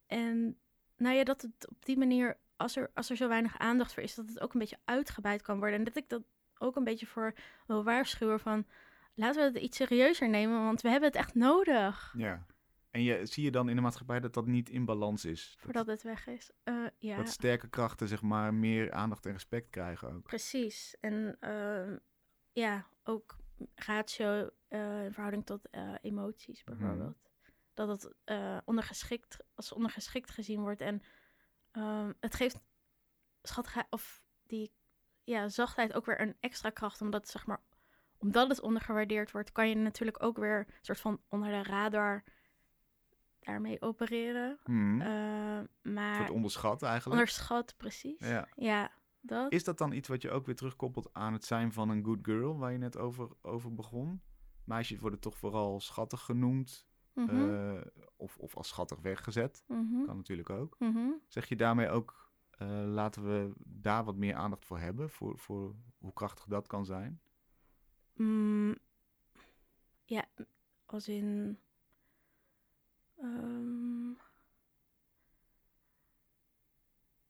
en 0.06 0.58
nou 0.96 1.16
ja, 1.16 1.24
dat 1.24 1.42
het 1.42 1.68
op 1.68 1.84
die 1.84 1.98
manier, 1.98 2.38
als 2.56 2.76
er, 2.76 2.90
als 2.94 3.10
er 3.10 3.16
zo 3.16 3.28
weinig 3.28 3.58
aandacht 3.58 3.94
voor 3.94 4.02
is, 4.02 4.14
dat 4.14 4.28
het 4.28 4.40
ook 4.40 4.52
een 4.52 4.60
beetje 4.60 4.78
uitgebreid 4.84 5.42
kan 5.42 5.58
worden. 5.58 5.78
En 5.78 5.84
dat 5.84 5.96
ik 5.96 6.08
dat 6.08 6.22
ook 6.58 6.76
een 6.76 6.84
beetje 6.84 7.06
voor 7.06 7.34
wil 7.66 7.84
waarschuwen 7.84 8.40
van, 8.40 8.66
laten 9.14 9.40
we 9.52 9.58
het 9.58 9.66
iets 9.66 9.76
serieuzer 9.76 10.28
nemen, 10.28 10.64
want 10.64 10.80
we 10.80 10.88
hebben 10.88 11.08
het 11.08 11.18
echt 11.18 11.34
nodig. 11.34 12.14
Ja. 12.16 12.46
En 12.90 13.02
je, 13.02 13.26
zie 13.26 13.44
je 13.44 13.50
dan 13.50 13.68
in 13.68 13.76
de 13.76 13.82
maatschappij 13.82 14.20
dat 14.20 14.34
dat 14.34 14.46
niet 14.46 14.68
in 14.70 14.84
balans 14.84 15.24
is? 15.24 15.50
Dat, 15.54 15.64
Voordat 15.64 15.86
het 15.86 16.02
weg 16.02 16.26
is. 16.26 16.50
Eh, 16.64 16.86
ja, 16.98 17.16
dat 17.16 17.28
sterke 17.28 17.68
krachten, 17.68 18.08
zeg 18.08 18.22
maar, 18.22 18.54
meer 18.54 18.92
aandacht 18.92 19.26
en 19.26 19.32
respect 19.32 19.70
krijgen 19.70 20.12
ook. 20.12 20.22
precies. 20.22 20.96
En 21.00 21.36
ehm, 21.40 21.96
ja, 22.52 22.86
ook 23.04 23.36
ratio 23.74 24.50
eh, 24.68 25.04
in 25.04 25.12
verhouding 25.12 25.46
tot 25.46 25.70
eh, 25.70 25.94
emoties 26.00 26.64
Mhm. 26.64 26.78
bijvoorbeeld. 26.78 27.16
Dat 27.74 27.88
het 27.88 28.14
ondergeschikt, 28.64 29.36
als 29.54 29.72
ondergeschikt 29.72 30.30
gezien 30.30 30.60
wordt. 30.60 30.80
En 30.80 31.02
ehm, 31.70 32.12
het 32.20 32.34
geeft 32.34 32.60
schattigheid, 33.42 33.86
of 33.90 34.22
die 34.46 34.72
ja, 35.24 35.48
zachtheid 35.48 35.92
ook 35.92 36.06
weer 36.06 36.20
een 36.20 36.36
extra 36.40 36.70
kracht. 36.70 37.00
Omdat, 37.00 37.28
zeg 37.28 37.46
maar, 37.46 37.60
omdat 38.22 38.48
het 38.48 38.60
ondergewaardeerd 38.60 39.30
wordt, 39.30 39.52
kan 39.52 39.68
je 39.68 39.74
natuurlijk 39.74 40.22
ook 40.22 40.36
weer 40.36 40.58
een 40.58 40.74
soort 40.80 41.00
van 41.00 41.20
onder 41.28 41.50
de 41.50 41.62
radar 41.70 42.24
daarmee 43.40 43.80
opereren. 43.82 44.58
Maar 45.82 46.14
soort 46.16 46.30
onderschat 46.30 46.82
eigenlijk. 46.82 47.12
onderschat, 47.20 47.74
precies. 47.76 48.28
Ja. 48.28 48.48
ja 48.56 48.90
dat. 49.20 49.52
Is 49.52 49.64
dat 49.64 49.78
dan 49.78 49.92
iets 49.92 50.08
wat 50.08 50.22
je 50.22 50.30
ook 50.30 50.46
weer 50.46 50.56
terugkoppelt 50.56 51.08
aan 51.12 51.32
het 51.32 51.44
zijn 51.44 51.72
van 51.72 51.88
een 51.88 52.04
good 52.04 52.18
girl, 52.22 52.58
waar 52.58 52.72
je 52.72 52.78
net 52.78 52.96
over, 52.96 53.28
over 53.42 53.74
begon? 53.74 54.22
Meisjes 54.64 54.98
worden 55.00 55.20
toch 55.20 55.38
vooral 55.38 55.80
schattig 55.80 56.20
genoemd 56.20 56.90
Mhm, 57.14 57.50
eh, 57.50 57.80
of, 58.16 58.38
of 58.38 58.56
als 58.56 58.68
schattig 58.68 58.98
weggezet. 59.00 59.64
mhm, 59.66 60.04
Kan 60.04 60.16
natuurlijk 60.16 60.50
ook. 60.50 60.76
mhm. 60.78 61.08
Zeg 61.28 61.48
je 61.48 61.56
daarmee 61.56 61.88
ook, 61.88 62.30
eh, 62.50 62.82
laten 62.86 63.22
we 63.24 63.52
daar 63.58 64.04
wat 64.04 64.16
meer 64.16 64.34
aandacht 64.34 64.64
voor 64.64 64.78
hebben, 64.78 65.10
voor, 65.10 65.38
voor 65.38 65.74
hoe 65.98 66.12
krachtig 66.12 66.44
dat 66.44 66.66
kan 66.66 66.84
zijn? 66.84 67.20
Mm, 68.14 68.76
ja, 70.04 70.24
als 70.86 71.08
in. 71.08 71.58
ehm, 73.20 74.10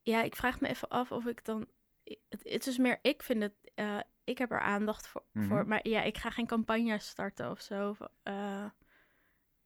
ja, 0.02 0.22
ik 0.22 0.36
vraag 0.36 0.60
me 0.60 0.68
even 0.68 0.88
af 0.88 1.12
of 1.12 1.26
ik 1.26 1.44
dan. 1.44 1.66
Het, 2.28 2.40
het 2.42 2.66
is 2.66 2.78
meer, 2.78 2.98
ik 3.02 3.22
vind 3.22 3.42
het. 3.42 3.54
eh, 3.74 3.98
ik 4.24 4.38
heb 4.38 4.50
er 4.50 4.60
aandacht 4.60 5.06
voor, 5.06 5.22
Mhm. 5.32 5.46
voor. 5.46 5.66
Maar 5.66 5.88
ja, 5.88 6.02
ik 6.02 6.18
ga 6.18 6.30
geen 6.30 6.46
campagne 6.46 6.98
starten 6.98 7.50
of 7.50 7.60
zo. 7.60 7.96
eh, 8.22 8.66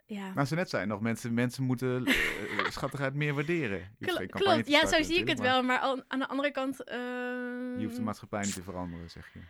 ja. 0.07 0.33
Nou, 0.33 0.47
ze 0.47 0.55
net 0.55 0.71
zei 0.71 0.87
nog, 0.87 1.01
mensen, 1.01 1.35
mensen 1.35 1.63
moeten 1.65 2.07
eh, 2.07 2.71
schattigheid 2.71 3.15
meer 3.15 3.35
waarderen. 3.35 3.97
Klopt, 3.99 4.67
ja, 4.67 4.87
zo 4.87 5.03
zie 5.03 5.19
ik 5.19 5.29
het 5.29 5.41
wel. 5.41 5.63
Maar 5.63 5.79
aan, 6.09 6.19
de 6.19 6.27
andere 6.29 6.51
kant. 6.51 6.79
maar 6.87 6.97
Je 6.97 7.75
hoeft 7.77 7.91
de 7.91 7.95
ehm, 7.97 8.03
maatschappij 8.05 8.41
niet 8.45 8.55
te 8.55 8.63
veranderen, 8.63 9.11
zeg 9.11 9.33
je. 9.33 9.41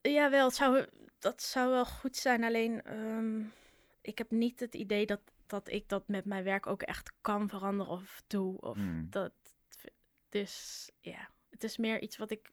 Ja, 0.00 0.30
wel. 0.30 0.46
Het 0.46 0.54
zou, 0.54 0.86
dat 1.18 1.42
zou 1.42 1.70
wel 1.70 1.84
goed 1.84 2.16
zijn. 2.16 2.44
Alleen, 2.44 2.82
ehm, 2.82 3.40
ik 4.00 4.18
heb 4.18 4.30
niet 4.30 4.60
het 4.60 4.74
idee 4.74 5.06
dat, 5.06 5.20
dat 5.46 5.68
ik 5.70 5.88
dat 5.88 6.08
met 6.08 6.24
mijn 6.24 6.44
werk 6.44 6.66
ook 6.66 6.82
echt 6.82 7.12
kan 7.20 7.48
veranderen 7.48 7.92
of 7.92 8.22
doe. 8.26 8.60
Of 8.60 8.76
Hmm. 8.76 9.06
dat, 9.10 9.32
dus 10.28 10.90
ja, 11.00 11.28
het 11.50 11.64
is 11.64 11.76
meer 11.76 12.00
iets 12.02 12.16
wat 12.16 12.30
ik, 12.30 12.50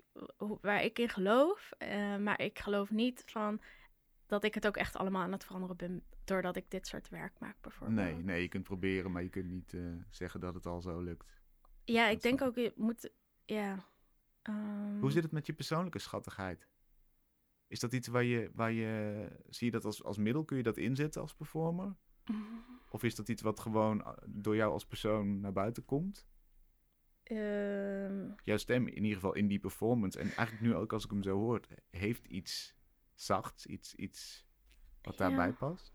waar 0.61 0.83
ik 0.83 0.99
in 0.99 1.09
geloof. 1.09 1.71
eh, 1.77 2.17
maar 2.17 2.41
ik 2.41 2.59
geloof 2.59 2.91
niet 2.91 3.23
van 3.25 3.61
dat 4.25 4.43
ik 4.43 4.53
het 4.53 4.67
ook 4.67 4.77
echt 4.77 4.95
allemaal 4.95 5.21
aan 5.21 5.31
het 5.31 5.43
veranderen 5.45 5.75
ben. 5.77 6.03
Doordat 6.25 6.55
ik 6.55 6.71
dit 6.71 6.87
soort 6.87 7.09
werk 7.09 7.39
maak, 7.39 7.55
bijvoorbeeld. 7.61 7.99
Nee, 7.99 8.15
nee, 8.15 8.41
je 8.41 8.47
kunt 8.47 8.63
proberen, 8.63 9.11
maar 9.11 9.23
je 9.23 9.29
kunt 9.29 9.49
niet 9.49 9.73
eh, 9.73 9.81
zeggen 10.09 10.39
dat 10.39 10.53
het 10.53 10.65
al 10.65 10.81
zo 10.81 10.99
lukt. 11.01 11.41
Ja, 11.83 12.07
ik 12.07 12.21
denk 12.21 12.41
ook, 12.41 12.55
je 12.55 12.73
moet, 12.75 13.09
ja. 13.45 13.85
ehm, 14.41 14.99
Hoe 14.99 15.11
zit 15.11 15.23
het 15.23 15.31
met 15.31 15.45
je 15.45 15.53
persoonlijke 15.53 15.99
schattigheid? 15.99 16.67
Is 17.73 17.79
dat 17.79 17.93
iets 17.93 18.07
waar 18.07 18.23
je, 18.23 18.51
waar 18.53 18.71
je 18.71 19.27
zie 19.49 19.65
je 19.65 19.71
dat 19.71 19.85
als, 19.85 20.03
als 20.03 20.17
middel? 20.17 20.43
Kun 20.45 20.57
je 20.57 20.63
dat 20.63 20.77
inzetten 20.77 21.21
als 21.21 21.33
performer? 21.35 21.95
Of 22.89 23.03
is 23.03 23.15
dat 23.15 23.29
iets 23.29 23.41
wat 23.41 23.59
gewoon 23.59 24.03
eh, 24.03 24.11
door 24.27 24.55
jou 24.55 24.71
als 24.71 24.85
persoon 24.85 25.39
naar 25.39 25.51
buiten 25.53 25.85
komt? 25.85 26.27
Ehm, 27.23 28.31
Jouw 28.43 28.57
stem 28.57 28.87
in 28.87 28.95
ieder 29.03 29.13
geval 29.13 29.33
in 29.33 29.47
die 29.47 29.59
performance. 29.59 30.19
En 30.19 30.25
eigenlijk 30.25 30.61
nu 30.61 30.75
ook 30.75 30.93
als 30.93 31.03
ik 31.03 31.09
hem 31.11 31.23
zo 31.23 31.37
hoor, 31.37 31.59
heeft 31.89 32.25
iets 32.25 32.75
zachts, 33.13 33.65
iets, 33.65 33.95
iets 33.95 34.45
wat 35.01 35.17
daarbij 35.17 35.47
Ja. 35.47 35.53
past. 35.53 35.93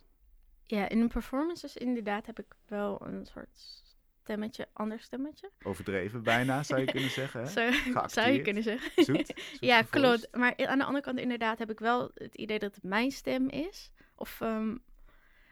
ja, 0.64 0.88
in 0.88 1.01
een 1.01 1.09
performances 1.09 1.77
inderdaad 1.77 2.27
heb 2.27 2.38
ik 2.38 2.57
wel 2.67 3.07
een 3.07 3.27
soort 3.27 3.83
stemmetje, 4.29 4.69
ander 4.73 5.01
stemmetje. 5.01 5.51
Overdreven 5.62 6.23
bijna, 6.23 6.62
zou 6.62 6.81
je 6.81 6.87
kunnen 6.97 7.11
zeggen. 7.11 7.41
Hè? 7.41 7.47
Zo, 7.47 7.71
zou 8.07 8.31
je 8.31 8.43
kunnen 8.43 8.62
zeggen. 8.62 9.05
Zoet, 9.05 9.27
zoet 9.27 9.33
ja, 9.71 9.83
klopt. 9.83 10.29
Maar 10.37 10.57
aan 10.67 10.79
de 10.79 10.85
andere 10.85 11.05
kant 11.05 11.19
inderdaad 11.19 11.59
heb 11.59 11.71
ik 11.71 11.79
wel 11.79 12.11
het 12.14 12.35
idee 12.35 12.59
dat 12.59 12.75
het 12.75 12.85
mijn 12.85 13.11
stem 13.11 13.49
is. 13.49 13.91
Of 14.14 14.41
ehm, 14.41 14.77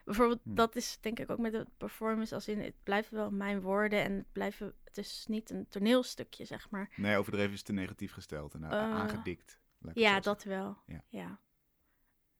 bijvoorbeeld, 0.05 0.41
Hm. 0.43 0.55
dat 0.55 0.77
is 0.77 0.99
denk 1.01 1.19
ik 1.19 1.31
ook 1.31 1.39
met 1.39 1.53
de 1.53 1.67
performance 1.77 2.35
als 2.35 2.49
in, 2.49 2.61
het 2.61 2.75
blijven 2.83 3.17
wel 3.17 3.31
mijn 3.31 3.61
woorden 3.61 4.03
en 4.05 4.13
het 4.13 4.33
blijven, 4.33 4.75
het 4.85 4.99
is 4.99 5.25
niet 5.29 5.51
een 5.51 5.67
toneelstukje, 5.69 6.45
zeg 6.45 6.71
maar. 6.71 6.91
Nee, 6.97 7.17
overdreven 7.17 7.53
is 7.53 7.63
te 7.63 7.73
negatief 7.73 8.13
gesteld 8.13 8.55
en 8.55 8.65
Eh, 8.65 8.71
aangedikt. 8.71 9.59
ik 9.81 9.89
het 9.89 9.99
Ja, 9.99 10.21
dat 10.21 10.43
wel. 10.43 10.77
Ja. 10.87 11.05
Ja. 11.09 11.39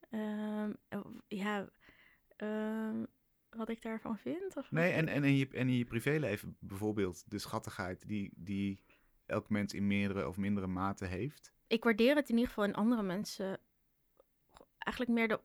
Ehm, 0.09 0.71
oh, 0.89 1.05
ja, 1.27 1.69
ehm, 2.35 3.03
wat 3.49 3.69
ik 3.69 3.81
daarvan 3.81 4.17
vind? 4.17 4.57
Of 4.57 4.71
Nee, 4.71 4.91
en, 4.91 5.07
en, 5.07 5.23
in 5.23 5.35
je, 5.35 5.47
en 5.47 5.67
in 5.67 5.77
je 5.77 5.85
privéleven 5.85 6.57
bijvoorbeeld 6.59 7.29
de 7.29 7.39
schattigheid 7.39 8.07
die, 8.07 8.31
die 8.35 8.83
elk 9.25 9.49
mens 9.49 9.73
in 9.73 9.87
meerdere 9.87 10.27
of 10.27 10.37
mindere 10.37 10.67
mate 10.67 11.05
heeft. 11.05 11.53
Ik 11.67 11.83
waardeer 11.83 12.15
het 12.15 12.29
in 12.29 12.35
ieder 12.35 12.47
geval 12.49 12.63
in 12.63 12.75
andere 12.75 13.03
mensen. 13.03 13.59
Eigenlijk 14.77 15.17
meer 15.19 15.27
de 15.27 15.39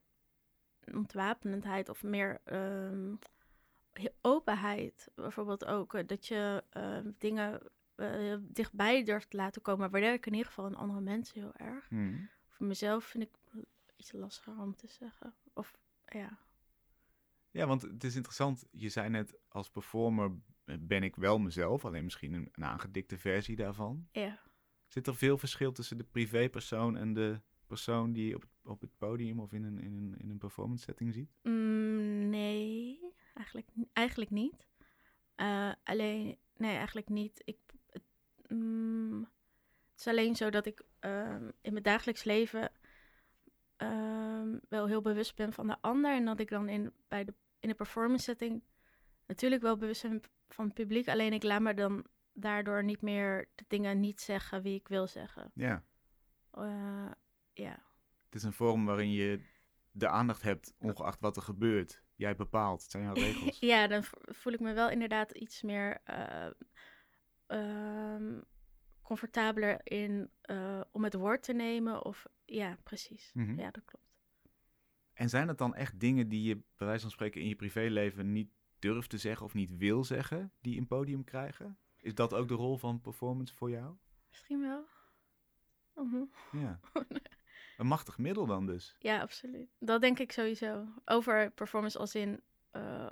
ontwapenendheid 0.95 1.89
of 1.89 2.03
meer 2.03 2.41
ehm, 2.45 3.15
he- 3.93 4.13
openheid. 4.21 5.11
Bijvoorbeeld 5.15 5.65
ook 5.65 5.95
eh, 5.95 6.07
dat 6.07 6.27
je 6.27 6.65
ehm, 6.71 7.11
dingen 7.19 7.61
eh, 7.95 8.37
dichtbij 8.41 9.05
durft 9.05 9.31
te 9.31 9.37
laten 9.37 9.63
komen. 9.63 9.91
Waardeer 9.91 10.13
ik 10.13 10.27
in 10.27 10.33
ieder 10.33 10.47
geval 10.47 10.67
in 10.67 10.75
andere 10.75 11.01
mensen 11.01 11.41
heel 11.41 11.55
erg. 11.57 11.89
Hmm. 11.89 12.29
Voor 12.49 12.67
mezelf 12.67 13.05
vind 13.05 13.25
ik 13.25 13.65
iets 13.97 14.13
lastiger 14.13 14.59
om 14.59 14.77
te 14.77 14.87
zeggen. 14.89 15.35
Of 15.55 15.79
ja. 16.07 16.39
Ja, 17.53 17.67
want 17.67 17.83
het 17.83 18.05
is 18.05 18.15
interessant. 18.15 18.67
Je 18.71 18.89
zei 18.89 19.09
net, 19.09 19.35
als 19.49 19.71
performer 19.71 20.31
ben 20.81 21.03
ik 21.03 21.17
wel 21.17 21.39
mezelf, 21.39 21.85
alleen 21.85 22.05
misschien 22.05 22.33
een, 22.33 22.49
een 22.53 22.65
aangedikte 22.65 23.19
versie 23.19 23.57
daarvan. 23.57 24.09
ja. 24.13 24.41
Zit 24.87 25.07
er 25.07 25.17
veel 25.17 25.39
verschil 25.39 25.73
tussen 25.73 25.99
de 25.99 26.05
privépersoon 26.05 26.97
en 26.97 27.13
de 27.15 27.41
persoon 27.67 28.13
die 28.13 28.27
je 28.29 28.35
op, 28.35 28.43
het- 28.43 28.51
op 28.65 28.81
het 28.81 28.99
podium 28.99 29.41
of 29.41 29.53
in 29.53 29.65
een, 29.65 29.79
in 29.79 29.97
een, 29.97 30.15
in 30.19 30.31
een 30.31 30.39
performance 30.39 30.85
setting 30.85 31.13
ziet? 31.15 31.31
Mm, 31.43 32.29
nee, 32.31 33.01
eigenlijk, 33.35 33.69
eigenlijk 33.93 34.31
niet. 34.31 34.67
Eh, 35.35 35.73
alleen, 35.85 36.39
nee, 36.57 36.77
eigenlijk 36.77 37.09
niet. 37.09 37.43
Ik, 37.45 37.59
het, 37.91 38.03
mm, 38.49 39.21
het 39.91 40.01
is 40.01 40.07
alleen 40.07 40.37
zo 40.37 40.51
dat 40.51 40.67
ik 40.67 40.83
ehm, 40.99 41.51
in 41.61 41.73
mijn 41.73 41.85
dagelijks 41.85 42.25
leven 42.25 42.71
ehm, 44.43 44.59
wel 44.69 44.87
heel 44.87 45.01
bewust 45.03 45.37
ben 45.37 45.53
van 45.53 45.67
de 45.67 45.77
ander. 45.81 46.13
En 46.15 46.25
dat 46.25 46.41
ik 46.41 46.49
dan 46.49 46.69
in, 46.69 46.93
bij 47.09 47.25
de, 47.25 47.35
in 47.61 47.69
de 47.69 47.75
performance 47.75 48.25
setting 48.25 48.63
natuurlijk 49.27 49.63
wel 49.63 49.77
bewust 49.77 50.03
ben 50.03 50.23
van 50.49 50.65
het 50.65 50.75
publiek. 50.75 51.09
Alleen 51.09 51.33
ik 51.33 51.43
laat 51.43 51.61
me 51.61 51.75
dan 51.75 52.07
daardoor 52.33 52.85
niet 52.85 53.03
meer 53.03 53.49
de 53.55 53.65
dingen 53.69 54.01
niet 54.01 54.21
zeggen 54.21 54.63
wie 54.63 54.75
ik 54.75 54.89
wil 54.89 55.07
zeggen. 55.07 55.51
Ja, 55.55 55.85
Eh, 56.51 57.11
ja. 57.53 57.83
het 58.25 58.35
is 58.35 58.43
een 58.43 58.53
vorm 58.53 58.85
waarin 58.85 59.11
je 59.13 59.45
de 59.91 60.09
aandacht 60.09 60.43
hebt, 60.43 60.75
ongeacht 60.79 61.21
wat 61.21 61.37
er 61.37 61.43
gebeurt. 61.43 62.03
Jij 62.15 62.37
bepaalt, 62.37 62.83
het 62.83 62.91
zijn 62.91 63.03
jouw 63.05 63.15
regels. 63.27 63.59
Ja, 63.59 63.87
dan 63.87 64.05
vo- 64.05 64.19
voel 64.25 64.53
ik 64.53 64.61
me 64.61 64.73
wel 64.73 64.91
inderdaad 64.91 65.31
iets 65.33 65.63
meer 65.63 66.01
eh, 66.05 66.51
ehm, 67.47 68.41
comfortabeler 69.03 69.81
in 69.85 70.31
eh, 70.41 70.81
om 70.91 71.05
het 71.05 71.15
woord 71.15 71.43
te 71.43 71.53
nemen. 71.53 72.05
Of 72.05 72.27
ja, 72.45 72.77
precies. 72.83 73.31
Mhm. 73.35 73.59
Ja, 73.59 73.71
dat 73.71 73.85
klopt. 73.85 74.12
En 75.13 75.29
zijn 75.29 75.49
het 75.49 75.59
dan 75.59 75.75
echt 75.75 76.01
dingen 76.01 76.29
die 76.29 76.43
je, 76.43 76.55
bij 76.77 76.87
wijze 76.87 77.03
van 77.03 77.11
spreken, 77.11 77.41
in 77.41 77.49
je 77.49 77.57
privéleven 77.57 78.33
niet 78.33 78.51
durft 78.79 79.11
te 79.11 79.19
zeggen 79.19 79.47
of 79.47 79.55
niet 79.55 79.77
wil 79.77 80.05
zeggen, 80.05 80.53
die 80.61 80.79
een 80.79 80.87
podium 80.87 81.25
krijgen? 81.25 81.79
Is 81.97 82.15
dat 82.15 82.35
ook 82.35 82.49
de 82.49 82.55
rol 82.55 82.77
van 82.79 83.01
performance 83.01 83.55
voor 83.55 83.71
jou? 83.71 83.97
Misschien 84.29 84.61
wel. 84.61 84.87
Mhm. 85.95 86.25
Ja. 86.53 86.81
Een 87.77 87.87
machtig 87.87 88.19
middel 88.19 88.47
dan 88.47 88.67
dus. 88.67 88.97
Ja, 88.99 89.21
absoluut. 89.21 89.69
Dat 89.79 90.01
denk 90.01 90.19
ik 90.19 90.33
sowieso. 90.33 90.87
Over 91.05 91.51
performance 91.51 91.99
als 91.99 92.15
in, 92.15 92.41
eh, 92.71 93.11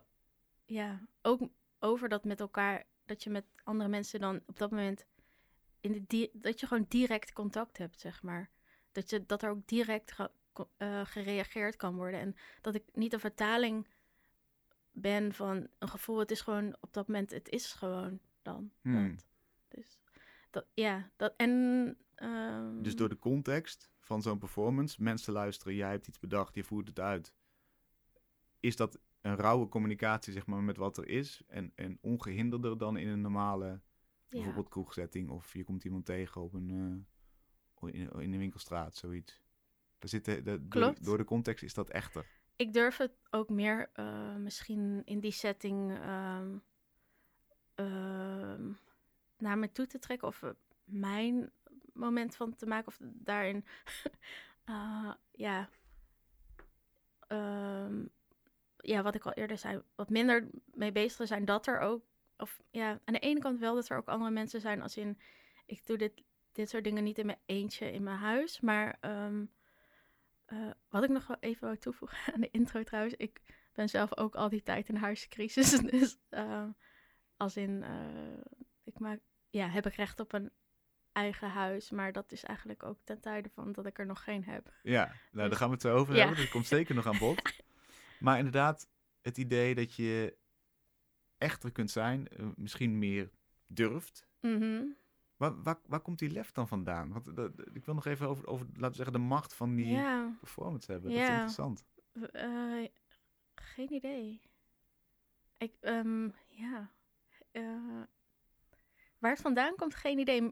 ja, 0.65 1.07
ook 1.23 1.49
over 1.79 2.09
dat 2.09 2.25
met 2.25 2.41
elkaar, 2.41 2.87
dat 3.05 3.23
je 3.23 3.31
met 3.31 3.45
andere 3.65 3.89
mensen 3.91 4.21
dan 4.21 4.43
op 4.47 4.59
dat 4.59 4.71
moment, 4.71 5.07
in 5.81 6.05
de 6.07 6.31
dat 6.33 6.61
je 6.61 6.67
gewoon 6.67 6.87
direct 6.89 7.33
contact 7.33 7.79
hebt, 7.79 8.01
zeg 8.01 8.23
maar. 8.23 8.51
Dat, 8.93 9.11
je, 9.11 9.27
dat 9.27 9.43
er 9.43 9.51
ook 9.51 9.67
direct 9.67 10.17
eh, 10.77 11.01
gereageerd 11.05 11.77
kan 11.77 11.97
worden. 11.97 12.21
En 12.21 12.37
dat 12.61 12.75
ik 12.75 12.85
niet 12.93 13.13
een 13.13 13.21
vertaling 13.21 13.87
ben 14.93 15.33
van 15.33 15.69
een 15.79 15.89
gevoel. 15.89 16.19
Het 16.19 16.31
is 16.31 16.41
gewoon 16.41 16.77
op 16.81 16.93
dat 16.93 17.07
moment, 17.07 17.31
het 17.31 17.49
is 17.49 17.73
gewoon 17.73 18.21
dan. 18.43 18.73
Hmm. 18.81 19.09
Dat. 19.09 19.27
Dus 19.69 20.01
dat, 20.51 20.67
ja, 20.75 21.11
dat 21.17 21.35
en. 21.37 21.97
ehm, 22.15 22.83
Dus 22.83 22.97
door 22.97 23.09
de 23.09 23.19
context 23.19 23.91
van 24.01 24.23
zo'n 24.23 24.39
performance, 24.39 25.03
mensen 25.03 25.33
luisteren, 25.33 25.75
jij 25.75 25.91
hebt 25.91 26.07
iets 26.07 26.19
bedacht, 26.19 26.55
je 26.55 26.65
voert 26.65 26.89
het 26.89 27.01
uit. 27.01 27.35
Is 28.61 28.77
dat 28.77 28.99
een 29.21 29.37
rauwe 29.37 29.69
communicatie, 29.69 30.33
zeg 30.33 30.47
maar, 30.47 30.63
met 30.63 30.77
wat 30.77 30.99
er 30.99 31.09
is 31.09 31.43
en, 31.47 31.73
en 31.75 31.99
ongehinderder 32.01 32.79
dan 32.79 32.97
in 32.97 33.09
een 33.09 33.21
normale, 33.21 33.67
ja. 33.67 33.81
bijvoorbeeld 34.29 34.69
kroegsetting 34.69 35.29
of 35.29 35.53
je 35.53 35.65
komt 35.65 35.85
iemand 35.85 36.05
tegen 36.05 36.41
op 36.41 36.55
een, 36.55 36.71
eh, 36.71 37.95
in, 37.95 38.11
in 38.11 38.33
een 38.33 38.39
winkelstraat, 38.39 38.95
zoiets. 38.95 39.43
Daar 40.01 40.23
de, 40.23 40.43
door, 40.43 40.59
de, 40.59 40.69
Klopt. 40.69 41.05
door 41.05 41.19
de 41.19 41.25
context 41.25 41.65
is 41.65 41.75
dat 41.75 41.91
echter. 41.91 42.27
Ik 42.57 42.73
durf 42.73 42.97
het 42.97 43.13
ook 43.31 43.49
meer 43.49 43.91
eh, 43.93 44.35
misschien 44.37 45.03
in 45.05 45.21
die 45.21 45.33
setting 45.33 45.99
ehm, 45.99 46.57
ehm, 47.75 48.73
naar 49.39 49.59
me 49.59 49.73
toe 49.73 49.87
te 49.87 49.99
trekken 49.99 50.29
of 50.29 50.43
eh, 50.43 50.51
mijn 50.85 51.51
moment 51.93 52.37
van 52.37 52.55
te 52.57 52.67
maken 52.67 52.87
of 52.87 52.99
daarin 53.01 53.65
eh, 54.65 55.13
ja 55.33 55.69
ehm, 57.27 58.05
ja 58.77 59.03
wat 59.03 59.15
ik 59.15 59.27
al 59.27 59.33
eerder 59.33 59.59
zei 59.59 59.83
wat 59.95 60.11
minder 60.11 60.49
mee 60.75 60.93
bezig 60.93 61.17
te 61.17 61.27
zijn 61.27 61.45
dat 61.45 61.67
er 61.67 61.79
ook 61.79 62.05
of 62.37 62.63
ja 62.71 63.01
aan 63.05 63.15
de 63.15 63.19
ene 63.19 63.41
kant 63.41 63.59
wel 63.59 63.75
dat 63.75 63.89
er 63.89 63.97
ook 63.97 64.09
andere 64.09 64.31
mensen 64.31 64.61
zijn 64.61 64.83
als 64.83 64.97
in 64.97 65.19
ik 65.67 65.87
doe 65.87 65.99
dit 65.99 66.23
dit 66.53 66.69
soort 66.69 66.85
dingen 66.85 67.05
niet 67.05 67.19
in 67.19 67.27
mijn 67.27 67.41
eentje 67.47 67.93
in 67.93 68.03
mijn 68.03 68.19
huis 68.19 68.61
maar 68.61 68.99
eh, 70.51 70.71
wat 70.89 71.03
ik 71.03 71.11
nog 71.11 71.27
wel 71.27 71.37
even 71.41 71.65
wou 71.65 71.77
toevoegen 71.77 72.19
aan 72.35 72.41
de 72.41 72.51
intro 72.51 72.83
trouwens. 72.83 73.15
Ik 73.17 73.41
ben 73.73 73.89
zelf 73.89 74.17
ook 74.17 74.35
al 74.35 74.49
die 74.49 74.63
tijd 74.63 74.89
in 74.89 74.97
huiscrisis. 74.97 75.71
Dus 75.91 76.19
eh, 76.29 76.69
als 77.37 77.57
in, 77.57 77.83
eh, 77.83 78.43
ik 78.85 78.99
maak, 78.99 79.21
ja, 79.51 79.69
heb 79.69 79.87
ik 79.87 79.95
recht 79.95 80.21
op 80.21 80.33
een 80.33 80.51
eigen 81.13 81.51
huis. 81.51 81.91
Maar 81.91 82.13
dat 82.13 82.33
is 82.33 82.43
eigenlijk 82.45 82.83
ook 82.83 82.99
ten 83.05 83.21
tijde 83.21 83.51
van 83.55 83.73
dat 83.73 83.87
ik 83.87 83.99
er 83.99 84.07
nog 84.07 84.25
geen 84.25 84.45
heb. 84.45 84.73
Ja, 84.83 85.05
nou, 85.05 85.17
daar 85.33 85.49
Dus- 85.49 85.59
gaan 85.59 85.67
we 85.69 85.73
het 85.75 85.83
zo 85.83 85.95
over 85.97 86.15
Ja. 86.15 86.19
hebben. 86.21 86.37
Dat 86.39 86.49
komt 86.49 86.67
zeker 86.67 86.95
nog 86.95 87.07
aan 87.07 87.19
bod. 87.19 87.43
Maar 88.21 88.37
inderdaad, 88.39 88.89
het 89.21 89.37
idee 89.39 89.75
dat 89.75 89.95
je 89.95 90.37
echter 91.39 91.73
kunt 91.73 91.91
zijn, 91.91 92.29
eh, 92.29 92.47
misschien 92.57 92.99
meer 92.99 93.31
durft. 93.67 94.27
Mhm. 94.41 94.85
Waar, 95.41 95.63
waar, 95.63 95.79
waar 95.87 96.01
komt 96.01 96.19
die 96.19 96.31
lef 96.31 96.53
dan 96.53 96.69
vandaan? 96.69 97.13
Want 97.13 97.29
ik 97.73 97.85
wil 97.85 97.95
nog 97.95 98.05
even 98.07 98.29
over, 98.29 98.47
over, 98.47 98.67
laten 98.67 98.89
we 98.91 98.95
zeggen, 98.95 99.13
de 99.13 99.19
macht 99.19 99.55
van 99.55 99.75
die 99.75 99.87
Ja, 99.87 100.37
performance 100.41 100.93
hebben. 100.93 101.11
Dat 101.11 101.21
is 101.23 101.29
interessant. 101.29 101.85
eh, 102.33 102.85
geen 103.55 103.93
idee. 103.93 104.41
Ik, 105.57 105.73
ehm, 105.81 106.29
ja. 106.49 106.91
Eh, 107.51 107.63
waar 109.19 109.31
het 109.31 109.41
vandaan 109.41 109.75
komt, 109.77 109.95
geen 109.95 110.19
idee. 110.19 110.43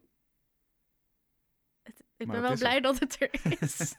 Het, 1.82 2.04
ik 2.16 2.26
Maar 2.26 2.26
ben 2.26 2.34
het 2.36 2.42
wel 2.42 2.50
er. 2.50 2.58
blij 2.58 2.80
dat 2.80 2.98
het 2.98 3.20
er 3.20 3.30
is. 3.60 3.94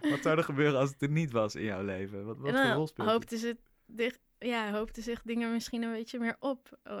Wat 0.00 0.22
zou 0.22 0.36
er 0.38 0.44
gebeuren 0.44 0.80
als 0.80 0.90
het 0.90 1.02
er 1.02 1.08
niet 1.10 1.30
was 1.30 1.54
in 1.54 1.62
jouw 1.64 1.82
leven? 1.84 2.24
Wat, 2.24 2.38
wat 2.38 2.44
voor 2.50 2.52
Nou, 2.52 2.74
rol 2.76 2.86
speelt 2.86 3.06
het? 3.08 3.16
hoopte 3.16 3.38
ze 3.38 3.56
dicht, 3.86 4.20
ja, 4.38 4.72
hoopte 4.72 5.00
zich 5.00 5.22
dingen 5.22 5.52
misschien 5.52 5.82
een 5.82 5.92
beetje 5.92 6.18
meer 6.18 6.36
op. 6.40 6.78
Eh, 6.82 6.96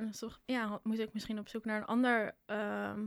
dan 0.00 0.14
zocht- 0.14 0.42
ja, 0.44 0.80
moest 0.82 0.98
ik 1.00 1.12
misschien 1.12 1.38
op 1.38 1.48
zoek 1.48 1.64
naar 1.64 1.80
een 1.80 1.86
ander 1.86 2.36
ehm, 2.46 3.06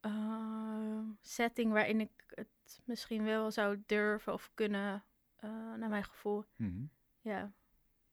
eh, 0.00 1.00
setting 1.20 1.72
waarin 1.72 2.00
ik 2.00 2.10
het 2.26 2.80
misschien 2.84 3.24
wel 3.24 3.50
zou 3.50 3.82
durven 3.86 4.32
of 4.32 4.50
kunnen, 4.54 5.04
eh, 5.36 5.50
naar 5.50 5.88
mijn 5.88 6.04
gevoel. 6.04 6.44
Mhm. 6.56 6.84
Ja. 7.20 7.52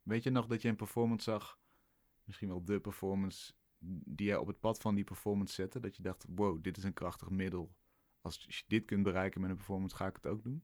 Weet 0.04 0.23
je 0.23 0.30
nog 0.30 0.47
dat 0.47 0.62
je 0.62 0.69
een 0.69 0.76
performance 0.76 1.23
zag, 1.32 1.60
misschien 2.23 2.47
wel 2.47 2.63
de 2.65 2.80
performance, 2.80 3.54
die 4.06 4.28
jij 4.28 4.38
op 4.38 4.47
het 4.47 4.60
pad 4.60 4.80
van 4.82 4.95
die 4.95 5.04
performance 5.04 5.54
zette? 5.54 5.80
Dat 5.80 5.95
je 5.95 6.04
dacht, 6.04 6.26
wow, 6.30 6.63
dit 6.63 6.78
is 6.78 6.84
een 6.84 6.93
krachtig 6.93 7.30
middel. 7.30 7.73
Als 8.21 8.45
je 8.47 8.63
dit 8.67 8.86
kunt 8.86 9.04
bereiken 9.04 9.41
met 9.41 9.49
een 9.49 9.56
performance, 9.56 9.95
ga 9.95 10.08
ik 10.08 10.15
het 10.15 10.28
ook 10.28 10.43
doen? 10.43 10.63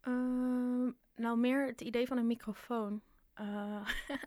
Ehm, 0.00 0.90
nou, 1.14 1.38
meer 1.38 1.66
het 1.66 1.80
idee 1.80 2.06
van 2.06 2.16
een 2.16 2.26
microfoon. 2.26 3.02
Eh, 3.34 3.86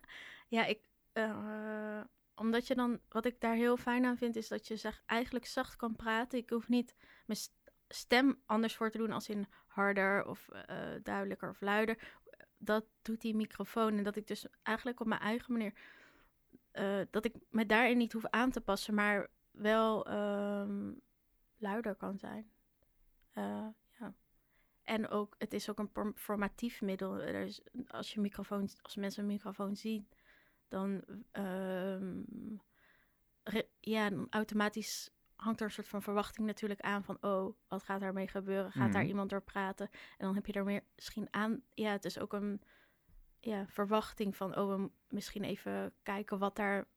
ja, 0.47 0.65
ik, 0.65 0.89
eh, 1.11 2.01
omdat 2.35 2.67
je 2.67 2.75
dan, 2.75 2.99
wat 3.09 3.25
ik 3.25 3.39
daar 3.39 3.55
heel 3.55 3.77
fijn 3.77 4.05
aan 4.05 4.17
vind, 4.17 4.35
is 4.35 4.47
dat 4.47 4.67
je 4.67 4.75
zeg, 4.75 5.03
eigenlijk 5.05 5.45
zacht 5.45 5.75
kan 5.75 5.95
praten. 5.95 6.39
Ik 6.39 6.49
hoef 6.49 6.67
niet 6.67 6.95
mijn 7.25 7.39
st- 7.39 7.53
stem 7.87 8.41
anders 8.45 8.75
voor 8.75 8.89
te 8.91 8.97
doen 8.97 9.11
als 9.11 9.29
in 9.29 9.47
harder 9.67 10.25
of 10.25 10.49
eh, 10.49 10.87
duidelijker 11.03 11.49
of 11.49 11.61
luider. 11.61 11.97
Dat 12.57 12.85
doet 13.01 13.21
die 13.21 13.35
microfoon. 13.35 13.97
En 13.97 14.03
dat 14.03 14.15
ik 14.15 14.27
dus 14.27 14.45
eigenlijk 14.63 14.99
op 14.99 15.07
mijn 15.07 15.21
eigen 15.21 15.53
manier, 15.53 15.73
dat 17.09 17.25
ik 17.25 17.35
me 17.49 17.65
daarin 17.65 17.97
niet 17.97 18.13
hoef 18.13 18.25
aan 18.25 18.51
te 18.51 18.61
passen, 18.61 18.93
maar 18.93 19.29
wel 19.51 20.05
ehm, 20.05 20.91
luider 21.57 21.95
kan 21.95 22.17
zijn. 22.17 22.51
En 24.83 25.07
ook, 25.09 25.35
het 25.37 25.53
is 25.53 25.69
ook 25.69 25.79
een 25.79 26.13
formatief 26.15 26.81
middel. 26.81 27.21
Er 27.21 27.41
is, 27.45 27.61
als 27.87 28.13
je 28.13 28.19
microfoon, 28.21 28.69
als 28.81 28.95
mensen 28.95 29.21
een 29.23 29.29
microfoon 29.29 29.75
zien, 29.75 30.07
dan, 30.67 31.03
re- 33.43 33.67
ja, 33.79 34.09
dan 34.09 34.27
automatisch 34.29 35.09
hangt 35.35 35.59
er 35.59 35.65
een 35.65 35.71
soort 35.71 35.87
van 35.87 36.01
verwachting 36.01 36.47
natuurlijk 36.47 36.81
aan 36.81 37.03
van, 37.03 37.17
oh, 37.21 37.55
wat 37.67 37.83
gaat 37.83 37.99
daarmee 37.99 38.27
gebeuren? 38.27 38.71
Gaat 38.71 38.91
daar 38.91 39.01
Mhm. 39.01 39.09
iemand 39.09 39.29
door 39.29 39.41
praten? 39.41 39.89
En 39.91 40.25
dan 40.25 40.35
heb 40.35 40.45
je 40.45 40.53
er 40.53 40.63
meer 40.63 40.83
misschien 40.95 41.27
aan, 41.31 41.63
ja, 41.73 41.91
het 41.91 42.05
is 42.05 42.19
ook 42.19 42.33
een 42.33 42.61
ja, 43.39 43.65
verwachting 43.67 44.35
van, 44.35 44.57
oh, 44.57 44.75
we 44.75 44.89
misschien 45.07 45.43
even 45.43 45.93
kijken 46.03 46.37
wat 46.39 46.55
daar, 46.55 46.87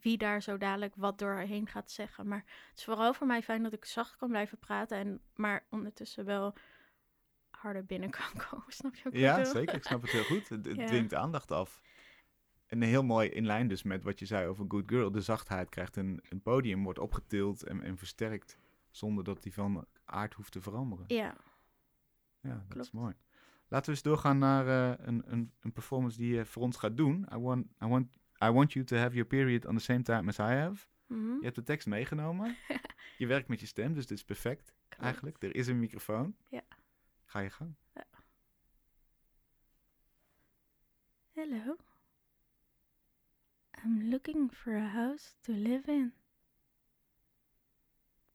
wie 0.00 0.18
daar 0.18 0.42
zo 0.42 0.56
dadelijk 0.58 0.94
wat 0.96 1.18
doorheen 1.18 1.66
gaat 1.66 1.90
zeggen. 1.90 2.28
Maar 2.28 2.44
het 2.68 2.78
is 2.78 2.84
vooral 2.84 3.14
voor 3.14 3.26
mij 3.26 3.42
fijn 3.42 3.62
dat 3.62 3.72
ik 3.72 3.84
zacht 3.84 4.16
kan 4.16 4.28
blijven 4.28 4.58
praten, 4.58 4.96
en, 4.98 5.20
maar 5.34 5.66
ondertussen 5.70 6.24
wel 6.24 6.54
harder 7.66 7.84
binnen 7.84 8.10
kan 8.10 8.32
komen. 8.50 8.64
Snap 8.72 8.94
je 8.94 9.08
ik 9.08 9.16
Ja, 9.16 9.44
zeker. 9.44 9.74
Ik 9.74 9.82
snap 9.84 10.02
het 10.02 10.10
heel 10.10 10.24
goed. 10.24 10.48
Het, 10.48 10.64
het 10.66 10.76
Ja. 10.80 10.86
dwingt 10.86 11.14
aandacht 11.14 11.50
af. 11.50 11.80
En 12.66 12.82
heel 12.82 13.04
mooi 13.04 13.28
in 13.28 13.46
lijn 13.46 13.68
dus 13.68 13.82
met 13.82 14.02
wat 14.02 14.18
je 14.18 14.26
zei 14.26 14.46
over 14.48 14.64
Good 14.68 14.82
Girl. 14.86 15.10
De 15.10 15.20
zachtheid 15.20 15.68
krijgt 15.68 15.96
een, 15.96 16.20
een 16.28 16.42
podium, 16.42 16.82
wordt 16.82 16.98
opgetild 16.98 17.62
en, 17.62 17.82
en 17.82 17.96
versterkt. 17.96 18.58
Zonder 18.90 19.24
dat 19.24 19.42
die 19.42 19.52
van 19.54 19.86
aard 20.04 20.34
hoeft 20.34 20.52
te 20.52 20.60
veranderen. 20.60 21.04
Ja, 21.08 21.36
Ja, 22.40 22.50
dat 22.50 22.60
is 22.62 22.68
klopt. 22.68 22.92
mooi. 22.92 23.14
Laten 23.68 23.86
we 23.86 23.90
eens 23.92 24.02
doorgaan 24.02 24.38
naar 24.38 24.66
eh, 24.98 25.06
een, 25.06 25.22
een, 25.32 25.52
een 25.60 25.72
performance 25.72 26.18
die 26.18 26.34
je 26.34 26.44
voor 26.44 26.62
ons 26.62 26.76
gaat 26.76 26.96
doen. 26.96 27.26
I 27.32 27.36
want, 27.36 27.66
I, 27.82 27.86
want, 27.86 28.08
I 28.44 28.50
want 28.50 28.72
you 28.72 28.84
to 28.84 28.96
have 28.96 29.10
your 29.12 29.26
period 29.28 29.66
on 29.66 29.76
the 29.76 29.82
same 29.82 30.02
time 30.02 30.28
as 30.28 30.38
I 30.38 30.42
have. 30.42 30.86
mhm, 31.06 31.24
Je 31.36 31.42
hebt 31.44 31.54
de 31.54 31.62
tekst 31.62 31.86
meegenomen. 31.86 32.56
je 33.18 33.26
werkt 33.26 33.48
met 33.48 33.60
je 33.60 33.66
stem, 33.66 33.94
dus 33.94 34.06
dit 34.06 34.18
is 34.18 34.24
perfect 34.24 34.74
klopt. 34.88 35.04
eigenlijk. 35.04 35.42
Er 35.42 35.54
is 35.54 35.66
een 35.66 35.78
microfoon. 35.78 36.36
Ja. 36.50 36.62
Ga 37.36 37.42
je 37.42 37.50
gang. 37.58 37.76
Hello. 41.34 41.76
I'm 43.84 44.10
looking 44.10 44.48
for 44.48 44.74
a 44.74 44.88
house 44.88 45.34
to 45.44 45.52
live 45.52 45.86
in. 45.86 46.12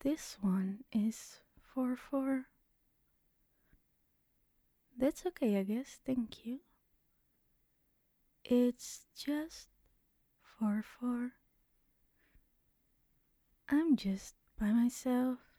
This 0.04 0.38
one 0.40 0.84
is 0.92 1.40
4 1.74 1.96
4. 1.96 2.46
That's 4.96 5.26
okay, 5.26 5.58
I 5.58 5.64
guess. 5.64 6.00
Thank 6.06 6.46
you. 6.46 6.60
It's 8.46 9.08
just 9.16 9.70
4 10.60 10.84
4. 10.84 11.32
I'm 13.68 13.96
just 13.96 14.36
by 14.60 14.72
myself. 14.72 15.51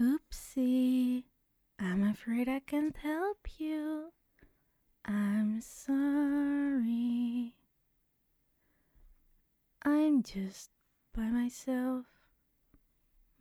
Oopsie. 0.00 1.24
I'm 1.80 2.04
afraid 2.04 2.48
I 2.48 2.60
can't 2.60 2.96
help 2.96 3.38
you. 3.58 4.12
I'm 5.04 5.60
sorry. 5.60 7.54
I'm 9.82 10.22
just 10.22 10.70
by 11.12 11.24
myself. 11.24 12.06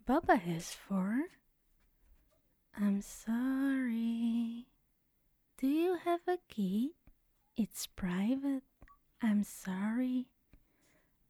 Baba 0.05 0.37
has 0.37 0.71
four. 0.73 1.25
I'm 2.75 3.01
sorry. 3.01 4.65
Do 5.59 5.67
you 5.67 5.97
have 6.05 6.21
a 6.27 6.39
key? 6.49 6.93
It's 7.55 7.85
private. 7.85 8.63
I'm 9.21 9.43
sorry. 9.43 10.25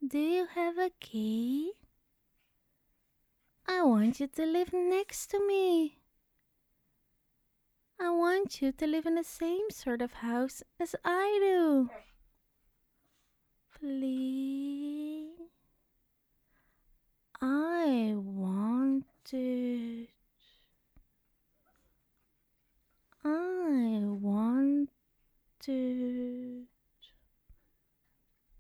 Do 0.06 0.20
you 0.20 0.48
have 0.56 0.78
a 0.78 0.92
key? 1.02 1.74
I 3.68 3.84
want 3.84 4.20
you 4.20 4.28
to 4.28 4.46
live 4.46 4.72
next 4.74 5.28
to 5.32 5.46
me. 5.46 5.98
I 8.00 8.12
want 8.12 8.62
you 8.62 8.72
to 8.72 8.88
live 8.88 9.06
in 9.06 9.16
the 9.16 9.24
same 9.24 9.70
sort 9.70 10.02
of 10.02 10.14
house 10.14 10.64
as 10.80 10.96
I 11.04 11.38
do. 11.42 11.90
Please. 13.80 15.30
I 17.42 18.14
want 18.16 19.06
it. 19.32 20.10
I 23.24 24.00
want 24.04 24.90
it. 25.68 26.68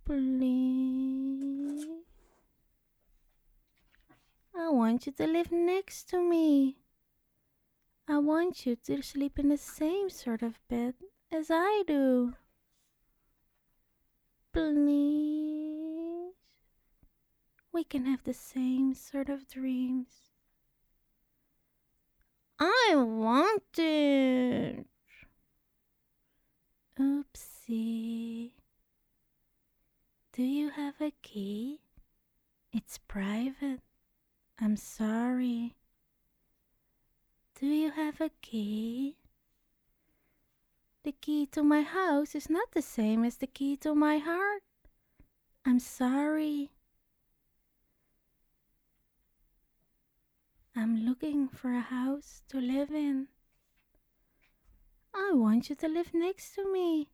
Please. 0.05 0.67
I 4.59 4.69
want 4.69 5.05
you 5.05 5.11
to 5.13 5.27
live 5.27 5.51
next 5.51 6.09
to 6.09 6.19
me. 6.19 6.77
I 8.07 8.17
want 8.17 8.65
you 8.65 8.75
to 8.75 9.03
sleep 9.03 9.37
in 9.37 9.49
the 9.49 9.57
same 9.57 10.09
sort 10.09 10.41
of 10.41 10.59
bed 10.67 10.95
as 11.31 11.51
I 11.51 11.83
do. 11.85 12.33
Please. 14.51 16.33
We 17.71 17.83
can 17.83 18.05
have 18.05 18.23
the 18.23 18.33
same 18.33 18.95
sort 18.95 19.29
of 19.29 19.47
dreams. 19.47 20.31
I 22.59 22.93
want 22.95 23.77
it. 23.77 24.87
Oopsie. 26.99 28.53
Do 30.33 30.41
you 30.43 30.69
have 30.71 30.95
a 30.99 31.11
key? 31.21 31.81
It's 32.73 32.97
private. 32.97 33.81
I'm 34.59 34.75
sorry. 34.75 35.75
Do 37.59 37.67
you 37.67 37.91
have 37.91 38.19
a 38.19 38.31
key? 38.41 39.17
The 41.03 41.11
key 41.11 41.45
to 41.47 41.63
my 41.63 41.83
house 41.83 42.33
is 42.33 42.49
not 42.49 42.71
the 42.71 42.81
same 42.81 43.23
as 43.23 43.37
the 43.37 43.47
key 43.47 43.77
to 43.77 43.93
my 43.93 44.17
heart. 44.17 44.63
I'm 45.65 45.79
sorry. 45.79 46.71
I'm 50.75 51.05
looking 51.05 51.47
for 51.47 51.73
a 51.73 51.81
house 51.81 52.41
to 52.49 52.59
live 52.59 52.91
in. 52.91 53.27
I 55.13 55.31
want 55.33 55.69
you 55.69 55.75
to 55.75 55.87
live 55.87 56.13
next 56.13 56.55
to 56.55 56.71
me. 56.71 57.09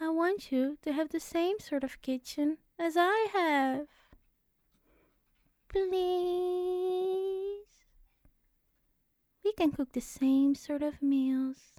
I 0.00 0.08
want 0.08 0.50
you 0.50 0.78
to 0.82 0.92
have 0.92 1.10
the 1.10 1.20
same 1.20 1.58
sort 1.58 1.84
of 1.84 2.02
kitchen 2.02 2.58
as 2.78 2.96
I 2.96 3.28
have. 3.32 4.01
Please. 5.72 7.66
We 9.42 9.52
can 9.54 9.72
cook 9.72 9.92
the 9.92 10.00
same 10.00 10.54
sort 10.54 10.82
of 10.82 11.00
meals. 11.00 11.72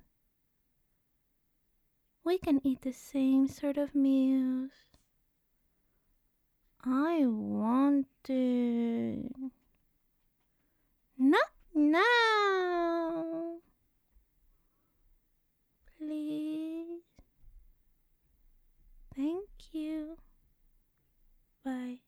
We 2.24 2.38
can 2.38 2.60
eat 2.64 2.82
the 2.82 2.94
same 2.94 3.48
sort 3.48 3.78
of 3.78 3.94
meals. 3.94 4.72
I 6.86 7.26
want 7.26 8.08
it. 8.28 9.32
Not 11.18 11.52
now. 11.74 13.58
Please. 15.98 17.04
Thank 19.16 19.48
you. 19.72 20.18
Bye. 21.64 22.03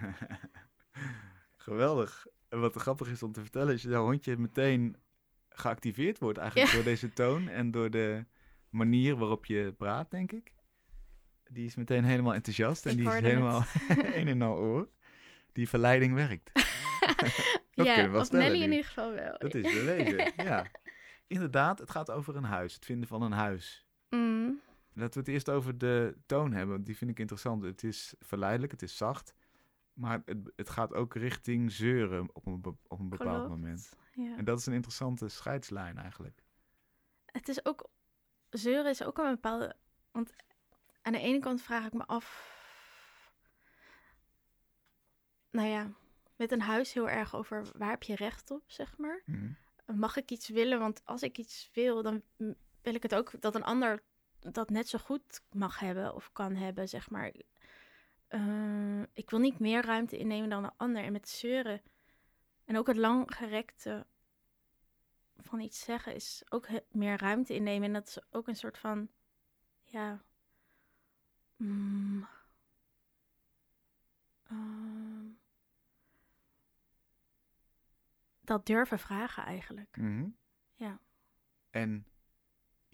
Geweldig. 1.56 2.26
En 2.48 2.60
wat 2.60 2.74
grappig 2.76 3.08
is 3.08 3.22
om 3.22 3.32
te 3.32 3.40
vertellen, 3.40 3.74
is 3.74 3.82
dat 3.82 3.92
jouw 3.92 4.04
hondje 4.04 4.36
meteen 4.36 4.96
geactiveerd 5.48 6.18
wordt 6.18 6.38
eigenlijk 6.38 6.70
Ja. 6.70 6.74
door 6.76 6.84
deze 6.84 7.12
toon 7.12 7.48
en 7.48 7.70
door 7.70 7.90
de 7.90 8.24
manier 8.70 9.16
waarop 9.16 9.46
je 9.46 9.74
praat, 9.76 10.10
denk 10.10 10.32
ik. 10.32 10.54
Die 11.50 11.66
is 11.66 11.74
meteen 11.74 12.04
helemaal 12.04 12.34
enthousiast 12.34 12.86
en 12.86 12.90
Ik 12.92 12.96
die 12.98 13.08
is 13.08 13.14
helemaal 13.20 13.64
een 14.14 14.28
en 14.28 14.42
al 14.42 14.56
oor. 14.56 14.88
Die 15.52 15.68
verleiding 15.68 16.14
werkt. 16.14 16.50
Dat 17.74 17.86
ja, 17.86 18.10
we 18.10 18.18
op 18.18 18.24
stellen 18.24 18.44
Nelly 18.46 18.62
in 18.62 18.70
ieder 18.70 18.84
geval 18.86 19.12
wel. 19.12 19.38
Dat 19.38 19.54
is 19.54 19.72
bewezen, 19.74 20.32
ja. 20.36 20.66
Inderdaad, 21.26 21.78
het 21.78 21.90
gaat 21.90 22.10
over 22.10 22.36
een 22.36 22.44
huis, 22.44 22.74
het 22.74 22.84
vinden 22.84 23.08
van 23.08 23.22
een 23.22 23.32
huis. 23.32 23.86
Mm, 24.10 24.60
Laten 24.92 25.12
we 25.12 25.18
het 25.18 25.28
eerst 25.28 25.48
over 25.50 25.78
de 25.78 26.16
toon 26.26 26.52
hebben, 26.52 26.74
want 26.74 26.86
die 26.86 26.96
vind 26.96 27.10
ik 27.10 27.18
interessant. 27.18 27.62
Het 27.62 27.84
is 27.84 28.14
verleidelijk, 28.20 28.72
het 28.72 28.82
is 28.82 28.96
zacht, 28.96 29.34
maar 29.96 30.22
het, 30.24 30.52
het 30.56 30.70
gaat 30.70 30.94
ook 30.94 31.14
richting 31.14 31.72
zeuren 31.72 32.28
op 32.34 32.46
een, 32.46 32.60
be- 32.60 32.76
op 32.86 32.98
een 32.98 33.08
bepaald 33.08 33.44
klopt. 33.44 33.48
moment. 33.48 33.92
Ja. 34.12 34.36
En 34.36 34.44
dat 34.44 34.58
is 34.58 34.66
een 34.66 34.72
interessante 34.72 35.28
scheidslijn 35.28 35.98
eigenlijk. 35.98 36.42
Het 37.26 37.48
is 37.48 37.64
ook... 37.64 37.88
Zeuren 38.50 38.90
is 38.90 39.04
ook 39.04 39.18
een 39.18 39.30
bepaalde... 39.30 39.76
Want 40.10 40.32
aan 41.02 41.12
de 41.12 41.18
ene 41.18 41.38
kant 41.38 41.62
vraag 41.62 41.86
ik 41.86 41.92
me 41.92 42.06
af. 42.06 42.54
Nou 45.50 45.68
ja, 45.68 45.90
met 46.36 46.52
een 46.52 46.60
huis 46.60 46.92
heel 46.92 47.08
erg 47.08 47.34
over 47.34 47.66
waar 47.76 47.90
heb 47.90 48.02
je 48.02 48.14
recht 48.14 48.50
op, 48.50 48.62
zeg 48.66 48.98
maar. 48.98 49.22
Mhm. 49.24 49.52
Mag 49.94 50.16
ik 50.16 50.30
iets 50.30 50.48
willen? 50.48 50.78
Want 50.78 51.04
als 51.04 51.22
ik 51.22 51.38
iets 51.38 51.70
wil, 51.72 52.02
dan 52.02 52.22
wil 52.82 52.94
ik 52.94 53.02
het 53.02 53.14
ook 53.14 53.40
dat 53.40 53.54
een 53.54 53.64
ander 53.64 54.02
dat 54.40 54.70
net 54.70 54.88
zo 54.88 54.98
goed 54.98 55.40
mag 55.52 55.78
hebben 55.78 56.14
of 56.14 56.32
kan 56.32 56.54
hebben, 56.54 56.88
zeg 56.88 57.10
maar. 57.10 57.32
Eh, 58.28 59.02
ik 59.12 59.30
wil 59.30 59.38
niet 59.38 59.58
meer 59.58 59.84
ruimte 59.84 60.18
innemen 60.18 60.48
dan 60.48 60.64
een 60.64 60.76
ander. 60.76 61.02
En 61.02 61.12
met 61.12 61.28
zeuren 61.28 61.82
en 62.64 62.76
ook 62.76 62.86
het 62.86 62.96
langgerekte 62.96 64.06
van 65.36 65.60
iets 65.60 65.80
zeggen 65.80 66.14
is 66.14 66.42
ook 66.48 66.68
meer 66.90 67.18
ruimte 67.18 67.54
innemen. 67.54 67.86
En 67.86 67.92
dat 67.92 68.08
is 68.08 68.18
ook 68.30 68.48
een 68.48 68.56
soort 68.56 68.78
van, 68.78 69.08
ja, 69.82 70.24
mm, 71.56 72.28
ehm, 74.44 75.26
dat 78.40 78.66
durven 78.66 78.98
vragen 78.98 79.44
eigenlijk. 79.44 79.96
Mhm. 79.96 80.28
Ja. 80.74 80.98
En 81.70 82.06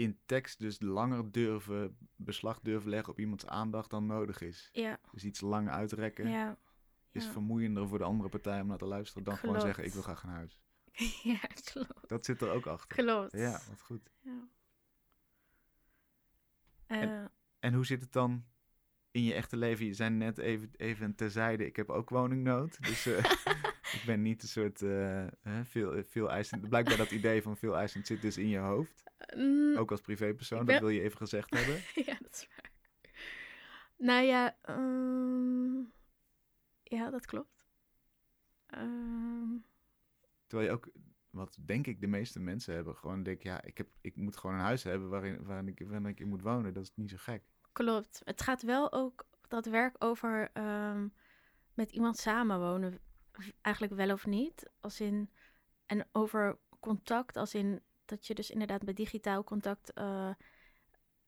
in 0.02 0.18
tekst 0.26 0.58
dus 0.58 0.80
langer 0.80 1.32
durven, 1.32 1.96
beslag 2.16 2.60
durven 2.60 2.90
leggen 2.90 3.12
op 3.12 3.18
iemands 3.18 3.46
aandacht 3.46 3.90
dan 3.90 4.06
nodig 4.06 4.40
is. 4.40 4.68
Ja, 4.72 5.00
Dus 5.12 5.24
iets 5.24 5.40
lang 5.40 5.68
uitrekken 5.68 6.28
ja. 6.28 6.58
is 7.10 7.26
vermoeiender 7.26 7.88
voor 7.88 7.98
de 7.98 8.04
andere 8.04 8.28
partij 8.28 8.60
om 8.60 8.66
naar 8.66 8.78
te 8.78 8.84
luisteren 8.84 9.24
dan 9.24 9.36
gewoon 9.36 9.60
zeggen 9.60 9.84
ik 9.84 9.92
wil 9.92 10.02
graag 10.02 10.22
een 10.22 10.28
huis. 10.30 10.60
ja, 11.22 11.38
klopt. 11.64 12.08
Dat 12.08 12.24
zit 12.24 12.40
er 12.42 12.50
ook 12.50 12.66
achter. 12.66 13.04
Klopt. 13.04 13.32
Ja, 13.32 13.60
wat 13.68 13.80
goed. 13.82 14.10
Ja. 14.20 14.48
En- 16.86 17.08
Eh, 17.08 17.24
En 17.58 17.74
hoe 17.74 17.86
zit 17.86 18.00
het 18.02 18.12
dan 18.12 18.44
in 19.12 19.24
je 19.24 19.34
echte 19.34 19.56
leven? 19.56 19.86
Je 19.86 19.94
zei 19.94 20.10
net 20.10 20.38
even, 20.38 20.70
even 20.76 21.14
terzijde, 21.14 21.66
ik 21.66 21.76
heb 21.76 21.90
ook 21.90 22.08
woningnood. 22.10 22.82
Dus 22.86 23.06
eh, 23.06 23.18
ik 23.96 24.02
ben 24.06 24.22
niet 24.22 24.42
een 24.42 24.48
soort 24.48 24.82
eh, 24.82 25.26
veel, 25.62 26.02
veel 26.08 26.30
eisend. 26.30 26.68
Blijkbaar 26.68 26.96
dat 26.96 27.10
idee 27.10 27.42
van 27.42 27.56
veel 27.56 27.76
eisend 27.76 28.06
zit 28.06 28.22
dus 28.22 28.38
in 28.38 28.48
je 28.48 28.58
hoofd. 28.58 29.02
mm, 29.36 29.76
Ook 29.76 29.90
als 29.90 30.00
privépersoon, 30.00 30.66
dat 30.66 30.80
wil 30.80 30.88
je 30.88 31.02
even 31.02 31.16
gezegd 31.16 31.50
hebben. 31.58 31.80
ja, 32.04 32.16
dat 32.20 32.32
is 32.32 32.48
waar. 32.56 32.70
Nou 33.96 34.24
ja, 34.24 34.56
ehm, 34.62 35.74
ja, 36.82 37.10
dat 37.10 37.26
klopt. 37.26 37.66
Ehm, 38.66 39.56
Terwijl 40.46 40.70
je 40.70 40.74
ook, 40.76 40.90
wat 41.30 41.58
denk 41.64 41.86
ik 41.86 42.00
de 42.00 42.06
meeste 42.06 42.40
mensen 42.40 42.74
hebben, 42.74 42.96
gewoon 42.96 43.22
denk 43.22 43.42
ja, 43.42 43.62
ik, 43.62 43.78
heb, 43.78 43.88
ik 44.00 44.16
moet 44.16 44.36
gewoon 44.36 44.56
een 44.56 44.62
huis 44.62 44.82
hebben 44.82 45.08
waarin, 45.08 45.44
waarin, 45.44 45.68
ik, 45.68 45.78
waarin 45.86 46.06
ik 46.06 46.20
in 46.20 46.28
moet 46.28 46.42
wonen. 46.42 46.74
Dat 46.74 46.82
is 46.82 46.92
niet 46.94 47.10
zo 47.10 47.16
gek. 47.18 47.42
Klopt. 47.72 48.20
Het 48.24 48.42
gaat 48.42 48.62
wel 48.62 48.92
ook 48.92 49.26
dat 49.48 49.66
werk 49.66 50.04
over 50.04 50.50
ehm, 50.52 51.08
met 51.74 51.92
iemand 51.92 52.16
samenwonen. 52.16 52.98
Eigenlijk 53.60 53.94
wel 53.94 54.12
of 54.12 54.26
niet. 54.26 54.70
Als 54.80 55.00
in, 55.00 55.30
en 55.86 56.06
over 56.12 56.58
contact, 56.80 57.36
als 57.36 57.54
in 57.54 57.82
dat 58.04 58.26
je 58.26 58.34
dus 58.34 58.50
inderdaad 58.50 58.84
bij 58.84 58.94
digitaal 58.94 59.44
contact 59.44 59.92
eh, 59.92 60.30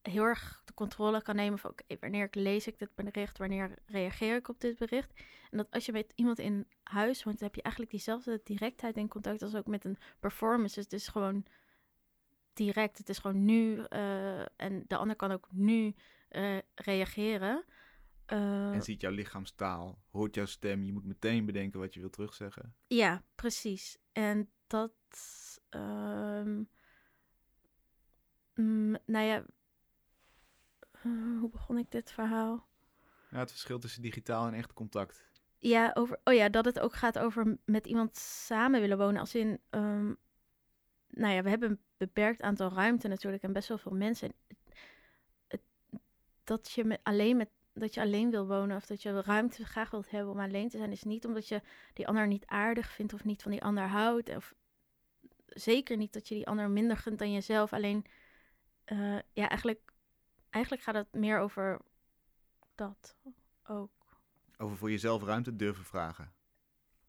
heel 0.02 0.24
erg 0.24 0.62
de 0.64 0.74
controle 0.74 1.22
kan 1.22 1.36
nemen 1.36 1.58
van 1.58 1.70
oké, 1.70 1.96
wanneer 2.00 2.28
lees 2.30 2.66
ik 2.66 2.78
dit 2.78 2.94
bericht, 2.94 3.38
wanneer 3.38 3.74
reageer 3.86 4.36
ik 4.36 4.48
op 4.48 4.60
dit 4.60 4.78
bericht. 4.78 5.12
En 5.50 5.56
dat 5.56 5.70
als 5.70 5.86
je 5.86 5.92
met 5.92 6.12
iemand 6.14 6.38
in 6.38 6.66
huis 6.82 7.24
woont, 7.24 7.40
heb 7.40 7.54
je 7.54 7.62
eigenlijk 7.62 7.94
diezelfde 7.94 8.40
directheid 8.44 8.96
in 8.96 9.08
contact 9.08 9.42
als 9.42 9.54
ook 9.54 9.66
met 9.66 9.84
een 9.84 9.98
performance. 10.20 10.80
Het 10.80 10.92
is 10.92 11.08
gewoon 11.08 11.46
direct, 12.52 12.98
het 12.98 13.08
is 13.08 13.18
gewoon 13.18 13.44
nu 13.44 13.78
eh, 13.78 14.40
en 14.40 14.84
de 14.86 14.96
ander 14.96 15.16
kan 15.16 15.32
ook 15.32 15.48
nu 15.50 15.94
eh, 16.34 16.58
reageren. 16.74 17.64
Eh, 18.26 18.72
En 18.74 18.82
ziet 18.82 19.00
jouw 19.00 19.10
lichaamstaal, 19.10 20.02
hoort 20.10 20.34
jouw 20.34 20.44
stem. 20.46 20.84
Je 20.84 20.92
moet 20.92 21.04
meteen 21.04 21.46
bedenken 21.46 21.80
wat 21.80 21.94
je 21.94 22.00
wil 22.00 22.10
terugzeggen. 22.10 22.74
Ja, 22.86 23.22
precies. 23.34 23.98
En 24.12 24.50
dat. 24.66 24.92
ehm, 25.68 26.62
mm, 28.54 28.96
nou 29.06 29.24
ja. 29.26 29.44
eh, 30.92 31.38
hoe 31.40 31.50
begon 31.50 31.78
ik 31.78 31.90
dit 31.90 32.12
verhaal? 32.12 32.68
Ja, 33.30 33.38
het 33.38 33.50
verschil 33.50 33.78
tussen 33.78 34.02
digitaal 34.02 34.46
en 34.46 34.54
echt 34.54 34.72
contact. 34.72 35.24
Ja, 35.58 35.90
over, 35.94 36.20
oh 36.24 36.34
ja, 36.34 36.48
dat 36.48 36.64
het 36.64 36.80
ook 36.80 36.94
gaat 36.94 37.18
over 37.18 37.56
met 37.64 37.86
iemand 37.86 38.16
samen 38.16 38.80
willen 38.80 38.98
wonen. 38.98 39.20
Als 39.20 39.34
in. 39.34 39.60
ehm, 39.70 40.12
nou 41.08 41.34
ja, 41.34 41.42
we 41.42 41.48
hebben 41.48 41.70
een 41.70 41.80
beperkt 41.96 42.42
aantal 42.42 42.70
ruimte 42.72 43.08
natuurlijk 43.08 43.42
en 43.42 43.52
best 43.52 43.68
wel 43.68 43.78
veel 43.78 43.94
mensen. 43.94 44.32
Dat 46.44 46.70
je 46.70 46.84
met, 46.84 47.00
alleen 47.02 47.36
met. 47.36 47.48
Dat 47.76 47.94
je 47.94 48.00
alleen 48.00 48.30
wil 48.30 48.46
wonen 48.46 48.76
of 48.76 48.86
dat 48.86 49.02
je 49.02 49.22
ruimte 49.22 49.64
graag 49.64 49.90
wilt 49.90 50.10
hebben 50.10 50.32
om 50.32 50.40
alleen 50.40 50.68
te 50.68 50.76
zijn, 50.76 50.92
is 50.92 51.02
niet 51.02 51.24
omdat 51.24 51.48
je 51.48 51.62
die 51.92 52.08
ander 52.08 52.26
niet 52.26 52.46
aardig 52.46 52.90
vindt 52.90 53.12
of 53.12 53.24
niet 53.24 53.42
van 53.42 53.50
die 53.50 53.62
ander 53.62 53.84
houdt. 53.84 54.36
Of 54.36 54.54
zeker 55.46 55.96
niet 55.96 56.12
dat 56.12 56.28
je 56.28 56.34
die 56.34 56.46
ander 56.46 56.70
minder 56.70 56.96
gunt 56.96 57.18
dan 57.18 57.32
jezelf. 57.32 57.72
Alleen, 57.72 58.04
eh, 58.84 59.18
ja, 59.32 59.48
eigenlijk, 59.48 59.80
eigenlijk 60.50 60.84
gaat 60.84 60.94
het 60.94 61.12
meer 61.12 61.38
over 61.38 61.80
dat 62.74 63.16
ook. 63.64 63.90
Over 64.56 64.76
voor 64.76 64.90
jezelf 64.90 65.22
ruimte 65.22 65.56
durven 65.56 65.84
vragen. 65.84 66.32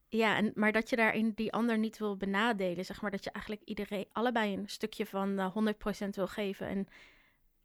Ja, 0.08 0.36
en, 0.36 0.52
maar 0.56 0.72
dat 0.72 0.90
je 0.90 0.96
daarin 0.96 1.32
die 1.32 1.54
ander 1.54 1.78
niet 1.78 1.98
wil 1.98 2.18
benadelen. 2.18 2.86
Zeg 2.86 3.02
maar 3.02 3.12
dat 3.12 3.24
je 3.24 3.32
eigenlijk 3.32 3.66
iedereen 3.66 4.06
allebei 4.12 4.54
een 4.54 4.70
stukje 4.70 5.06
van 5.06 5.40
eh 5.40 6.06
100% 6.06 6.10
wil 6.10 6.28
geven. 6.28 6.68
En, 6.68 6.88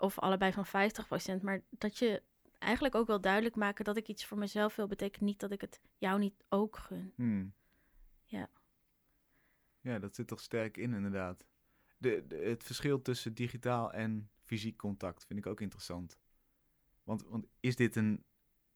of 0.00 0.18
allebei 0.18 0.52
van 0.52 0.66
50%. 0.66 1.40
Maar 1.42 1.62
dat 1.70 1.98
je 1.98 2.22
eigenlijk 2.58 2.94
ook 2.94 3.06
wil 3.06 3.20
duidelijk 3.20 3.56
maken 3.56 3.84
dat 3.84 3.96
ik 3.96 4.08
iets 4.08 4.24
voor 4.24 4.38
mezelf 4.38 4.76
wil. 4.76 4.86
Betekent 4.86 5.22
niet 5.22 5.40
dat 5.40 5.50
ik 5.50 5.60
het 5.60 5.80
jou 5.98 6.18
niet 6.18 6.44
ook 6.48 6.76
gun. 6.78 7.12
Hmm. 7.16 7.52
Ja. 8.24 8.48
Ja, 9.80 9.98
dat 9.98 10.14
zit 10.14 10.26
toch 10.26 10.40
sterk 10.40 10.76
in, 10.76 10.94
inderdaad. 10.94 11.44
De, 11.98 12.24
de- 12.26 12.36
het 12.36 12.64
verschil 12.64 13.02
tussen 13.02 13.34
digitaal 13.34 13.92
en 13.92 14.30
fysiek 14.44 14.76
contact 14.76 15.24
vind 15.26 15.38
ik 15.38 15.46
ook 15.46 15.60
interessant. 15.60 16.18
Want, 17.02 17.24
want 17.26 17.46
is 17.60 17.76
dit 17.76 17.96
een. 17.96 18.24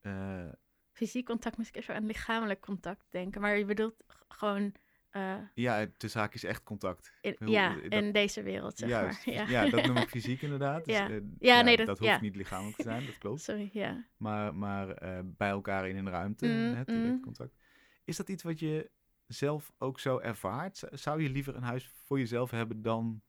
eh, 0.01 0.49
Fysiek 0.91 1.25
contact 1.25 1.57
ik 1.67 1.75
even 1.75 1.95
aan 1.95 2.05
lichamelijk 2.05 2.61
contact 2.61 3.05
denken. 3.09 3.41
Maar 3.41 3.57
je 3.57 3.65
bedoelt 3.65 4.03
gewoon... 4.27 4.73
eh, 5.15 5.35
ja, 5.53 5.85
tussen 5.97 6.19
haakjes 6.19 6.43
echt 6.43 6.63
contact. 6.63 7.13
in, 7.21 7.35
ja, 7.39 7.73
dat- 7.73 7.83
in 7.91 8.11
deze 8.11 8.43
wereld, 8.43 8.77
zeg 8.77 8.89
Juist. 8.89 9.25
maar. 9.25 9.49
Ja. 9.49 9.69
dat 9.69 9.85
noem 9.85 9.97
ik 9.97 10.09
fysiek 10.17 10.41
inderdaad. 10.41 10.85
Dus, 10.85 10.97
Ja. 10.97 11.09
eh, 11.09 11.19
Ja, 11.39 11.61
nee, 11.61 11.77
dat- 11.77 11.87
hoeft 11.87 12.01
ja. 12.11 12.21
niet 12.21 12.35
lichamelijk 12.35 12.75
te 12.77 12.83
zijn, 12.83 13.05
dat 13.05 13.17
klopt. 13.17 13.41
Sorry, 13.49 13.69
ja. 13.73 14.05
Maar, 14.17 14.55
maar 14.55 14.89
eh, 14.89 15.19
bij 15.23 15.49
elkaar 15.49 15.87
in 15.89 15.97
een 15.97 16.09
ruimte, 16.09 16.45
Mm, 16.47 16.69
direct 16.69 16.87
mm. 16.89 17.21
contact. 17.21 17.55
Is 18.03 18.17
dat 18.17 18.29
iets 18.29 18.43
wat 18.43 18.59
je 18.59 18.89
zelf 19.27 19.71
ook 19.77 19.99
zo 19.99 20.19
ervaart? 20.19 20.83
Zou 20.91 21.21
je 21.21 21.29
liever 21.29 21.55
een 21.55 21.63
huis 21.63 21.91
voor 22.05 22.19
jezelf 22.19 22.51
hebben 22.51 22.81
dan 22.81 23.21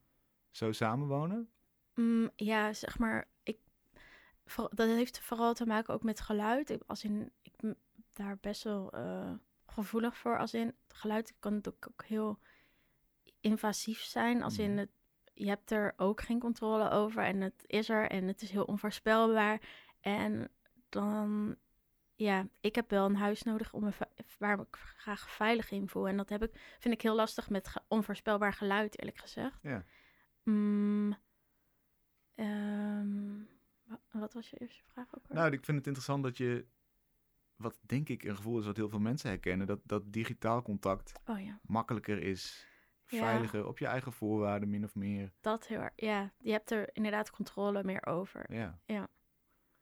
zo 0.51 0.71
samenwonen? 0.71 1.49
Mm, 1.95 2.29
ja, 2.35 2.73
zeg 2.73 2.97
maar, 2.99 3.27
ik, 3.43 3.57
voor- 4.45 4.71
dat 4.75 4.87
heeft 4.87 5.19
vooral 5.19 5.53
te 5.53 5.65
maken 5.65 5.93
ook 5.93 6.03
met 6.03 6.19
geluid. 6.19 6.69
Ik, 6.69 6.81
als 6.85 7.03
in, 7.03 7.31
ik 7.41 7.53
daar 8.13 8.37
best 8.41 8.63
wel 8.63 8.91
eh, 8.91 9.31
gevoelig 9.83 10.17
voor. 10.17 10.37
Als 10.37 10.53
in, 10.53 10.67
het 10.67 10.93
geluid 10.97 11.33
kan 11.39 11.53
natuurlijk 11.53 11.87
ook 11.91 12.03
heel 12.05 12.39
invasief 13.39 13.99
zijn. 13.99 14.43
Als 14.43 14.57
in, 14.59 14.69
Mhm. 14.69 14.79
het, 14.79 14.89
je 15.33 15.47
hebt 15.47 15.71
er 15.71 15.93
ook 15.97 16.21
geen 16.21 16.39
controle 16.39 16.89
over 16.89 17.23
en 17.23 17.41
het 17.41 17.63
is 17.67 17.89
er 17.89 18.09
en 18.09 18.27
het 18.27 18.41
is 18.41 18.51
heel 18.51 18.63
onvoorspelbaar. 18.63 19.61
En 19.99 20.49
dan, 20.89 21.55
ja, 22.15 22.47
ik 22.59 22.75
heb 22.75 22.89
wel 22.89 23.05
een 23.05 23.15
huis 23.15 23.43
nodig 23.43 23.73
om 23.73 23.83
me, 23.83 23.91
waar 24.37 24.59
ik 24.59 24.75
graag 24.97 25.29
veilig 25.29 25.71
in 25.71 25.87
voel. 25.89 26.07
En 26.07 26.17
dat 26.17 26.29
heb 26.29 26.43
ik, 26.43 26.75
vind 26.79 26.93
ik 26.93 27.01
heel 27.01 27.15
lastig 27.15 27.49
met 27.49 27.67
ge- 27.67 27.81
onvoorspelbaar 27.87 28.53
geluid, 28.53 28.99
eerlijk 28.99 29.17
gezegd. 29.17 29.59
Ja. 29.61 29.83
Mm, 30.43 31.17
ehm, 32.35 33.37
wa- 33.83 33.99
wat 34.11 34.33
was 34.33 34.49
je 34.49 34.57
eerste 34.57 34.83
vraag 34.85 35.15
ook? 35.15 35.27
Nou, 35.29 35.51
ik 35.51 35.65
vind 35.65 35.77
het 35.77 35.85
interessant 35.87 36.23
dat 36.23 36.37
je, 36.37 36.65
wat 37.57 37.79
denk 37.81 38.09
ik 38.09 38.23
een 38.23 38.35
gevoel 38.35 38.59
is 38.59 38.65
wat 38.65 38.75
heel 38.77 38.89
veel 38.89 38.99
mensen 38.99 39.29
herkennen, 39.29 39.67
dat, 39.67 39.79
dat 39.83 40.13
digitaal 40.13 40.61
contact 40.61 41.11
oh 41.25 41.39
ja, 41.43 41.59
makkelijker 41.61 42.17
is, 42.21 42.67
Ja. 43.07 43.19
veiliger, 43.19 43.67
op 43.67 43.77
je 43.79 43.85
eigen 43.85 44.11
voorwaarden 44.13 44.69
min 44.69 44.83
of 44.83 44.95
meer. 44.95 45.33
dat 45.41 45.67
heel 45.67 45.79
erg. 45.79 45.93
Ja, 45.95 46.33
je 46.37 46.51
hebt 46.51 46.71
er 46.71 46.89
inderdaad 46.95 47.29
controle 47.29 47.83
meer 47.83 48.05
over. 48.05 48.53
Ja. 48.53 48.79
Ja. 48.85 49.07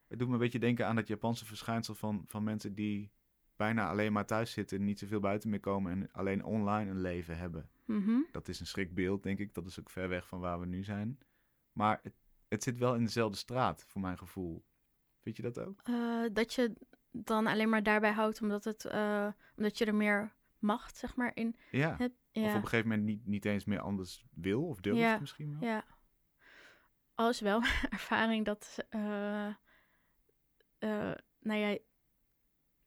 Het 0.08 0.20
doet 0.20 0.28
me 0.28 0.34
een 0.34 0.40
beetje 0.40 0.60
denken 0.60 0.88
aan 0.88 0.96
dat 0.96 1.08
Japanse 1.08 1.46
verschijnsel 1.46 1.96
van, 1.96 2.24
van 2.28 2.44
mensen 2.44 2.76
die 2.76 3.12
bijna 3.56 3.90
alleen 3.90 4.14
maar 4.14 4.26
thuis 4.26 4.52
zitten, 4.52 4.84
niet 4.84 5.00
zoveel 5.00 5.20
buiten 5.20 5.50
meer 5.50 5.60
komen 5.60 5.92
en 5.92 6.12
alleen 6.12 6.44
online 6.44 6.90
een 6.92 7.02
leven 7.02 7.38
hebben. 7.38 7.70
Mhm. 7.86 8.18
Dat 8.32 8.48
is 8.48 8.60
een 8.60 8.66
schrikbeeld, 8.68 9.24
denk 9.24 9.40
ik. 9.40 9.54
Dat 9.54 9.66
is 9.66 9.80
ook 9.80 9.90
ver 9.90 10.10
weg 10.10 10.28
van 10.28 10.40
waar 10.40 10.60
we 10.60 10.66
nu 10.66 10.84
zijn. 10.84 11.20
Maar 11.72 12.00
het, 12.04 12.14
het 12.48 12.64
zit 12.64 12.78
wel 12.78 12.96
in 12.96 13.04
dezelfde 13.04 13.38
straat, 13.38 13.84
voor 13.88 14.02
mijn 14.02 14.18
gevoel. 14.18 14.66
Vind 15.22 15.36
je 15.38 15.44
dat 15.44 15.60
ook? 15.60 15.80
Eh, 15.84 16.24
dat 16.34 16.54
je 16.54 16.74
dan 17.24 17.48
alleen 17.48 17.70
maar 17.70 17.84
daarbij 17.84 18.12
houdt 18.12 18.42
omdat, 18.42 18.64
het, 18.64 18.86
eh, 18.86 19.28
omdat 19.58 19.78
je 19.78 19.86
er 19.86 19.96
meer 19.96 20.34
macht, 20.60 20.98
zeg 20.98 21.16
maar, 21.16 21.32
in 21.34 21.56
Ja. 21.72 21.96
hebt. 21.98 22.14
Of 22.34 22.42
op 22.44 22.50
Ja, 22.50 22.56
een 22.56 22.62
gegeven 22.68 22.88
moment 22.90 23.06
niet, 23.08 23.26
niet 23.26 23.46
eens 23.46 23.66
meer 23.66 23.80
anders 23.80 24.26
wil 24.34 24.68
of 24.68 24.80
durft 24.80 25.00
Ja, 25.00 25.18
misschien 25.20 25.60
wel. 25.60 25.70
ja. 25.70 25.86
Al 27.16 27.30
is 27.30 27.40
wel 27.40 27.62
ervaring 27.90 28.46
dat, 28.46 28.86
eh, 28.90 29.54
nou 31.40 31.60
ja, 31.60 31.78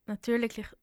natuurlijk 0.04 0.56
ligt, 0.56 0.76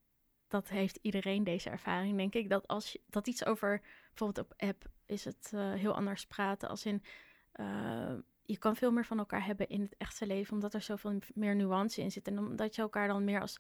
dat 0.48 0.70
heeft 0.70 1.00
iedereen 1.02 1.44
deze 1.44 1.70
ervaring, 1.70 2.18
denk 2.18 2.34
ik. 2.34 2.50
Dat 2.50 2.68
als 2.68 2.92
je 2.92 3.02
dat 3.08 3.28
iets 3.28 3.46
over, 3.46 3.82
bijvoorbeeld 4.08 4.46
op 4.48 4.54
app, 4.58 4.86
is 5.06 5.26
het 5.26 5.52
heel 5.56 5.96
anders 5.96 6.26
praten. 6.26 6.70
Als 6.70 6.86
in, 6.86 7.04
je 8.46 8.58
kan 8.58 8.76
veel 8.76 8.92
meer 8.92 9.06
van 9.06 9.18
elkaar 9.20 9.46
hebben 9.46 9.68
in 9.70 9.82
het 9.82 9.96
echte 9.98 10.26
leven, 10.28 10.54
omdat 10.54 10.74
er 10.74 10.82
zoveel 10.82 11.20
meer 11.34 11.56
nuance 11.56 12.02
in 12.02 12.12
zit. 12.12 12.28
En 12.28 12.38
omdat 12.40 12.76
je 12.76 12.82
elkaar 12.82 13.08
dan 13.08 13.24
meer 13.24 13.42
als 13.42 13.60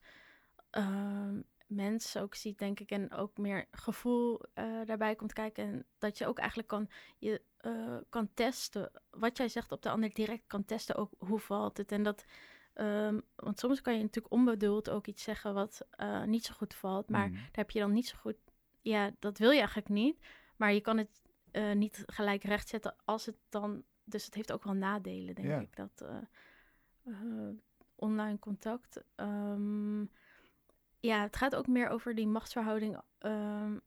ehm, 0.69 1.41
mens 1.67 2.17
ook 2.17 2.36
ziet, 2.36 2.59
denk 2.59 2.79
ik. 2.79 2.91
En 2.91 3.13
ook 3.13 3.38
meer 3.38 3.65
gevoel 3.71 4.41
eh, 4.53 4.65
daarbij 4.86 5.15
komt 5.15 5.33
kijken. 5.33 5.63
En 5.63 5.86
dat 5.97 6.17
je 6.17 6.27
ook 6.27 6.38
eigenlijk 6.38 6.67
kan, 6.67 6.89
je, 7.17 7.41
eh, 7.57 7.97
kan 8.09 8.29
testen. 8.33 8.91
Wat 9.09 9.38
jij 9.38 9.47
zegt 9.49 9.71
op 9.71 9.81
de 9.81 9.89
ander 9.89 10.13
direct 10.13 10.43
kan 10.47 10.65
testen. 10.65 10.95
Ook 10.95 11.11
hoe 11.17 11.39
valt 11.39 11.77
het. 11.77 11.91
En 11.91 12.03
dat. 12.03 12.25
ehm, 12.73 13.19
want 13.36 13.59
soms 13.59 13.81
kan 13.81 13.93
je 13.97 14.01
natuurlijk 14.01 14.33
onbedoeld 14.33 14.89
ook 14.89 15.07
iets 15.07 15.23
zeggen 15.23 15.53
wat 15.53 15.88
eh, 15.89 16.23
niet 16.23 16.45
zo 16.45 16.53
goed 16.53 16.73
valt. 16.73 17.09
Maar 17.09 17.27
Mm. 17.27 17.33
daar 17.33 17.49
heb 17.51 17.71
je 17.71 17.79
dan 17.79 17.93
niet 17.93 18.07
zo 18.07 18.17
goed. 18.17 18.36
Ja, 18.81 19.11
dat 19.19 19.38
wil 19.38 19.49
je 19.51 19.57
eigenlijk 19.57 19.89
niet. 19.89 20.19
Maar 20.55 20.73
je 20.73 20.81
kan 20.81 20.97
het 20.97 21.23
niet 21.73 22.03
gelijk 22.05 22.43
rechtzetten 22.43 22.95
als 23.05 23.25
het 23.25 23.36
dan. 23.49 23.83
Dus 24.06 24.26
het 24.26 24.34
heeft 24.34 24.51
ook 24.51 24.64
wel 24.64 24.74
nadelen, 24.74 25.36
denk 25.36 25.47
Ja. 25.47 25.60
ik. 25.60 25.76
Dat 25.76 26.01
eh, 26.01 26.18
eh, 27.03 27.49
online 27.95 28.39
contact. 28.39 29.03
ehm, 29.16 30.01
ja, 30.99 31.22
het 31.22 31.36
gaat 31.36 31.56
ook 31.56 31.68
meer 31.68 31.88
over 31.89 32.16
die 32.16 32.28
machtsverhouding. 32.28 33.01
ehm, 33.18 33.78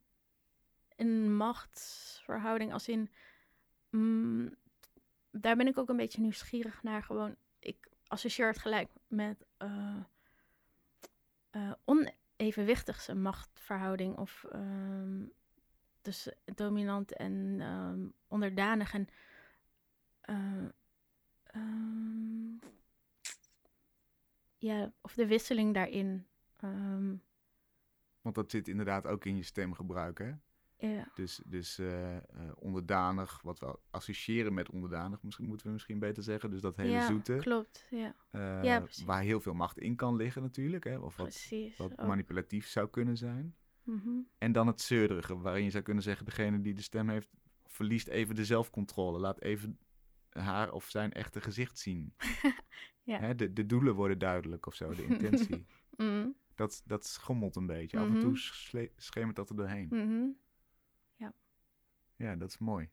een 0.96 1.36
machtsverhouding 1.36 2.72
als 2.72 2.88
in. 2.88 3.10
mm, 3.90 4.54
daar 5.30 5.56
ben 5.56 5.66
ik 5.66 5.78
ook 5.78 5.88
een 5.88 5.96
beetje 5.96 6.20
nieuwsgierig 6.20 6.82
naar. 6.82 7.02
Gewoon, 7.02 7.36
ik 7.58 7.88
associeer 8.06 8.46
het 8.48 8.58
gelijk 8.58 8.90
met 9.06 9.46
eh 9.56 9.96
eh, 11.50 11.72
onevenwichtigse 11.84 13.14
machtsverhouding. 13.14 14.16
Of 14.18 14.44
ehm, 14.50 15.24
tussen 16.00 16.36
dominant 16.44 17.12
en 17.12 17.62
onderdanig. 18.28 18.94
En 18.94 19.08
eh, 20.28 20.68
ehm, 21.44 22.56
ja, 24.58 24.92
of 25.00 25.14
de 25.14 25.26
wisseling 25.26 25.74
daarin. 25.74 26.26
Ehm, 26.56 27.16
Want 28.20 28.34
dat 28.34 28.50
zit 28.50 28.68
inderdaad 28.68 29.06
ook 29.06 29.24
in 29.24 29.36
je 29.36 29.42
stemgebruik, 29.42 30.18
hè? 30.18 30.32
ja. 30.76 31.10
Dus, 31.14 31.40
dus 31.44 31.78
eh, 31.78 32.16
eh, 32.16 32.22
onderdanig, 32.54 33.40
wat 33.42 33.58
we 33.58 33.78
associëren 33.90 34.54
met 34.54 34.70
onderdanig, 34.70 35.22
misschien 35.22 35.46
moeten 35.46 35.66
we 35.66 35.72
misschien 35.72 35.98
beter 35.98 36.22
zeggen. 36.22 36.50
Dus 36.50 36.60
dat 36.60 36.76
hele 36.76 36.90
ja, 36.90 37.06
zoete, 37.06 37.36
klopt. 37.40 37.86
Ja, 37.90 38.14
Ja, 38.62 38.80
precies. 38.80 39.04
waar 39.04 39.22
heel 39.22 39.40
veel 39.40 39.54
macht 39.54 39.78
in 39.78 39.96
kan 39.96 40.16
liggen 40.16 40.42
natuurlijk, 40.42 40.84
hè? 40.84 40.98
Of 40.98 41.16
wat, 41.16 41.26
precies. 41.26 41.76
wat 41.76 41.96
manipulatief 41.96 42.66
zou 42.66 42.88
kunnen 42.88 43.16
zijn. 43.16 43.56
Mhm. 43.82 44.20
En 44.38 44.52
dan 44.52 44.66
het 44.66 44.80
zeurderige, 44.80 45.38
waarin 45.38 45.64
je 45.64 45.70
zou 45.70 45.82
kunnen 45.82 46.02
zeggen, 46.02 46.24
degene 46.24 46.60
die 46.60 46.74
de 46.74 46.82
stem 46.82 47.08
heeft, 47.08 47.28
verliest 47.66 48.08
even 48.08 48.34
de 48.34 48.44
zelfcontrole. 48.44 49.18
Laat 49.18 49.40
even 49.40 49.78
haar 50.30 50.72
of 50.72 50.88
zijn 50.90 51.12
echte 51.12 51.40
gezicht 51.40 51.78
zien. 51.78 52.14
Ja. 53.02 53.18
Hè, 53.18 53.34
de, 53.34 53.52
de 53.52 53.66
doelen 53.66 53.94
worden 53.94 54.18
duidelijk 54.18 54.66
of 54.66 54.74
zo, 54.74 54.94
de 54.94 55.04
intentie. 55.04 55.66
Mhm. 55.96 56.28
dat, 56.54 56.82
dat 56.84 57.06
schommelt 57.06 57.56
een 57.56 57.66
beetje. 57.66 57.98
Af 57.98 58.06
en 58.06 58.12
Mhm. 58.12 58.20
toe 58.20 58.36
schemert 58.96 59.36
dat 59.36 59.50
er 59.50 59.56
doorheen. 59.56 59.88
Mhm. 59.90 60.26
Ja, 62.16 62.36
dat 62.36 62.48
is 62.48 62.58
mooi. 62.58 62.90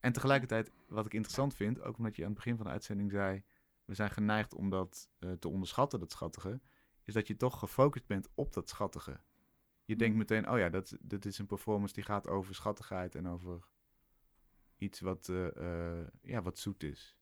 En 0.00 0.12
tegelijkertijd, 0.12 0.70
wat 0.88 1.06
ik 1.06 1.14
interessant 1.14 1.54
vind, 1.54 1.80
ook 1.80 1.98
omdat 1.98 2.16
je 2.16 2.22
aan 2.22 2.28
het 2.28 2.36
begin 2.36 2.56
van 2.56 2.66
de 2.66 2.72
uitzending 2.72 3.10
zei, 3.10 3.44
we 3.84 3.94
zijn 3.94 4.10
geneigd 4.10 4.54
om 4.54 4.70
dat 4.70 5.08
eh, 5.18 5.32
te 5.32 5.48
onderschatten, 5.48 5.98
dat 5.98 6.10
schattige, 6.12 6.60
is 7.04 7.14
dat 7.14 7.26
je 7.26 7.36
toch 7.36 7.58
gefocust 7.58 8.06
bent 8.06 8.28
op 8.34 8.52
dat 8.52 8.68
schattige. 8.68 9.20
Je 9.84 9.96
denkt 9.96 10.16
meteen, 10.16 10.50
oh 10.50 10.58
ja, 10.58 10.68
dat, 10.68 10.96
dat 11.00 11.24
is 11.24 11.38
een 11.38 11.46
performance 11.46 11.94
die 11.94 12.04
gaat 12.04 12.28
over 12.28 12.54
schattigheid 12.54 13.14
en 13.14 13.28
over 13.28 13.68
iets 14.76 15.00
wat, 15.00 15.28
eh, 15.28 15.56
eh, 16.00 16.06
ja, 16.22 16.42
wat 16.42 16.58
zoet 16.58 16.82
is. 16.82 17.16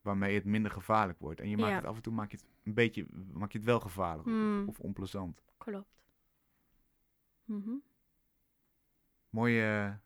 Waarmee 0.00 0.34
het 0.34 0.44
minder 0.44 0.70
gevaarlijk 0.70 1.18
wordt. 1.18 1.40
En 1.40 1.48
je 1.48 1.56
maakt 1.56 1.70
Ja. 1.70 1.76
het 1.76 1.84
af 1.84 1.96
en 1.96 2.02
toe 2.02 2.12
maak 2.12 2.30
je 2.30 2.36
het 2.36 2.46
een 2.64 2.74
beetje, 2.74 3.06
maak 3.32 3.52
je 3.52 3.58
het 3.58 3.66
wel 3.66 3.80
gevaarlijk 3.80 4.28
of- 4.28 4.34
Mm. 4.34 4.68
of 4.68 4.80
onplezant. 4.80 5.42
Klopt. 5.58 5.98
Mhm. 7.44 7.74
Mooie, 9.30 9.98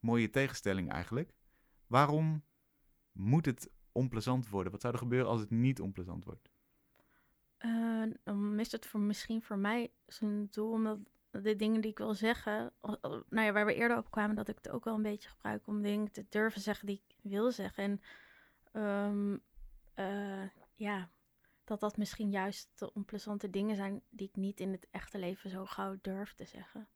mooie 0.00 0.30
tegenstelling 0.30 0.90
eigenlijk. 0.90 1.34
Waarom 1.86 2.42
moet 3.12 3.46
het 3.46 3.70
onplezant 3.92 4.48
worden? 4.48 4.72
Wat 4.72 4.80
zou 4.80 4.92
er 4.92 4.98
gebeuren 4.98 5.28
als 5.30 5.40
het 5.40 5.50
niet 5.50 5.80
onplezant 5.80 6.24
wordt? 6.24 6.50
Eh, 7.58 8.04
dan 8.22 8.58
is 8.60 8.72
het 8.72 8.86
voor, 8.86 9.00
misschien 9.00 9.42
voor 9.42 9.58
mij 9.58 9.92
zijn 10.06 10.46
doel, 10.50 10.70
omdat 10.70 10.98
de 11.32 11.56
dingen 11.56 11.80
die 11.80 11.90
ik 11.90 11.98
wil 11.98 12.14
zeggen, 12.14 12.72
nou 13.28 13.46
ja, 13.46 13.52
waar 13.52 13.66
we 13.66 13.74
eerder 13.74 13.96
op 13.96 14.10
kwamen, 14.10 14.36
dat 14.36 14.48
ik 14.48 14.56
het 14.56 14.68
ook 14.68 14.84
wel 14.84 14.94
een 14.94 15.02
beetje 15.02 15.28
gebruik 15.28 15.66
om 15.66 15.82
dingen 15.82 16.10
te 16.12 16.26
durven 16.28 16.60
zeggen 16.60 16.86
die 16.86 17.02
ik 17.06 17.16
wil 17.22 17.50
zeggen. 17.52 17.84
En 17.84 18.00
ehm, 18.72 19.36
eh, 19.94 20.48
ja, 20.74 21.10
dat 21.64 21.80
dat 21.80 21.96
misschien 21.96 22.30
juist 22.30 22.68
de 22.78 22.92
onplezante 22.92 23.50
dingen 23.50 23.76
zijn 23.76 24.02
die 24.10 24.28
ik 24.28 24.36
niet 24.36 24.60
in 24.60 24.72
het 24.72 24.86
echte 24.90 25.18
leven 25.18 25.50
zo 25.50 25.66
gauw 25.66 25.98
durf 26.00 26.34
te 26.34 26.44
zeggen. 26.44 26.88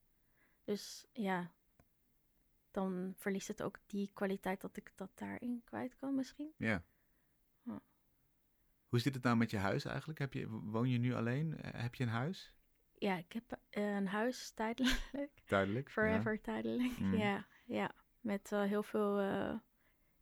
Dus 0.64 1.06
ja, 1.12 1.50
dan 2.70 3.14
verliest 3.16 3.48
het 3.48 3.62
ook 3.62 3.78
die 3.86 4.10
kwaliteit 4.14 4.60
dat 4.60 4.76
ik 4.76 4.92
dat 4.94 5.10
daarin 5.14 5.62
kwijt 5.64 5.96
kan 5.96 6.14
misschien. 6.14 6.52
Ja. 6.56 6.82
Ja. 7.62 7.80
Hoe 8.88 8.98
zit 8.98 9.14
het 9.14 9.22
nou 9.22 9.36
met 9.36 9.50
je 9.50 9.58
huis 9.58 9.84
eigenlijk? 9.84 10.18
Heb 10.18 10.32
je, 10.32 10.48
woon 10.48 10.88
je 10.88 10.98
nu 10.98 11.14
alleen? 11.14 11.60
Eh, 11.60 11.80
Heb 11.80 11.94
je 11.94 12.04
een 12.04 12.10
huis? 12.10 12.54
Ja, 12.98 13.16
ik 13.16 13.32
heb 13.32 13.58
eh, 13.70 13.94
een 13.94 14.06
huis 14.06 14.50
tijdelijk. 14.60 15.32
Duidelijk. 15.46 15.86
ja. 15.86 15.92
Forever 15.92 16.40
tijdelijk. 16.40 16.98
Mm. 16.98 17.14
Ja, 17.14 17.46
ja. 17.64 17.90
Met 18.20 18.50
heel 18.50 18.82
veel 18.82 19.18
eh, 19.20 19.54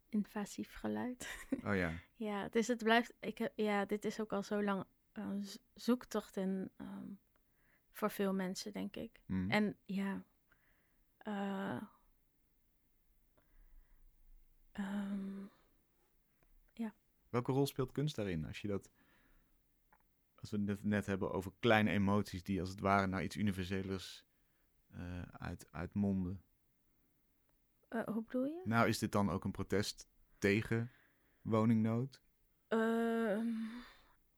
invasief 0.09 0.75
geluid. 0.75 1.47
Oh 1.65 1.77
ja. 1.77 1.93
ja, 2.17 2.49
dus 2.49 2.67
het 2.67 2.83
blijft. 2.83 3.15
Ik, 3.21 3.39
heb- 3.39 3.53
ja, 3.57 3.85
dit 3.85 4.05
is 4.05 4.21
ook 4.21 4.33
al 4.33 4.43
zo 4.43 4.63
lang 4.63 4.85
een 5.13 5.47
zoektocht 5.75 6.37
en, 6.37 6.71
ehm, 6.77 7.09
voor 7.93 8.11
veel 8.11 8.33
mensen, 8.35 8.73
denk 8.73 8.97
ik. 8.97 9.21
Mm. 9.27 9.51
En 9.51 9.77
ja. 9.85 10.25
eh, 11.19 11.83
ehm, 14.73 15.43
Welke 17.31 17.53
rol 17.53 17.67
speelt 17.67 17.93
kunst 17.93 18.17
daarin? 18.17 18.45
Als 18.47 18.61
je 18.61 18.69
dat. 18.69 18.91
Als 20.45 20.53
we 20.53 20.63
het 20.67 20.85
net, 20.85 21.07
hebben 21.07 21.33
over 21.33 21.53
kleine 21.61 21.91
emoties 21.91 22.43
die 22.43 22.61
als 22.61 22.71
het 22.71 22.81
ware 22.81 23.07
naar 23.07 23.23
iets 23.23 23.37
universelers 23.37 24.25
eh 24.91 25.23
uit, 25.23 25.67
uitmonden. 25.71 26.43
eh, 27.89 28.05
hoe 28.05 28.23
bedoel 28.23 28.45
je? 28.45 28.61
Nou, 28.65 28.89
is 28.89 28.99
dit 28.99 29.13
dan 29.13 29.31
ook 29.31 29.45
een 29.45 29.51
protest 29.51 30.09
tegen 30.39 30.91
woningnood? 31.43 32.21
Ehm, 32.69 33.47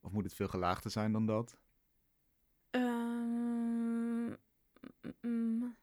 Of 0.00 0.12
moet 0.12 0.24
het 0.24 0.34
veel 0.34 0.48
gelaagder 0.48 0.90
zijn 0.90 1.12
dan 1.12 1.26
dat? 1.26 1.59
Ehm, 2.70 4.26
mm, 4.26 4.36
mm. 5.20 5.76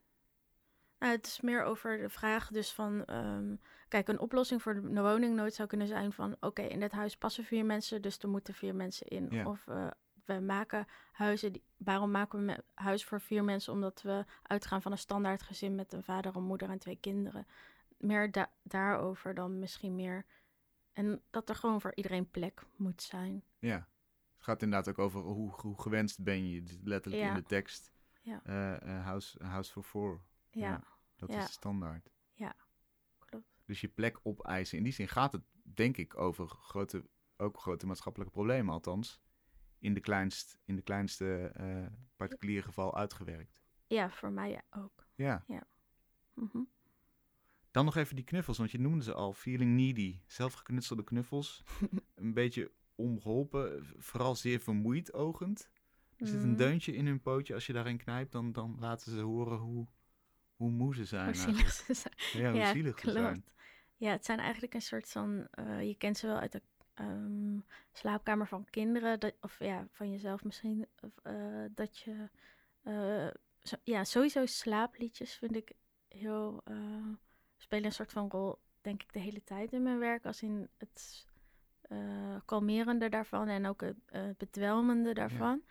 Nou, 1.00 1.12
het 1.16 1.26
is 1.26 1.42
meer 1.42 1.64
over 1.64 1.98
de 1.98 2.10
vraag 2.10 2.48
dus 2.52 2.74
van... 2.74 3.06
ehm, 3.06 3.56
kijk, 3.88 4.08
een 4.08 4.20
oplossing 4.20 4.62
voor 4.62 4.74
de 4.74 5.02
woningnood 5.02 5.54
zou 5.54 5.68
kunnen 5.68 5.88
zijn 5.88 6.12
van... 6.14 6.36
oké, 6.40 6.62
in 6.62 6.80
dit 6.80 6.92
huis 6.92 7.18
passen 7.18 7.44
vier 7.44 7.66
mensen, 7.66 8.02
dus 8.02 8.18
er 8.20 8.30
moeten 8.30 8.54
vier 8.54 8.76
mensen 8.76 9.08
in. 9.08 9.28
Ja. 9.30 9.46
Of 9.46 9.68
eh, 9.68 9.88
we 10.26 10.40
maken 10.40 10.86
huizen... 11.12 11.52
Die, 11.54 11.64
waarom 11.78 12.12
maken 12.12 12.46
we 12.46 12.64
huis 12.74 13.06
voor 13.06 13.22
vier 13.22 13.44
mensen? 13.44 13.74
Omdat 13.74 14.02
we 14.02 14.26
uitgaan 14.42 14.82
van 14.82 14.92
een 14.92 14.98
standaard 14.98 15.44
gezin... 15.44 15.76
met 15.76 15.94
een 15.94 16.04
vader, 16.04 16.36
een 16.36 16.44
moeder 16.44 16.70
en 16.70 16.80
twee 16.80 16.96
kinderen. 17.00 17.48
Meer 17.98 18.32
da- 18.32 18.52
daarover 18.64 19.34
dan 19.34 19.60
misschien 19.60 19.96
meer... 19.96 20.26
En 20.94 21.22
dat 21.30 21.50
er 21.50 21.56
gewoon 21.56 21.82
voor 21.82 21.96
iedereen 21.96 22.30
plek 22.32 22.66
moet 22.76 23.02
zijn. 23.02 23.44
Ja. 23.60 23.88
Het 24.36 24.44
gaat 24.44 24.62
inderdaad 24.62 24.90
ook 24.90 25.00
over 25.06 25.22
hoe, 25.22 25.52
hoe 25.52 25.82
gewenst 25.82 26.24
ben 26.24 26.50
je. 26.50 26.62
Is 26.62 26.78
letterlijk 26.84 27.24
in 27.24 27.30
Ja. 27.30 27.36
de 27.36 27.44
tekst. 27.44 27.92
Ja. 28.22 28.42
Eh, 28.44 28.82
eh, 28.98 29.04
house, 29.06 29.44
house 29.46 29.72
for 29.72 29.84
four. 29.84 30.22
Ja, 30.52 30.68
Ja. 30.68 30.84
Dat 31.16 31.30
Ja. 31.32 31.40
is 31.44 31.52
standaard. 31.52 32.12
klopt. 33.20 33.46
Dus 33.66 33.82
je 33.82 33.88
plek 33.88 34.20
opeisen. 34.24 34.78
In 34.78 34.84
die 34.84 34.94
zin 34.94 35.08
gaat 35.08 35.32
het, 35.32 35.42
denk 35.64 35.98
ik, 35.98 36.18
over 36.18 36.48
grote, 36.48 37.06
ook 37.38 37.60
grote 37.60 37.86
maatschappelijke 37.86 38.34
problemen, 38.34 38.74
althans. 38.74 39.22
In 39.84 39.94
de, 39.94 40.00
kleinst, 40.00 40.58
in 40.66 40.76
de 40.76 40.82
kleinste 40.82 41.52
eh, 41.56 41.86
particuliere 42.16 42.62
geval 42.64 42.98
uitgewerkt. 42.98 43.62
Ja, 43.88 44.10
voor 44.10 44.32
mij 44.32 44.62
ook. 44.70 45.08
Ja. 45.16 45.44
Mhm. 46.34 46.58
Dan 47.72 47.86
nog 47.86 47.96
even 47.96 48.16
die 48.16 48.26
knuffels, 48.26 48.58
want 48.58 48.72
je 48.72 48.80
noemde 48.80 49.04
ze 49.04 49.14
al. 49.14 49.34
Feeling 49.34 49.76
needy. 49.76 50.20
Zelfgeknutselde 50.26 51.04
knuffels. 51.04 51.64
een 52.16 52.34
beetje 52.34 52.72
ongeholpen. 52.96 53.86
Vooral 53.98 54.36
zeer 54.36 54.60
vermoeid 54.60 55.14
ogend. 55.14 55.70
Er 56.18 56.28
zit 56.28 56.44
een 56.44 56.50
Mm. 56.50 56.56
deuntje 56.56 56.96
in 56.96 57.06
hun 57.06 57.22
pootje. 57.22 57.54
Als 57.54 57.66
je 57.66 57.74
daarin 57.74 57.98
knijpt, 57.98 58.32
dan, 58.32 58.52
dan 58.52 58.76
laten 58.80 59.12
ze 59.12 59.20
horen 59.20 59.58
hoe, 59.58 59.88
hoe 60.56 60.72
moe 60.72 60.96
ze 60.96 61.06
zijn. 61.06 61.26
Hoe 61.26 61.34
zielig 61.36 61.72
ze 61.72 61.94
zijn. 61.94 62.44
Ja, 62.44 62.52
hoe 62.52 62.66
zielig 62.74 63.00
ze 63.00 63.12
zijn. 63.12 63.46
Ja, 63.96 64.12
het 64.12 64.26
zijn 64.26 64.40
eigenlijk 64.40 64.74
een 64.74 64.82
soort 64.82 65.10
van... 65.10 65.48
eh, 65.52 65.82
je 65.88 65.96
kent 65.96 66.18
ze 66.18 66.28
wel 66.28 66.40
uit 66.40 66.52
de 66.52 66.62
ehm, 66.94 67.58
slaapkamer 67.92 68.48
van 68.48 68.66
kinderen, 68.70 69.20
dat, 69.20 69.34
of 69.42 69.60
ja, 69.60 69.88
van 69.92 70.12
jezelf 70.12 70.44
misschien, 70.44 70.88
eh, 71.24 71.66
dat 71.72 71.98
je, 71.98 72.30
eh, 72.84 73.28
zo- 73.62 73.82
ja, 73.84 74.04
sowieso 74.04 74.46
slaapliedjes 74.46 75.36
vind 75.36 75.56
ik 75.56 75.72
heel, 76.08 76.62
eh, 76.64 77.08
spelen 77.58 77.86
een 77.86 77.92
soort 77.92 78.12
van 78.12 78.30
rol, 78.30 78.60
denk 78.82 79.02
ik, 79.04 79.14
de 79.14 79.20
hele 79.20 79.44
tijd 79.44 79.74
in 79.74 79.84
mijn 79.84 80.00
werk, 80.00 80.26
als 80.26 80.42
in 80.42 80.70
het 80.78 81.26
kalmerende 82.46 83.10
daarvan 83.10 83.48
en 83.48 83.66
ook 83.66 83.82
het 83.82 83.98
eh, 84.06 84.30
bedwelmende 84.38 85.14
daarvan. 85.14 85.64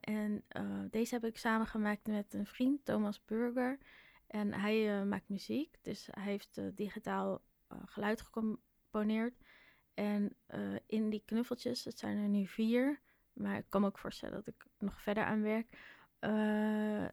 En 0.00 0.44
deze 0.90 1.14
heb 1.14 1.24
ik 1.24 1.38
samengemaakt 1.38 2.06
met 2.06 2.34
een 2.34 2.46
vriend, 2.46 2.84
Thomas 2.84 3.24
Burger. 3.24 3.78
En 4.26 4.52
hij 4.52 5.04
maakt 5.04 5.28
muziek, 5.28 5.76
dus 5.82 6.08
hij 6.10 6.22
heeft 6.24 6.60
digitaal 6.74 7.42
geluid 7.84 8.20
gecomponeerd. 8.20 9.34
En 9.94 10.36
eh, 10.46 10.60
in 10.86 11.10
die 11.10 11.22
knuffeltjes, 11.24 11.84
het 11.84 11.98
zijn 11.98 12.16
er 12.18 12.28
nu 12.28 12.46
vier, 12.46 13.00
maar 13.32 13.56
ik 13.56 13.64
kan 13.68 13.80
me 13.80 13.86
ook 13.86 13.98
voorstellen 13.98 14.34
dat 14.34 14.46
ik 14.46 14.66
nog 14.78 15.00
verder 15.02 15.24
aan 15.24 15.42
werk. 15.42 15.78
eh, 16.18 17.04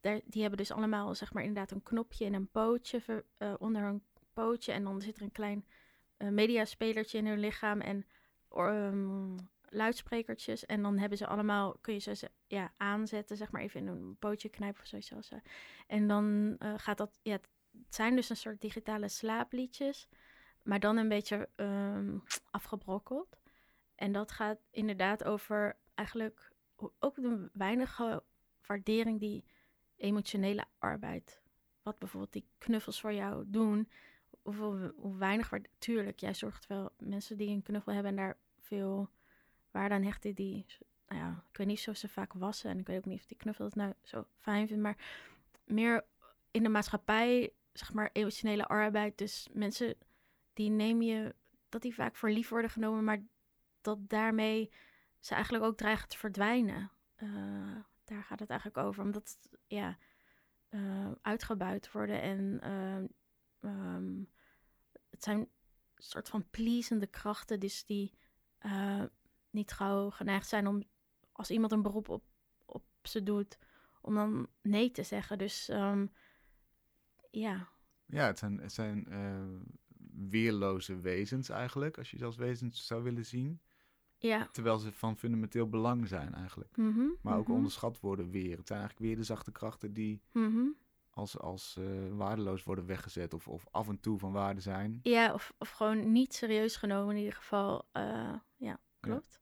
daar, 0.00 0.20
die 0.24 0.40
hebben 0.40 0.58
dus 0.58 0.70
allemaal, 0.72 1.14
zeg 1.14 1.32
maar, 1.32 1.42
inderdaad 1.42 1.70
een 1.70 1.82
knopje 1.82 2.24
en 2.24 2.34
een 2.34 2.50
pootje 2.50 3.24
eh, 3.36 3.54
onder 3.58 3.82
een 3.82 4.02
pootje. 4.32 4.72
En 4.72 4.84
dan 4.84 5.00
zit 5.00 5.16
er 5.16 5.22
een 5.22 5.32
klein 5.32 5.64
mediaspelertje 6.16 7.18
in 7.18 7.26
hun 7.26 7.38
lichaam 7.38 7.80
en 7.80 8.06
ehm, 8.48 9.36
luidsprekertjes. 9.68 10.66
En 10.66 10.82
dan 10.82 10.98
hebben 10.98 11.18
ze 11.18 11.26
allemaal, 11.26 11.76
kun 11.80 11.94
je 11.94 12.00
ze 12.00 12.30
ja, 12.46 12.72
aanzetten, 12.76 13.36
zeg 13.36 13.50
maar 13.50 13.62
even 13.62 13.80
in 13.80 13.86
een 13.86 14.16
pootje 14.18 14.48
knijpen 14.48 14.82
of 14.82 14.86
zoiets. 14.86 15.30
eh. 15.30 15.38
En 15.86 16.08
dan 16.08 16.56
gaat 16.76 16.98
dat, 16.98 17.18
ja, 17.22 17.32
het 17.32 17.94
zijn 17.94 18.16
dus 18.16 18.28
een 18.28 18.36
soort 18.36 18.60
digitale 18.60 19.08
slaapliedjes, 19.08 20.08
maar 20.62 20.80
dan 20.80 20.96
een 20.96 21.08
beetje 21.08 21.48
ehm, 21.56 22.18
afgebrokkeld. 22.50 23.40
En 23.94 24.12
dat 24.12 24.30
gaat 24.30 24.58
inderdaad 24.70 25.24
over 25.24 25.76
eigenlijk 25.94 26.52
ook 26.98 27.14
de 27.14 27.50
weinige 27.52 28.22
waardering 28.66 29.20
die 29.20 29.44
emotionele 29.96 30.64
arbeid, 30.78 31.40
wat 31.82 31.98
bijvoorbeeld 31.98 32.32
die 32.32 32.46
knuffels 32.58 33.00
voor 33.00 33.12
jou 33.12 33.44
doen, 33.46 33.88
hoe 34.42 35.16
weinig 35.18 35.50
waarde, 35.50 35.68
tuurlijk, 35.78 36.20
jij 36.20 36.34
zorgt 36.34 36.66
wel 36.66 36.90
mensen 36.98 37.36
die 37.36 37.48
een 37.48 37.62
knuffel 37.62 37.92
hebben 37.92 38.10
en 38.10 38.16
daar 38.16 38.36
veel 38.60 39.10
waarde 39.70 39.94
aan 39.94 40.02
hechten, 40.02 40.34
die, 40.34 40.66
nou 41.06 41.20
ja, 41.20 41.44
ik 41.50 41.56
weet 41.56 41.66
niet 41.66 41.88
of 41.88 41.96
ze 41.96 42.08
vaak 42.08 42.32
wassen 42.32 42.70
en 42.70 42.78
ik 42.78 42.86
weet 42.86 42.98
ook 42.98 43.04
niet 43.04 43.20
of 43.20 43.26
die 43.26 43.36
knuffel 43.36 43.64
het 43.64 43.74
nou 43.74 43.92
zo 44.02 44.26
fijn 44.38 44.66
vindt, 44.66 44.82
maar 44.82 44.96
meer 45.64 46.04
in 46.50 46.62
de 46.62 46.68
maatschappij, 46.68 47.52
zeg 47.72 47.92
maar, 47.92 48.10
emotionele 48.12 48.66
arbeid, 48.66 49.18
dus 49.18 49.48
mensen 49.52 49.94
die 50.60 50.70
neem 50.70 51.02
je, 51.02 51.34
dat 51.68 51.82
die 51.82 51.94
vaak 51.94 52.16
voor 52.16 52.30
lief 52.30 52.48
worden 52.48 52.70
genomen, 52.70 53.04
maar 53.04 53.22
dat 53.80 54.08
daarmee 54.08 54.72
ze 55.18 55.34
eigenlijk 55.34 55.64
ook 55.64 55.76
dreigen 55.76 56.08
te 56.08 56.18
verdwijnen. 56.18 56.90
Eh, 57.14 57.76
daar 58.04 58.22
gaat 58.22 58.40
het 58.40 58.50
eigenlijk 58.50 58.86
over, 58.86 59.02
omdat 59.02 59.38
ja, 59.66 59.98
eh, 60.68 61.10
uitgebuit 61.22 61.92
worden 61.92 62.20
en 62.20 62.60
ehm, 62.60 63.06
ehm, 63.60 64.22
het 65.10 65.24
zijn 65.24 65.48
soort 65.96 66.28
van 66.28 66.50
pleasende 66.50 67.06
krachten, 67.06 67.60
dus 67.60 67.84
die 67.84 68.14
eh, 68.58 69.04
niet 69.50 69.72
gauw 69.72 70.10
geneigd 70.10 70.48
zijn 70.48 70.66
om 70.66 70.82
als 71.32 71.50
iemand 71.50 71.72
een 71.72 71.82
beroep 71.82 72.08
op, 72.08 72.24
op 72.64 72.84
ze 73.02 73.22
doet, 73.22 73.58
om 74.00 74.14
dan 74.14 74.48
nee 74.62 74.90
te 74.90 75.02
zeggen. 75.02 75.38
Dus 75.38 75.68
ehm, 75.68 76.06
ja, 77.30 77.68
Ja, 78.06 78.26
het 78.26 78.38
zijn, 78.38 78.58
het 78.58 78.72
zijn 78.72 79.06
weerloze 80.28 81.00
wezens 81.00 81.48
eigenlijk, 81.48 81.98
als 81.98 82.10
je 82.10 82.16
ze 82.16 82.24
als 82.24 82.36
wezens 82.36 82.86
zou 82.86 83.02
willen 83.02 83.26
zien. 83.26 83.60
ja. 84.18 84.48
Terwijl 84.52 84.78
ze 84.78 84.92
van 84.92 85.16
fundamenteel 85.16 85.68
belang 85.68 86.08
zijn 86.08 86.34
eigenlijk. 86.34 86.76
mhm, 86.76 87.06
Maar 87.22 87.36
ook 87.38 87.46
mhm, 87.46 87.56
onderschat 87.56 88.00
worden 88.00 88.30
weer. 88.30 88.56
Het 88.56 88.66
zijn 88.66 88.78
eigenlijk 88.80 89.08
weer 89.08 89.16
de 89.18 89.24
zachte 89.24 89.52
krachten 89.52 89.92
die 89.92 90.22
mhm. 90.32 90.64
als, 91.10 91.38
als 91.38 91.76
eh, 91.76 91.84
waardeloos 92.10 92.62
worden 92.64 92.86
weggezet 92.86 93.34
of, 93.34 93.48
of 93.48 93.66
af 93.70 93.88
en 93.88 94.00
toe 94.00 94.18
van 94.18 94.32
waarde 94.32 94.60
zijn. 94.60 94.98
Ja, 95.02 95.32
of, 95.34 95.52
of 95.58 95.70
gewoon 95.70 96.12
niet 96.12 96.34
serieus 96.34 96.76
genomen 96.76 97.14
in 97.14 97.20
ieder 97.22 97.36
geval. 97.36 97.88
eh, 97.92 98.34
ja, 98.56 98.80
klopt. 99.00 99.40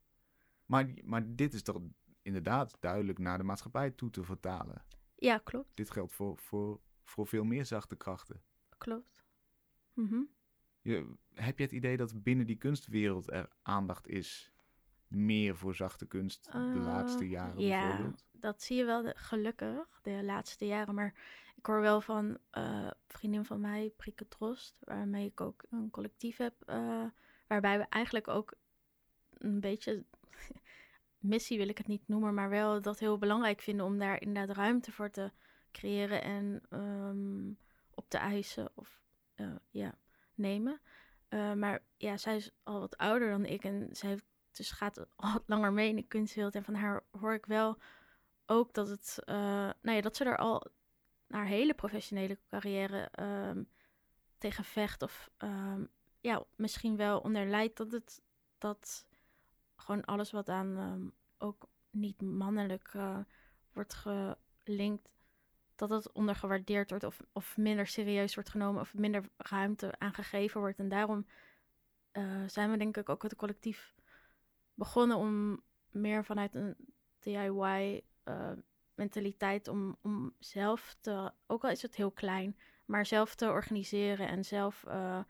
Maar, 0.66 0.88
maar 1.04 1.34
dit 1.34 1.54
is 1.54 1.62
toch 1.62 1.80
inderdaad 2.22 2.76
duidelijk 2.80 3.18
naar 3.18 3.38
de 3.38 3.44
maatschappij 3.44 3.90
toe 3.90 4.10
te 4.10 4.22
vertalen. 4.24 4.84
Ja, 5.16 5.38
klopt. 5.38 5.70
Dit 5.76 5.90
geldt 5.90 6.12
voor, 6.12 6.38
voor, 6.38 6.80
voor 7.04 7.26
veel 7.26 7.44
meer 7.44 7.64
zachte 7.66 7.96
krachten. 7.96 8.42
Klopt. 8.78 9.24
Mhm. 9.92 10.20
Je, 10.80 11.14
heb 11.34 11.58
je 11.58 11.64
het 11.64 11.72
idee 11.72 11.96
dat 11.96 12.22
binnen 12.22 12.46
die 12.46 12.56
kunstwereld 12.56 13.30
er 13.30 13.48
aandacht 13.62 14.08
is 14.08 14.52
meer 15.06 15.56
voor 15.56 15.74
zachte 15.74 16.06
kunst 16.06 16.44
de 16.44 16.58
Eh, 16.58 16.74
laatste 16.84 17.28
jaren 17.28 17.62
ja. 17.62 17.86
bijvoorbeeld? 17.86 18.24
Dat 18.32 18.62
zie 18.62 18.76
je 18.76 18.84
wel 18.84 19.02
de- 19.02 19.14
gelukkig 19.16 20.00
de 20.02 20.22
laatste 20.24 20.66
jaren. 20.66 20.94
Maar 20.94 21.14
ik 21.56 21.66
hoor 21.66 21.80
wel 21.80 22.00
van 22.00 22.38
een 22.50 22.92
vriendin 23.06 23.44
van 23.44 23.60
mij, 23.60 23.92
Prikke 23.96 24.28
Trost, 24.28 24.76
waarmee 24.84 25.26
ik 25.26 25.40
ook 25.40 25.64
een 25.70 25.90
collectief 25.90 26.36
heb. 26.36 26.54
eh, 26.66 27.04
waarbij 27.46 27.78
we 27.78 27.84
eigenlijk 27.88 28.28
ook 28.28 28.52
een 29.38 29.60
beetje 29.60 30.04
missie 31.18 31.58
wil 31.58 31.68
ik 31.68 31.78
het 31.78 31.86
niet 31.86 32.08
noemen, 32.08 32.34
maar 32.34 32.48
wel 32.50 32.80
dat 32.82 32.98
heel 32.98 33.18
belangrijk 33.18 33.60
vinden 33.60 33.86
om 33.86 33.98
daar 33.98 34.20
inderdaad 34.20 34.56
ruimte 34.56 34.92
voor 34.92 35.10
te 35.10 35.30
creëren 35.72 36.22
en 36.22 36.62
ehm, 36.70 37.48
op 37.94 38.08
te 38.08 38.18
eisen 38.18 38.70
of 38.74 39.00
ja, 39.70 39.98
nemen. 40.38 40.80
Eh, 41.28 41.52
maar 41.52 41.82
ja, 41.96 42.16
zij 42.16 42.36
is 42.36 42.50
al 42.62 42.80
wat 42.80 42.96
ouder 42.96 43.30
dan 43.30 43.44
ik 43.44 43.64
en 43.64 43.88
zij 43.92 44.08
heeft, 44.08 44.24
dus 44.52 44.70
gaat 44.70 44.98
al 45.16 45.32
wat 45.32 45.42
langer 45.46 45.72
mee 45.72 45.88
in 45.88 45.96
de 45.96 46.02
kunstwereld. 46.02 46.54
En 46.54 46.64
van 46.64 46.74
haar 46.74 47.04
hoor 47.10 47.34
ik 47.34 47.46
wel 47.46 47.78
ook 48.46 48.74
dat 48.74 48.88
het, 48.88 49.18
eh, 49.24 49.34
nou 49.82 49.96
ja, 49.96 50.00
dat 50.00 50.16
ze 50.16 50.24
er 50.24 50.36
al 50.36 50.66
haar 51.28 51.46
hele 51.46 51.74
professionele 51.74 52.38
carrière 52.48 53.08
ehm, 53.12 53.62
tegen 54.38 54.64
vecht 54.64 55.02
of 55.02 55.30
ehm, 55.36 55.84
ja, 56.20 56.44
misschien 56.56 56.96
wel 56.96 57.20
onder 57.20 57.46
lijdt 57.46 57.76
dat 57.76 57.92
het 57.92 58.22
dat 58.58 59.06
gewoon 59.76 60.04
alles 60.04 60.30
wat 60.30 60.48
aan 60.48 60.76
ehm, 60.76 61.08
ook 61.38 61.68
niet 61.90 62.20
mannelijk 62.20 62.90
eh, 62.94 63.18
wordt 63.72 63.94
gelinkt, 63.94 65.17
dat 65.78 65.88
dat 65.88 66.12
ondergewaardeerd 66.12 66.90
wordt 66.90 67.04
of, 67.04 67.20
of 67.32 67.56
minder 67.56 67.86
serieus 67.86 68.34
wordt 68.34 68.50
genomen 68.50 68.80
of 68.80 68.94
minder 68.94 69.24
ruimte 69.36 69.94
aangegeven 69.98 70.60
wordt. 70.60 70.78
En 70.78 70.88
daarom 70.88 71.26
eh, 72.10 72.42
zijn 72.46 72.70
we 72.70 72.76
denk 72.76 72.96
ik 72.96 73.08
ook 73.08 73.22
het 73.22 73.36
collectief 73.36 73.94
begonnen 74.74 75.16
om 75.16 75.62
meer 75.90 76.24
vanuit 76.24 76.54
een 76.54 76.76
DIY 77.18 78.02
eh, 78.22 78.52
mentaliteit 78.94 79.68
om, 79.68 79.96
om 80.02 80.34
zelf 80.38 80.96
te, 81.00 81.32
ook 81.46 81.64
al 81.64 81.70
is 81.70 81.82
het 81.82 81.94
heel 81.94 82.10
klein, 82.10 82.56
maar 82.84 83.06
zelf 83.06 83.34
te 83.34 83.50
organiseren 83.50 84.28
en 84.28 84.44
zelf 84.44 84.84
uh, 84.88 85.22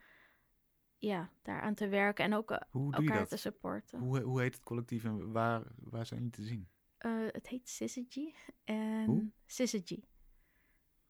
ja, 0.99 1.30
daaraan 1.42 1.74
te 1.74 1.88
werken 1.88 2.24
en 2.24 2.34
ook 2.34 2.51
elkaar 2.51 3.26
te 3.26 3.36
supporten. 3.36 3.99
Hoe, 3.99 4.20
hoe 4.20 4.40
heet 4.40 4.55
het 4.55 4.62
collectief 4.62 5.05
en 5.05 5.32
waar, 5.32 5.62
waar 5.76 6.07
zijn 6.07 6.20
jullie 6.20 6.34
te 6.34 6.44
zien? 6.44 6.68
Uh, 7.07 7.26
het 7.32 7.46
heet 7.46 7.68
Syzygy. 7.68 8.34
En? 8.64 9.32
Syzygy. 9.46 10.03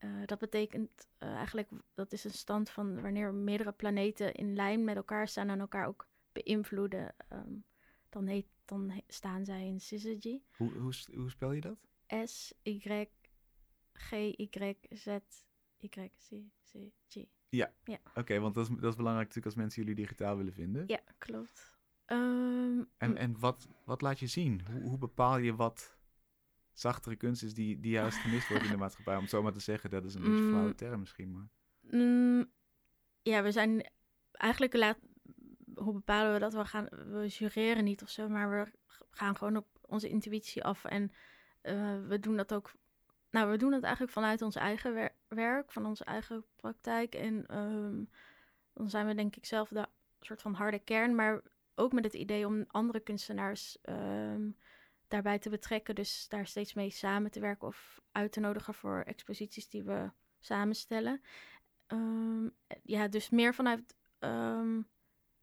Uh, 0.01 0.27
dat 0.27 0.39
betekent 0.39 1.09
uh, 1.19 1.29
eigenlijk, 1.29 1.71
dat 1.95 2.13
is 2.13 2.25
een 2.25 2.31
stand 2.31 2.71
van 2.71 3.01
wanneer 3.01 3.35
meerdere 3.35 3.73
planeten 3.73 4.35
in 4.35 4.55
lijn 4.55 4.85
met 4.85 4.97
elkaar 4.97 5.29
staan 5.29 5.49
en 5.49 5.61
elkaar 5.61 5.87
ook 5.87 6.07
beïnvloeden. 6.33 7.15
Um, 7.33 7.65
dan, 8.09 8.27
heet, 8.27 8.47
dan 8.65 8.91
he 8.91 9.01
staan 9.07 9.45
zij 9.45 9.67
in 9.67 9.81
Syzygy. 9.81 10.41
Hoe, 10.57 10.73
hoe, 10.73 10.93
hoe 11.15 11.31
spel 11.31 11.53
je 11.53 11.61
dat? 11.61 11.79
S-Y-G-Y-Z-Y-C-C-G. 12.25 13.17
Ja, 17.49 17.73
ja. 17.85 17.99
oké, 18.05 18.19
okay, 18.21 18.41
want 18.41 18.55
dat 18.55 18.69
is, 18.69 18.77
dat 18.77 18.91
is 18.91 18.97
belangrijk 18.97 19.29
natuurlijk 19.29 19.47
als 19.47 19.55
mensen 19.55 19.83
jullie 19.83 19.97
digitaal 19.97 20.37
willen 20.37 20.53
vinden. 20.53 20.85
Ja, 20.87 21.01
klopt. 21.19 21.77
Um, 22.07 22.89
en 22.97 23.17
en 23.17 23.39
wat, 23.39 23.69
wat 23.85 24.01
laat 24.01 24.19
je 24.19 24.27
zien? 24.27 24.63
Hoe, 24.71 24.83
hoe 24.83 24.99
bepaal 24.99 25.39
je 25.39 25.55
wat 25.55 25.98
zachtere 26.81 27.16
kunst 27.16 27.43
is 27.43 27.55
die, 27.55 27.81
die 27.81 27.91
juist 27.91 28.18
gemist 28.18 28.49
wordt 28.49 28.64
in 28.64 28.70
de 28.70 28.76
maatschappij? 28.85 29.14
Om 29.14 29.20
het 29.20 29.31
zo 29.31 29.43
maar 29.43 29.53
te 29.53 29.61
zeggen, 29.61 29.91
dat 29.91 30.05
is 30.05 30.14
een 30.14 30.20
beetje 30.20 30.37
een 30.37 30.49
flauwe 30.49 30.74
term 30.74 31.01
misschien, 31.01 31.33
maar... 31.33 31.49
Mm, 31.81 32.51
ja, 33.22 33.43
we 33.43 33.53
zijn 33.53 33.91
eigenlijk 34.33 34.74
laat... 34.74 34.99
Hoe 35.74 35.93
bepalen 35.93 36.33
we 36.33 36.39
dat? 36.39 36.53
We, 36.53 36.64
gaan, 36.64 36.85
we 36.91 37.26
jureren 37.26 37.85
niet 37.85 38.03
of 38.03 38.11
zo, 38.11 38.29
maar 38.29 38.51
we 38.51 38.72
gaan 39.11 39.37
gewoon 39.37 39.57
op 39.57 39.66
onze 39.81 40.09
intuïtie 40.09 40.64
af. 40.64 40.85
En 40.85 41.12
uh, 41.62 42.07
we 42.09 42.20
doen 42.20 42.37
dat 42.37 42.55
ook... 42.55 42.72
Nou, 43.31 43.51
we 43.51 43.57
doen 43.57 43.72
het 43.72 43.83
eigenlijk 43.83 44.12
vanuit 44.12 44.43
ons 44.43 44.57
eigen 44.57 44.95
wer 44.95 45.12
werk, 45.29 45.72
van 45.72 45.87
onze 45.87 46.05
eigen 46.05 46.45
praktijk. 46.57 47.14
En 47.14 47.57
um, 47.59 48.11
dan 48.72 48.91
zijn 48.91 49.07
we 49.07 49.14
denk 49.14 49.37
ik 49.37 49.47
zelf 49.47 49.68
de 49.68 49.87
soort 50.20 50.43
van 50.43 50.55
harde 50.55 50.79
kern, 50.79 51.14
maar 51.14 51.43
ook 51.74 51.93
met 51.93 52.05
het 52.05 52.14
idee 52.14 52.47
om 52.47 52.64
andere 52.68 53.01
kunstenaars 53.01 53.79
um, 53.83 54.57
daarbij 55.09 55.39
te 55.39 55.51
betrekken. 55.51 55.95
Dus 55.95 56.29
daar 56.29 56.47
steeds 56.47 56.75
mee 56.75 56.91
samen 56.91 57.31
te 57.31 57.41
werken 57.41 57.69
of 57.69 58.01
uit 58.13 58.33
te 58.33 58.41
nodigen 58.41 58.75
voor 58.75 59.03
exposities 59.07 59.69
die 59.69 59.83
we 59.83 60.11
samenstellen. 60.41 61.21
Um, 61.87 62.55
ja, 62.83 63.09
dus 63.09 63.31
meer 63.31 63.55
vanuit 63.55 63.95
um, 64.19 64.89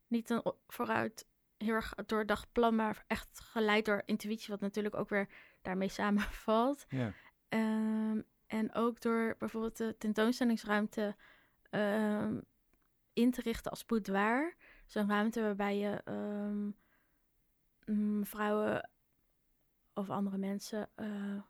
niet 0.07 0.30
een 0.30 0.53
vooruit 0.68 1.28
heel 1.57 1.74
erg 1.74 1.93
doordacht 2.05 2.51
plan, 2.51 2.76
maar 2.76 3.03
echt 3.07 3.39
geleid 3.39 3.86
door 3.86 4.01
intuïtie, 4.05 4.49
wat 4.49 4.59
natuurlijk 4.59 4.95
ook 4.95 5.09
weer 5.09 5.30
daarmee 5.61 5.89
samenvalt. 5.99 6.86
Ja. 6.89 7.13
Ehm, 7.49 8.22
en 8.47 8.74
ook 8.74 9.01
door 9.01 9.36
bijvoorbeeld 9.39 9.78
de 9.78 9.95
tentoonstellingsruimte 9.97 11.16
ehm, 11.70 12.39
in 13.13 13.32
te 13.32 13.41
richten 13.41 13.72
als 13.72 13.86
boudoir. 13.86 14.55
Zo'n 14.86 15.09
ruimte 15.09 15.41
waarbij 15.41 15.78
je 15.78 16.01
ehm, 16.05 16.72
vrouwen 18.24 18.89
of 19.95 20.09
andere 20.09 20.37
mensen 20.37 20.89
eh, 20.95 21.41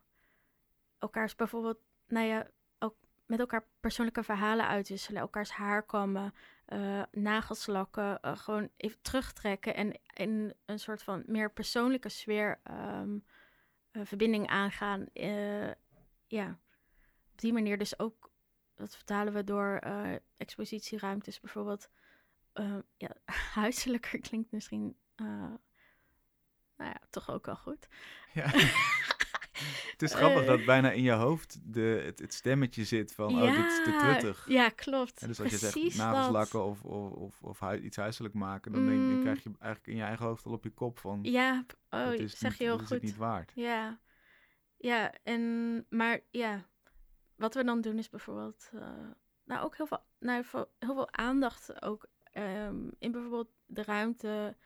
elkaars 0.98 1.34
bijvoorbeeld, 1.34 1.78
nou 2.06 2.26
ja, 2.26 2.46
ook 2.78 2.96
met 3.26 3.38
elkaar 3.38 3.66
persoonlijke 3.80 4.22
verhalen 4.22 4.66
uitwisselen, 4.66 5.20
elkaars 5.20 5.50
haar 5.50 5.82
kammen, 5.82 6.34
eh, 6.66 7.02
nagels 7.12 7.66
eh, 7.66 8.16
gewoon 8.22 8.68
even 8.76 9.00
terugtrekken 9.02 9.74
en 9.74 10.00
in 10.14 10.54
een 10.64 10.78
soort 10.78 11.02
van 11.02 11.22
meer 11.26 11.52
persoonlijke 11.52 12.08
sfeer 12.08 12.60
ehm, 12.62 13.18
eh, 13.90 14.02
verbinding 14.04 14.46
aangaan. 14.46 15.06
Ja, 16.26 16.58
op 17.32 17.40
die 17.40 17.52
manier 17.52 17.78
dus 17.78 17.98
ook, 17.98 18.30
dat 18.74 18.94
vertalen 18.94 19.32
we 19.32 19.44
door 19.44 19.80
expositieruimtes 20.36 21.40
bijvoorbeeld. 21.40 21.90
ja, 22.96 23.10
huiselijker 23.60 24.20
klinkt 24.20 24.52
misschien, 24.52 24.96
nou 26.76 26.90
ja, 26.90 27.00
toch 27.10 27.30
ook 27.30 27.46
wel 27.46 27.56
goed. 27.56 27.88
Ja. 28.32 28.50
het 29.92 30.02
is 30.02 30.14
grappig 30.14 30.40
Eh. 30.40 30.46
dat 30.46 30.64
bijna 30.64 30.90
in 30.90 31.02
je 31.02 31.12
hoofd 31.12 31.58
de, 31.74 32.02
het, 32.04 32.18
het 32.18 32.34
stemmetje 32.34 32.84
zit 32.84 33.12
van, 33.14 33.42
oh, 33.42 33.56
dit 33.56 33.66
is 33.66 33.84
te 33.84 33.90
Ja, 33.90 33.98
truttig. 34.00 34.48
Ja, 34.48 34.68
klopt. 34.68 35.20
En 35.22 35.28
dus 35.28 35.40
als 35.40 35.50
je 35.50 35.56
zegt 35.56 35.96
nagels 35.96 36.24
dat. 36.24 36.32
lakken 36.32 36.64
of, 36.64 36.82
of, 36.84 37.12
of, 37.12 37.42
of 37.42 37.58
hui- 37.60 37.80
iets 37.80 37.96
huiselijk 37.96 38.34
maken, 38.34 38.72
dan, 38.72 38.86
denk, 38.86 38.98
dan 38.98 39.10
Mm. 39.14 39.20
krijg 39.20 39.42
je 39.42 39.50
eigenlijk 39.58 39.86
in 39.86 39.96
je 39.96 40.02
eigen 40.02 40.24
hoofd 40.26 40.44
al 40.46 40.52
op 40.52 40.64
je 40.64 40.70
kop 40.70 40.98
van, 40.98 41.18
Ja, 41.22 41.64
oh, 41.90 42.04
dat 42.04 42.12
is 42.18 42.38
zeg 42.38 42.50
niet, 42.50 42.58
je 42.58 42.64
heel 42.64 42.76
dat 42.76 42.90
is 42.90 43.00
niet 43.00 43.16
waard. 43.16 43.52
Ja, 43.54 44.00
ja, 44.76 45.12
en 45.22 45.84
maar 45.88 46.20
ja, 46.30 46.66
wat 47.36 47.54
we 47.54 47.64
dan 47.64 47.80
doen 47.80 47.98
is 47.98 48.08
bijvoorbeeld, 48.08 48.70
eh, 48.74 48.88
nou 49.44 49.64
ook 49.64 49.76
heel 49.76 49.86
veel, 49.86 50.02
nou, 50.18 50.44
heel 50.78 50.94
veel 50.94 51.12
aandacht 51.12 51.82
ook 51.82 52.06
ehm, 52.32 52.88
in 52.98 53.12
bijvoorbeeld 53.12 53.50
de 53.66 53.82
ruimte 53.82 54.56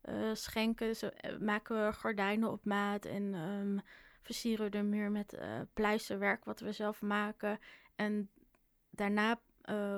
eh, 0.00 0.30
schenken. 0.32 0.96
Zo 0.96 1.06
eh, 1.06 1.38
maken 1.38 1.86
we 1.86 1.92
gordijnen 1.92 2.50
op 2.50 2.64
maat 2.64 3.04
en 3.04 3.34
ehm, 3.34 3.78
versieren 4.22 4.64
we 4.64 4.70
de 4.70 4.82
muur 4.82 5.10
met 5.10 5.32
eh 5.32 5.60
pleisterwerk 5.72 6.44
wat 6.44 6.60
we 6.60 6.72
zelf 6.72 7.02
maken. 7.02 7.58
En 7.94 8.30
daarna 8.90 9.40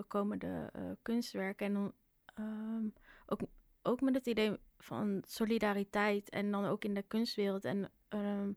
komen 0.08 0.38
de 0.38 0.66
kunstwerken 1.02 1.66
en 1.66 1.92
ehm, 2.34 2.86
ook, 3.26 3.40
ook 3.82 4.00
met 4.00 4.14
het 4.14 4.26
idee 4.26 4.58
van 4.78 5.22
solidariteit 5.26 6.30
en 6.30 6.50
dan 6.50 6.64
ook 6.64 6.84
in 6.84 6.94
de 6.94 7.02
kunstwereld. 7.02 7.64
En 7.64 7.90
ehm, 8.08 8.52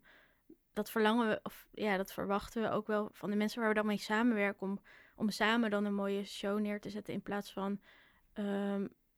dat 0.74 0.92
verlangen 0.92 1.28
we, 1.28 1.40
of 1.44 1.68
ja, 1.72 1.98
dat 1.98 2.14
verwachten 2.14 2.62
we 2.62 2.70
ook 2.70 2.88
wel 2.88 3.10
van 3.12 3.30
de 3.30 3.36
mensen 3.36 3.60
waar 3.60 3.70
we 3.70 3.76
dan 3.76 3.86
mee 3.86 3.98
samenwerken. 3.98 4.68
Om, 4.68 4.80
om 5.16 5.30
samen 5.30 5.70
dan 5.70 5.86
een 5.86 5.96
mooie 5.96 6.24
show 6.24 6.60
neer 6.60 6.80
te 6.80 6.90
zetten 6.90 7.14
in 7.14 7.22
plaats 7.22 7.54
van. 7.54 7.80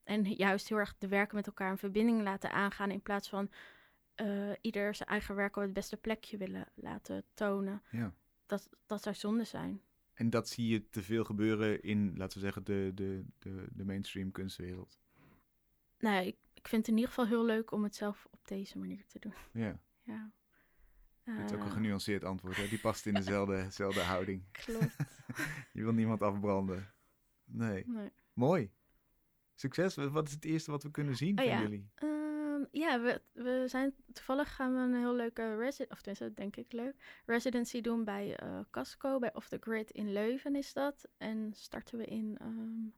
En 0.07 0.23
juist 0.23 0.69
heel 0.69 0.77
erg 0.77 0.95
de 0.97 1.07
werken 1.07 1.35
met 1.35 1.47
elkaar 1.47 1.71
een 1.71 1.77
verbinding 1.77 2.21
laten 2.21 2.51
aangaan. 2.51 2.91
In 2.91 3.01
plaats 3.01 3.29
van 3.29 3.49
eh, 4.15 4.51
ieder 4.61 4.95
zijn 4.95 5.09
eigen 5.09 5.35
werk 5.35 5.55
op 5.55 5.63
het 5.63 5.73
beste 5.73 5.97
plekje 5.97 6.37
willen 6.37 6.67
laten 6.75 7.23
tonen. 7.33 7.81
Ja. 7.91 8.13
Dat, 8.45 8.69
dat 8.85 9.03
zou 9.03 9.15
zonde 9.15 9.43
zijn. 9.43 9.81
En 10.13 10.29
dat 10.29 10.49
zie 10.49 10.67
je 10.67 10.89
te 10.89 11.03
veel 11.03 11.23
gebeuren 11.23 11.81
in, 11.83 12.17
laten 12.17 12.37
we 12.37 12.43
zeggen, 12.43 12.63
de, 12.63 12.91
de, 12.95 13.25
de, 13.39 13.67
de 13.71 13.85
mainstream 13.85 14.31
kunstwereld. 14.31 14.99
Nou, 15.99 16.15
ja, 16.15 16.21
ik, 16.21 16.35
ik 16.53 16.67
vind 16.67 16.81
het 16.81 16.87
in 16.91 16.95
ieder 16.97 17.09
geval 17.13 17.27
heel 17.27 17.45
leuk 17.45 17.71
om 17.71 17.83
het 17.83 17.95
zelf 17.95 18.27
op 18.31 18.47
deze 18.47 18.77
manier 18.77 19.05
te 19.07 19.19
doen. 19.19 19.33
Ja, 19.51 19.79
Ja. 20.03 20.31
het 21.23 21.45
is 21.51 21.55
ook 21.55 21.61
een 21.61 21.67
Eh, 21.67 21.73
genuanceerd 21.73 22.23
antwoord. 22.23 22.55
Hè? 22.55 22.67
Die 22.67 22.79
past 22.79 23.05
in 23.05 23.13
dezelfde, 23.13 23.63
dezelfde 23.63 24.01
houding. 24.01 24.43
Klopt. 24.51 24.95
Je 25.73 25.83
wil 25.83 25.93
niemand 25.93 26.21
afbranden. 26.21 26.91
Nee. 27.45 27.83
Nee. 27.87 28.11
Mooi. 28.33 28.71
Succes. 29.59 29.95
Wat 29.95 30.27
is 30.27 30.33
het 30.33 30.45
eerste 30.45 30.71
wat 30.71 30.83
we 30.83 30.91
kunnen 30.91 31.15
zien 31.15 31.37
Oh 31.39 31.43
van 31.45 31.53
ja. 31.53 31.61
jullie? 31.61 31.89
Ehm, 31.95 32.63
ja, 32.71 33.01
we, 33.01 33.21
we 33.31 33.63
zijn 33.67 33.95
toevallig 34.13 34.55
gaan 34.55 34.73
we 34.73 34.79
een 34.79 34.95
heel 34.95 35.15
leuke 35.15 35.55
resi- 35.55 35.85
of 35.89 36.01
tenminste 36.01 36.33
denk 36.33 36.55
ik 36.55 36.71
leuk 36.71 37.21
residency 37.25 37.81
doen 37.81 38.03
bij 38.03 38.35
eh, 38.35 38.59
Casco, 38.71 39.19
bij 39.19 39.33
Off 39.33 39.47
the 39.49 39.57
Grid 39.59 39.91
in 39.91 40.11
Leuven 40.13 40.55
is 40.55 40.73
dat. 40.73 41.07
En 41.17 41.53
starten 41.53 41.97
we 41.97 42.05
in 42.05 42.37
ehm, 42.39 42.89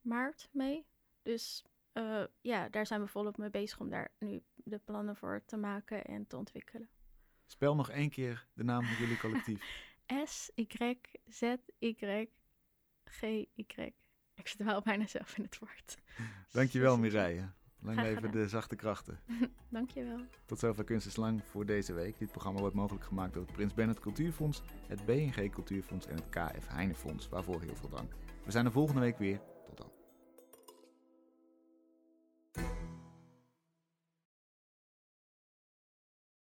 maart 0.00 0.48
mee. 0.52 0.86
Dus 1.22 1.64
eh, 1.92 2.24
ja, 2.40 2.68
daar 2.68 2.86
zijn 2.86 3.00
we 3.00 3.06
volop 3.06 3.36
mee 3.36 3.50
bezig 3.50 3.80
om 3.80 3.90
daar 3.90 4.12
nu 4.18 4.42
de 4.56 4.78
plannen 4.78 5.16
voor 5.16 5.42
te 5.46 5.56
maken 5.56 6.04
en 6.04 6.26
te 6.26 6.36
ontwikkelen. 6.36 6.88
Spel 7.46 7.74
nog 7.74 7.90
één 7.90 8.10
keer 8.10 8.46
de 8.54 8.64
naam 8.64 8.84
van 8.84 8.96
jullie 8.96 9.18
collectief. 9.18 9.90
S 10.24 10.50
Y 10.54 10.66
Z 11.28 11.42
Y 11.78 11.94
G 13.04 13.22
Y. 13.54 13.94
Ik 14.42 14.48
zit 14.48 14.62
wel 14.66 14.80
bijna 14.82 15.06
zelf 15.06 15.36
in 15.36 15.42
het 15.42 15.58
woord. 15.58 15.98
Dankjewel 16.52 16.98
Mireille. 16.98 17.50
Lang 17.80 17.96
Graag 17.96 18.08
leven 18.08 18.22
gedaan. 18.22 18.42
de 18.42 18.48
zachte 18.48 18.76
krachten. 18.76 19.18
Dankjewel. 19.68 20.20
Tot 20.46 20.58
zover 20.58 20.84
Kunst 20.84 21.06
is 21.06 21.16
Lang 21.16 21.42
voor 21.44 21.66
deze 21.66 21.92
week. 21.92 22.18
Dit 22.18 22.30
programma 22.30 22.60
wordt 22.60 22.74
mogelijk 22.74 23.04
gemaakt 23.04 23.34
door 23.34 23.42
het 23.42 23.52
Prins 23.52 23.74
Bernhard 23.74 24.00
Cultuurfonds, 24.00 24.62
het 24.86 25.04
BNG 25.04 25.50
Cultuurfonds 25.50 26.06
en 26.06 26.14
het 26.14 26.28
KF 26.28 26.68
Heinefonds. 26.68 27.28
Waarvoor 27.28 27.60
heel 27.60 27.76
veel 27.76 27.88
dank. 27.88 28.12
We 28.44 28.50
zijn 28.50 28.64
er 28.64 28.72
volgende 28.72 29.00
week 29.00 29.18
weer. 29.18 29.40